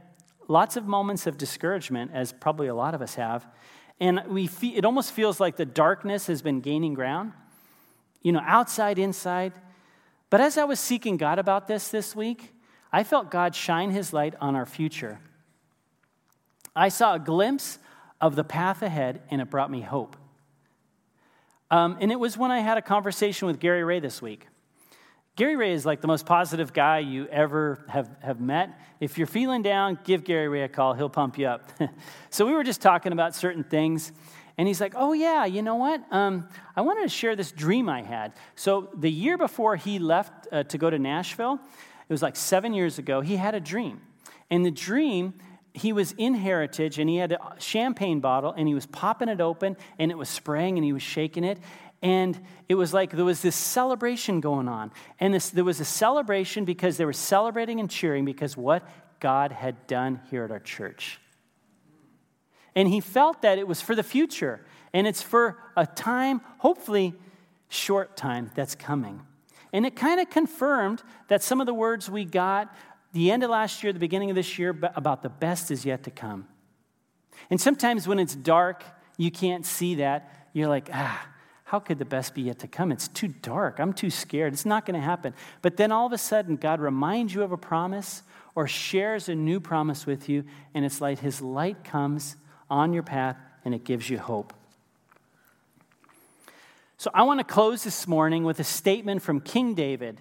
lots 0.48 0.76
of 0.76 0.86
moments 0.86 1.26
of 1.26 1.38
discouragement, 1.38 2.10
as 2.14 2.32
probably 2.32 2.66
a 2.66 2.74
lot 2.74 2.94
of 2.94 3.02
us 3.02 3.14
have. 3.14 3.46
And 4.00 4.22
we 4.28 4.46
feel, 4.46 4.76
it 4.76 4.84
almost 4.84 5.12
feels 5.12 5.40
like 5.40 5.56
the 5.56 5.64
darkness 5.64 6.26
has 6.26 6.42
been 6.42 6.60
gaining 6.60 6.94
ground, 6.94 7.32
you 8.22 8.32
know, 8.32 8.42
outside, 8.44 8.98
inside. 8.98 9.52
But 10.28 10.40
as 10.40 10.58
I 10.58 10.64
was 10.64 10.80
seeking 10.80 11.16
God 11.16 11.38
about 11.38 11.68
this 11.68 11.88
this 11.88 12.16
week, 12.16 12.54
I 12.92 13.04
felt 13.04 13.30
God 13.30 13.54
shine 13.54 13.90
his 13.90 14.12
light 14.12 14.34
on 14.40 14.54
our 14.56 14.66
future. 14.66 15.20
I 16.74 16.88
saw 16.88 17.14
a 17.14 17.18
glimpse 17.18 17.78
of 18.20 18.36
the 18.36 18.44
path 18.44 18.82
ahead, 18.82 19.22
and 19.30 19.40
it 19.40 19.50
brought 19.50 19.70
me 19.70 19.80
hope. 19.82 20.16
Um, 21.72 21.96
and 22.00 22.12
it 22.12 22.20
was 22.20 22.36
when 22.36 22.50
I 22.50 22.60
had 22.60 22.76
a 22.76 22.82
conversation 22.82 23.48
with 23.48 23.58
Gary 23.58 23.82
Ray 23.82 23.98
this 23.98 24.20
week. 24.20 24.46
Gary 25.36 25.56
Ray 25.56 25.72
is 25.72 25.86
like 25.86 26.02
the 26.02 26.06
most 26.06 26.26
positive 26.26 26.74
guy 26.74 26.98
you 26.98 27.26
ever 27.28 27.82
have, 27.88 28.10
have 28.20 28.38
met. 28.42 28.78
If 29.00 29.16
you're 29.16 29.26
feeling 29.26 29.62
down, 29.62 29.98
give 30.04 30.22
Gary 30.22 30.48
Ray 30.48 30.64
a 30.64 30.68
call. 30.68 30.92
He'll 30.92 31.08
pump 31.08 31.38
you 31.38 31.46
up. 31.46 31.70
so 32.30 32.44
we 32.44 32.52
were 32.52 32.62
just 32.62 32.82
talking 32.82 33.12
about 33.12 33.34
certain 33.34 33.64
things. 33.64 34.12
And 34.58 34.68
he's 34.68 34.82
like, 34.82 34.92
Oh, 34.94 35.14
yeah, 35.14 35.46
you 35.46 35.62
know 35.62 35.76
what? 35.76 36.02
Um, 36.10 36.46
I 36.76 36.82
wanted 36.82 37.04
to 37.04 37.08
share 37.08 37.34
this 37.36 37.52
dream 37.52 37.88
I 37.88 38.02
had. 38.02 38.34
So 38.54 38.90
the 38.94 39.10
year 39.10 39.38
before 39.38 39.76
he 39.76 39.98
left 39.98 40.48
uh, 40.52 40.64
to 40.64 40.76
go 40.76 40.90
to 40.90 40.98
Nashville, 40.98 41.54
it 41.54 42.12
was 42.12 42.20
like 42.20 42.36
seven 42.36 42.74
years 42.74 42.98
ago, 42.98 43.22
he 43.22 43.36
had 43.36 43.54
a 43.54 43.60
dream. 43.60 44.02
And 44.50 44.66
the 44.66 44.70
dream, 44.70 45.32
he 45.74 45.92
was 45.92 46.12
in 46.12 46.34
Heritage 46.34 46.98
and 46.98 47.08
he 47.08 47.16
had 47.16 47.32
a 47.32 47.54
champagne 47.58 48.20
bottle 48.20 48.52
and 48.52 48.68
he 48.68 48.74
was 48.74 48.86
popping 48.86 49.28
it 49.28 49.40
open 49.40 49.76
and 49.98 50.10
it 50.10 50.18
was 50.18 50.28
spraying 50.28 50.76
and 50.76 50.84
he 50.84 50.92
was 50.92 51.02
shaking 51.02 51.44
it. 51.44 51.58
And 52.02 52.38
it 52.68 52.74
was 52.74 52.92
like 52.92 53.12
there 53.12 53.24
was 53.24 53.42
this 53.42 53.56
celebration 53.56 54.40
going 54.40 54.68
on. 54.68 54.90
And 55.20 55.32
this, 55.32 55.50
there 55.50 55.64
was 55.64 55.80
a 55.80 55.84
celebration 55.84 56.64
because 56.64 56.96
they 56.96 57.04
were 57.04 57.12
celebrating 57.12 57.80
and 57.80 57.88
cheering 57.88 58.24
because 58.24 58.56
what 58.56 58.86
God 59.20 59.52
had 59.52 59.86
done 59.86 60.20
here 60.30 60.44
at 60.44 60.50
our 60.50 60.60
church. 60.60 61.20
And 62.74 62.88
he 62.88 63.00
felt 63.00 63.42
that 63.42 63.58
it 63.58 63.68
was 63.68 63.80
for 63.80 63.94
the 63.94 64.02
future. 64.02 64.64
And 64.92 65.06
it's 65.06 65.22
for 65.22 65.58
a 65.76 65.86
time, 65.86 66.40
hopefully 66.58 67.14
short 67.68 68.16
time, 68.16 68.50
that's 68.54 68.74
coming. 68.74 69.22
And 69.72 69.86
it 69.86 69.96
kind 69.96 70.20
of 70.20 70.28
confirmed 70.28 71.02
that 71.28 71.42
some 71.42 71.60
of 71.60 71.66
the 71.66 71.72
words 71.72 72.10
we 72.10 72.24
got 72.24 72.74
the 73.12 73.30
end 73.30 73.42
of 73.42 73.50
last 73.50 73.82
year, 73.82 73.92
the 73.92 73.98
beginning 73.98 74.30
of 74.30 74.36
this 74.36 74.58
year, 74.58 74.76
about 74.94 75.22
the 75.22 75.28
best 75.28 75.70
is 75.70 75.84
yet 75.84 76.04
to 76.04 76.10
come. 76.10 76.48
And 77.50 77.60
sometimes 77.60 78.08
when 78.08 78.18
it's 78.18 78.34
dark, 78.34 78.84
you 79.16 79.30
can't 79.30 79.66
see 79.66 79.96
that. 79.96 80.48
You're 80.52 80.68
like, 80.68 80.88
ah, 80.92 81.28
how 81.64 81.78
could 81.78 81.98
the 81.98 82.04
best 82.04 82.34
be 82.34 82.42
yet 82.42 82.58
to 82.60 82.68
come? 82.68 82.92
It's 82.92 83.08
too 83.08 83.28
dark. 83.28 83.78
I'm 83.78 83.92
too 83.92 84.10
scared. 84.10 84.52
It's 84.52 84.66
not 84.66 84.84
going 84.86 84.94
to 84.94 85.04
happen. 85.04 85.34
But 85.62 85.76
then 85.76 85.92
all 85.92 86.06
of 86.06 86.12
a 86.12 86.18
sudden, 86.18 86.56
God 86.56 86.80
reminds 86.80 87.34
you 87.34 87.42
of 87.42 87.52
a 87.52 87.56
promise 87.56 88.22
or 88.54 88.66
shares 88.68 89.28
a 89.28 89.34
new 89.34 89.60
promise 89.60 90.04
with 90.06 90.28
you, 90.28 90.44
and 90.74 90.84
it's 90.84 91.00
like 91.00 91.20
His 91.20 91.40
light 91.40 91.84
comes 91.84 92.36
on 92.68 92.92
your 92.92 93.02
path 93.02 93.36
and 93.64 93.74
it 93.74 93.84
gives 93.84 94.10
you 94.10 94.18
hope. 94.18 94.52
So 96.98 97.10
I 97.14 97.22
want 97.22 97.40
to 97.40 97.44
close 97.44 97.84
this 97.84 98.06
morning 98.06 98.44
with 98.44 98.60
a 98.60 98.64
statement 98.64 99.22
from 99.22 99.40
King 99.40 99.74
David, 99.74 100.20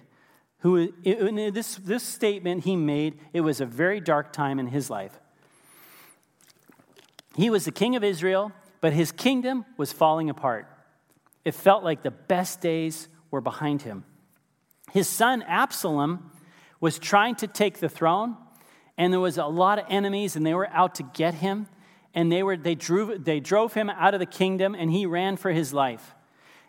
who, 0.62 0.92
in 1.02 1.52
this, 1.52 1.76
this 1.76 2.02
statement 2.02 2.64
he 2.64 2.76
made, 2.76 3.18
it 3.32 3.40
was 3.40 3.60
a 3.60 3.66
very 3.66 4.00
dark 4.00 4.32
time 4.32 4.58
in 4.60 4.68
his 4.68 4.88
life. 4.88 5.20
He 7.36 7.50
was 7.50 7.64
the 7.64 7.72
king 7.72 7.96
of 7.96 8.04
Israel, 8.04 8.52
but 8.80 8.92
his 8.92 9.10
kingdom 9.10 9.64
was 9.76 9.92
falling 9.92 10.30
apart. 10.30 10.68
It 11.44 11.54
felt 11.54 11.82
like 11.82 12.02
the 12.02 12.12
best 12.12 12.60
days 12.60 13.08
were 13.30 13.40
behind 13.40 13.82
him. 13.82 14.04
His 14.92 15.08
son 15.08 15.42
Absalom 15.42 16.30
was 16.80 16.98
trying 16.98 17.34
to 17.36 17.48
take 17.48 17.78
the 17.78 17.88
throne, 17.88 18.36
and 18.96 19.12
there 19.12 19.20
was 19.20 19.38
a 19.38 19.46
lot 19.46 19.80
of 19.80 19.86
enemies, 19.88 20.36
and 20.36 20.46
they 20.46 20.54
were 20.54 20.68
out 20.68 20.94
to 20.96 21.02
get 21.02 21.34
him. 21.34 21.66
And 22.14 22.30
they, 22.30 22.42
were, 22.42 22.56
they, 22.56 22.74
drove, 22.74 23.24
they 23.24 23.40
drove 23.40 23.74
him 23.74 23.90
out 23.90 24.14
of 24.14 24.20
the 24.20 24.26
kingdom, 24.26 24.76
and 24.76 24.92
he 24.92 25.06
ran 25.06 25.36
for 25.36 25.50
his 25.50 25.72
life. 25.72 26.14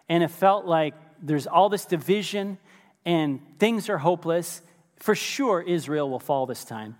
And 0.09 0.24
it 0.24 0.32
felt 0.32 0.65
like 0.65 0.95
there's 1.22 1.45
all 1.45 1.70
this 1.70 1.86
division, 1.86 2.57
and 3.06 3.39
things 3.60 3.89
are 3.89 3.97
hopeless. 3.97 4.62
For 4.97 5.16
sure, 5.16 5.62
Israel 5.62 6.10
will 6.10 6.20
fall 6.20 6.45
this 6.45 6.64
time. 6.64 6.97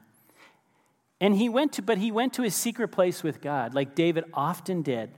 And 1.22 1.36
he 1.36 1.47
went 1.47 1.74
to, 1.74 1.82
but 1.82 1.97
he 1.97 2.12
went 2.12 2.34
to 2.34 2.41
his 2.41 2.54
secret 2.54 2.89
place 2.89 3.24
with 3.24 3.39
God, 3.39 3.74
like 3.74 3.95
David 3.95 4.26
often 4.34 4.82
did. 4.82 5.12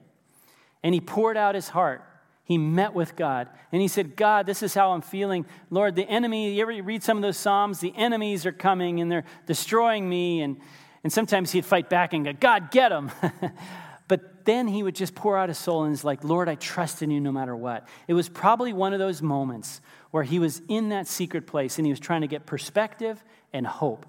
And 0.83 0.93
he 0.93 1.01
poured 1.01 1.35
out 1.35 1.55
his 1.55 1.69
heart. 1.69 2.03
He 2.43 2.59
met 2.59 2.93
with 2.93 3.15
God 3.15 3.49
and 3.71 3.81
he 3.81 3.87
said, 3.87 4.15
God, 4.15 4.45
this 4.45 4.61
is 4.61 4.75
how 4.75 4.91
I'm 4.91 5.01
feeling. 5.01 5.47
Lord, 5.71 5.95
the 5.95 6.07
enemy, 6.07 6.53
you 6.53 6.61
ever 6.61 6.83
read 6.83 7.01
some 7.01 7.17
of 7.17 7.23
those 7.23 7.37
Psalms? 7.37 7.79
The 7.79 7.91
enemies 7.95 8.45
are 8.45 8.51
coming 8.51 9.01
and 9.01 9.11
they're 9.11 9.25
destroying 9.47 10.07
me. 10.07 10.41
And, 10.41 10.57
and 11.03 11.11
sometimes 11.11 11.51
he'd 11.51 11.65
fight 11.65 11.89
back 11.89 12.13
and 12.13 12.23
go, 12.23 12.33
God, 12.33 12.69
get 12.69 12.89
them. 12.89 13.09
but 14.07 14.45
then 14.45 14.67
he 14.67 14.83
would 14.83 14.93
just 14.93 15.15
pour 15.15 15.39
out 15.39 15.49
his 15.49 15.57
soul 15.57 15.85
and 15.85 15.91
he's 15.91 16.03
like, 16.03 16.23
Lord, 16.23 16.47
I 16.47 16.53
trust 16.53 17.01
in 17.01 17.09
you 17.09 17.19
no 17.19 17.31
matter 17.31 17.55
what. 17.55 17.87
It 18.07 18.13
was 18.13 18.29
probably 18.29 18.73
one 18.73 18.93
of 18.93 18.99
those 18.99 19.23
moments 19.23 19.81
where 20.15 20.23
he 20.23 20.39
was 20.39 20.61
in 20.69 20.87
that 20.87 21.07
secret 21.07 21.45
place 21.45 21.77
and 21.77 21.85
he 21.85 21.91
was 21.91 21.99
trying 21.99 22.21
to 22.21 22.27
get 22.27 22.45
perspective 22.45 23.21
and 23.51 23.67
hope. 23.67 24.05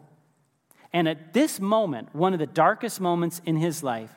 And 0.92 1.08
at 1.08 1.32
this 1.32 1.58
moment, 1.58 2.14
one 2.14 2.32
of 2.32 2.38
the 2.38 2.46
darkest 2.46 3.00
moments 3.00 3.40
in 3.44 3.56
his 3.56 3.82
life, 3.82 4.12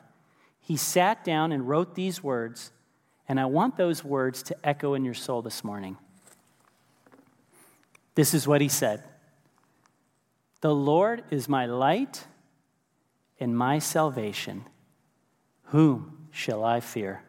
he 0.60 0.76
sat 0.76 1.24
down 1.24 1.50
and 1.50 1.68
wrote 1.68 1.96
these 1.96 2.22
words. 2.22 2.70
And 3.28 3.40
I 3.40 3.46
want 3.46 3.76
those 3.76 4.04
words 4.04 4.44
to 4.44 4.56
echo 4.62 4.94
in 4.94 5.04
your 5.04 5.14
soul 5.14 5.42
this 5.42 5.64
morning. 5.64 5.96
This 8.14 8.34
is 8.34 8.46
what 8.46 8.60
he 8.60 8.68
said 8.68 9.02
The 10.60 10.72
Lord 10.72 11.24
is 11.32 11.48
my 11.48 11.66
light 11.66 12.24
and 13.40 13.58
my 13.58 13.80
salvation. 13.80 14.64
Whom 15.64 16.28
shall 16.30 16.62
I 16.62 16.78
fear? 16.78 17.24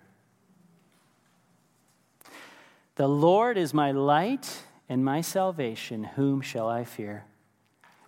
The 3.01 3.07
Lord 3.07 3.57
is 3.57 3.73
my 3.73 3.89
light 3.89 4.61
and 4.87 5.03
my 5.03 5.21
salvation. 5.21 6.03
Whom 6.03 6.39
shall 6.39 6.69
I 6.69 6.83
fear? 6.83 7.25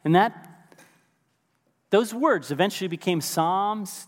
And 0.05 0.13
that 0.13 0.75
those 1.89 2.13
words 2.13 2.51
eventually 2.51 2.87
became 2.87 3.19
Psalms 3.19 4.05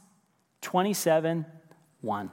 27 0.62 1.48
1. 2.02 2.32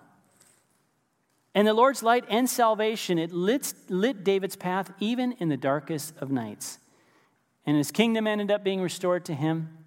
And 1.54 1.66
the 1.66 1.72
Lord's 1.72 2.02
light 2.02 2.26
and 2.28 2.46
salvation, 2.46 3.18
it 3.18 3.32
lit, 3.32 3.72
lit 3.88 4.22
David's 4.22 4.56
path 4.56 4.92
even 5.00 5.32
in 5.38 5.48
the 5.48 5.56
darkest 5.56 6.12
of 6.18 6.30
nights. 6.30 6.78
And 7.64 7.78
his 7.78 7.90
kingdom 7.90 8.26
ended 8.26 8.50
up 8.50 8.62
being 8.62 8.82
restored 8.82 9.24
to 9.24 9.34
him. 9.34 9.78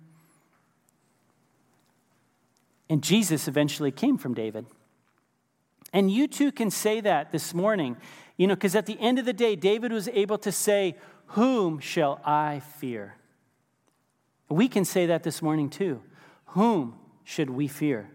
And 2.89 3.03
Jesus 3.03 3.47
eventually 3.47 3.91
came 3.91 4.17
from 4.17 4.33
David. 4.33 4.65
And 5.93 6.09
you 6.09 6.27
too 6.27 6.51
can 6.51 6.71
say 6.71 6.99
that 7.01 7.31
this 7.31 7.53
morning, 7.53 7.95
you 8.37 8.47
know, 8.47 8.55
because 8.55 8.75
at 8.75 8.85
the 8.85 8.99
end 8.99 9.19
of 9.19 9.25
the 9.25 9.33
day, 9.33 9.55
David 9.55 9.91
was 9.91 10.07
able 10.09 10.37
to 10.39 10.51
say, 10.51 10.95
Whom 11.27 11.79
shall 11.79 12.21
I 12.25 12.61
fear? 12.77 13.15
We 14.49 14.67
can 14.67 14.85
say 14.85 15.05
that 15.07 15.23
this 15.23 15.41
morning 15.41 15.69
too. 15.69 16.01
Whom 16.47 16.95
should 17.23 17.49
we 17.49 17.67
fear? 17.67 18.09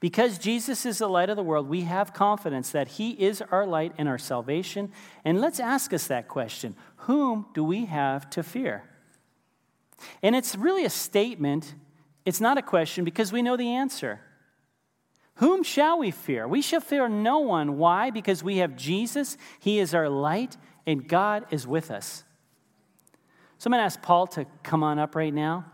Because 0.00 0.38
Jesus 0.38 0.86
is 0.86 0.98
the 0.98 1.08
light 1.08 1.30
of 1.30 1.36
the 1.36 1.42
world, 1.42 1.68
we 1.68 1.82
have 1.82 2.12
confidence 2.12 2.70
that 2.70 2.88
He 2.88 3.10
is 3.10 3.42
our 3.42 3.66
light 3.66 3.92
and 3.98 4.08
our 4.08 4.18
salvation. 4.18 4.92
And 5.24 5.40
let's 5.40 5.58
ask 5.58 5.92
us 5.92 6.06
that 6.06 6.28
question 6.28 6.76
Whom 6.96 7.46
do 7.54 7.64
we 7.64 7.86
have 7.86 8.30
to 8.30 8.42
fear? 8.42 8.84
And 10.22 10.36
it's 10.36 10.54
really 10.56 10.84
a 10.84 10.90
statement, 10.90 11.74
it's 12.24 12.40
not 12.40 12.58
a 12.58 12.62
question 12.62 13.04
because 13.04 13.32
we 13.32 13.42
know 13.42 13.56
the 13.56 13.70
answer. 13.70 14.20
Whom 15.36 15.62
shall 15.62 15.98
we 15.98 16.10
fear? 16.10 16.46
We 16.46 16.62
shall 16.62 16.80
fear 16.80 17.08
no 17.08 17.40
one. 17.40 17.76
Why? 17.76 18.10
Because 18.10 18.42
we 18.42 18.58
have 18.58 18.76
Jesus, 18.76 19.36
He 19.58 19.78
is 19.78 19.94
our 19.94 20.08
light, 20.08 20.56
and 20.86 21.08
God 21.08 21.46
is 21.50 21.66
with 21.66 21.90
us. 21.90 22.24
So 23.58 23.68
I'm 23.68 23.72
going 23.72 23.80
to 23.80 23.84
ask 23.84 24.02
Paul 24.02 24.26
to 24.28 24.46
come 24.62 24.82
on 24.82 24.98
up 24.98 25.14
right 25.14 25.32
now. 25.32 25.64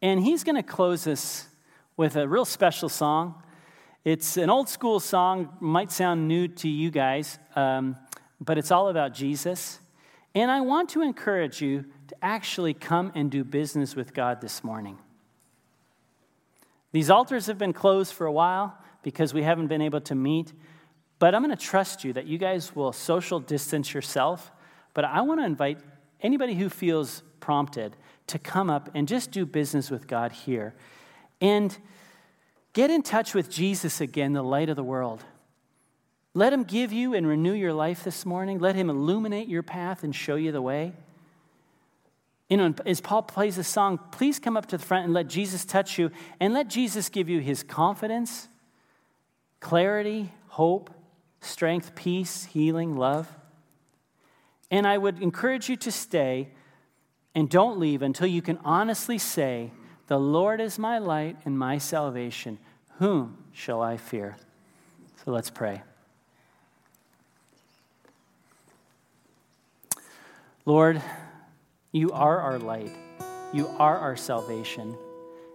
And 0.00 0.22
he's 0.22 0.44
going 0.44 0.56
to 0.56 0.62
close 0.62 1.06
us 1.06 1.46
with 1.96 2.16
a 2.16 2.26
real 2.26 2.44
special 2.44 2.88
song. 2.88 3.42
It's 4.04 4.36
an 4.36 4.48
old 4.48 4.68
school 4.68 5.00
song, 5.00 5.50
might 5.60 5.90
sound 5.90 6.28
new 6.28 6.48
to 6.48 6.68
you 6.68 6.90
guys, 6.90 7.38
um, 7.56 7.96
but 8.40 8.56
it's 8.56 8.70
all 8.70 8.88
about 8.88 9.12
Jesus. 9.12 9.80
And 10.34 10.50
I 10.50 10.60
want 10.60 10.88
to 10.90 11.02
encourage 11.02 11.60
you 11.60 11.84
to 12.06 12.16
actually 12.22 12.74
come 12.74 13.10
and 13.14 13.30
do 13.30 13.42
business 13.42 13.96
with 13.96 14.14
God 14.14 14.40
this 14.40 14.62
morning. 14.62 14.98
These 16.92 17.10
altars 17.10 17.46
have 17.46 17.58
been 17.58 17.72
closed 17.72 18.12
for 18.12 18.26
a 18.26 18.32
while 18.32 18.76
because 19.02 19.34
we 19.34 19.42
haven't 19.42 19.68
been 19.68 19.82
able 19.82 20.00
to 20.02 20.14
meet, 20.14 20.52
but 21.18 21.34
I'm 21.34 21.42
going 21.42 21.56
to 21.56 21.62
trust 21.62 22.04
you 22.04 22.12
that 22.14 22.26
you 22.26 22.38
guys 22.38 22.74
will 22.74 22.92
social 22.92 23.40
distance 23.40 23.92
yourself. 23.92 24.50
But 24.94 25.04
I 25.04 25.20
want 25.20 25.40
to 25.40 25.46
invite 25.46 25.78
anybody 26.20 26.54
who 26.54 26.68
feels 26.68 27.22
prompted 27.40 27.96
to 28.28 28.38
come 28.38 28.70
up 28.70 28.90
and 28.94 29.06
just 29.06 29.30
do 29.30 29.46
business 29.46 29.90
with 29.90 30.06
God 30.06 30.32
here. 30.32 30.74
And 31.40 31.76
get 32.72 32.90
in 32.90 33.02
touch 33.02 33.34
with 33.34 33.50
Jesus 33.50 34.00
again, 34.00 34.32
the 34.32 34.42
light 34.42 34.68
of 34.68 34.76
the 34.76 34.84
world. 34.84 35.24
Let 36.34 36.52
him 36.52 36.64
give 36.64 36.92
you 36.92 37.14
and 37.14 37.26
renew 37.26 37.52
your 37.52 37.72
life 37.72 38.04
this 38.04 38.24
morning. 38.24 38.58
Let 38.58 38.76
him 38.76 38.90
illuminate 38.90 39.48
your 39.48 39.62
path 39.62 40.04
and 40.04 40.14
show 40.14 40.36
you 40.36 40.52
the 40.52 40.62
way. 40.62 40.92
You 42.48 42.56
know, 42.56 42.74
as 42.86 43.00
Paul 43.00 43.22
plays 43.22 43.56
the 43.56 43.64
song, 43.64 43.98
please 44.10 44.38
come 44.38 44.56
up 44.56 44.66
to 44.66 44.78
the 44.78 44.84
front 44.84 45.04
and 45.04 45.12
let 45.12 45.28
Jesus 45.28 45.64
touch 45.64 45.98
you 45.98 46.10
and 46.40 46.54
let 46.54 46.68
Jesus 46.68 47.08
give 47.10 47.28
you 47.28 47.40
his 47.40 47.62
confidence, 47.62 48.48
clarity, 49.60 50.32
hope, 50.48 50.90
strength, 51.40 51.94
peace, 51.94 52.44
healing, 52.46 52.96
love. 52.96 53.28
And 54.70 54.86
I 54.86 54.96
would 54.96 55.22
encourage 55.22 55.68
you 55.68 55.76
to 55.76 55.92
stay 55.92 56.48
and 57.34 57.50
don't 57.50 57.78
leave 57.78 58.02
until 58.02 58.26
you 58.26 58.40
can 58.40 58.58
honestly 58.64 59.18
say, 59.18 59.70
The 60.06 60.18
Lord 60.18 60.60
is 60.60 60.78
my 60.78 60.98
light 60.98 61.36
and 61.44 61.58
my 61.58 61.76
salvation. 61.76 62.58
Whom 62.98 63.44
shall 63.52 63.82
I 63.82 63.98
fear? 63.98 64.36
So 65.24 65.32
let's 65.32 65.50
pray. 65.50 65.82
Lord, 70.64 71.00
you 71.92 72.12
are 72.12 72.40
our 72.40 72.58
light. 72.58 72.94
You 73.52 73.68
are 73.78 73.96
our 73.96 74.16
salvation. 74.16 74.96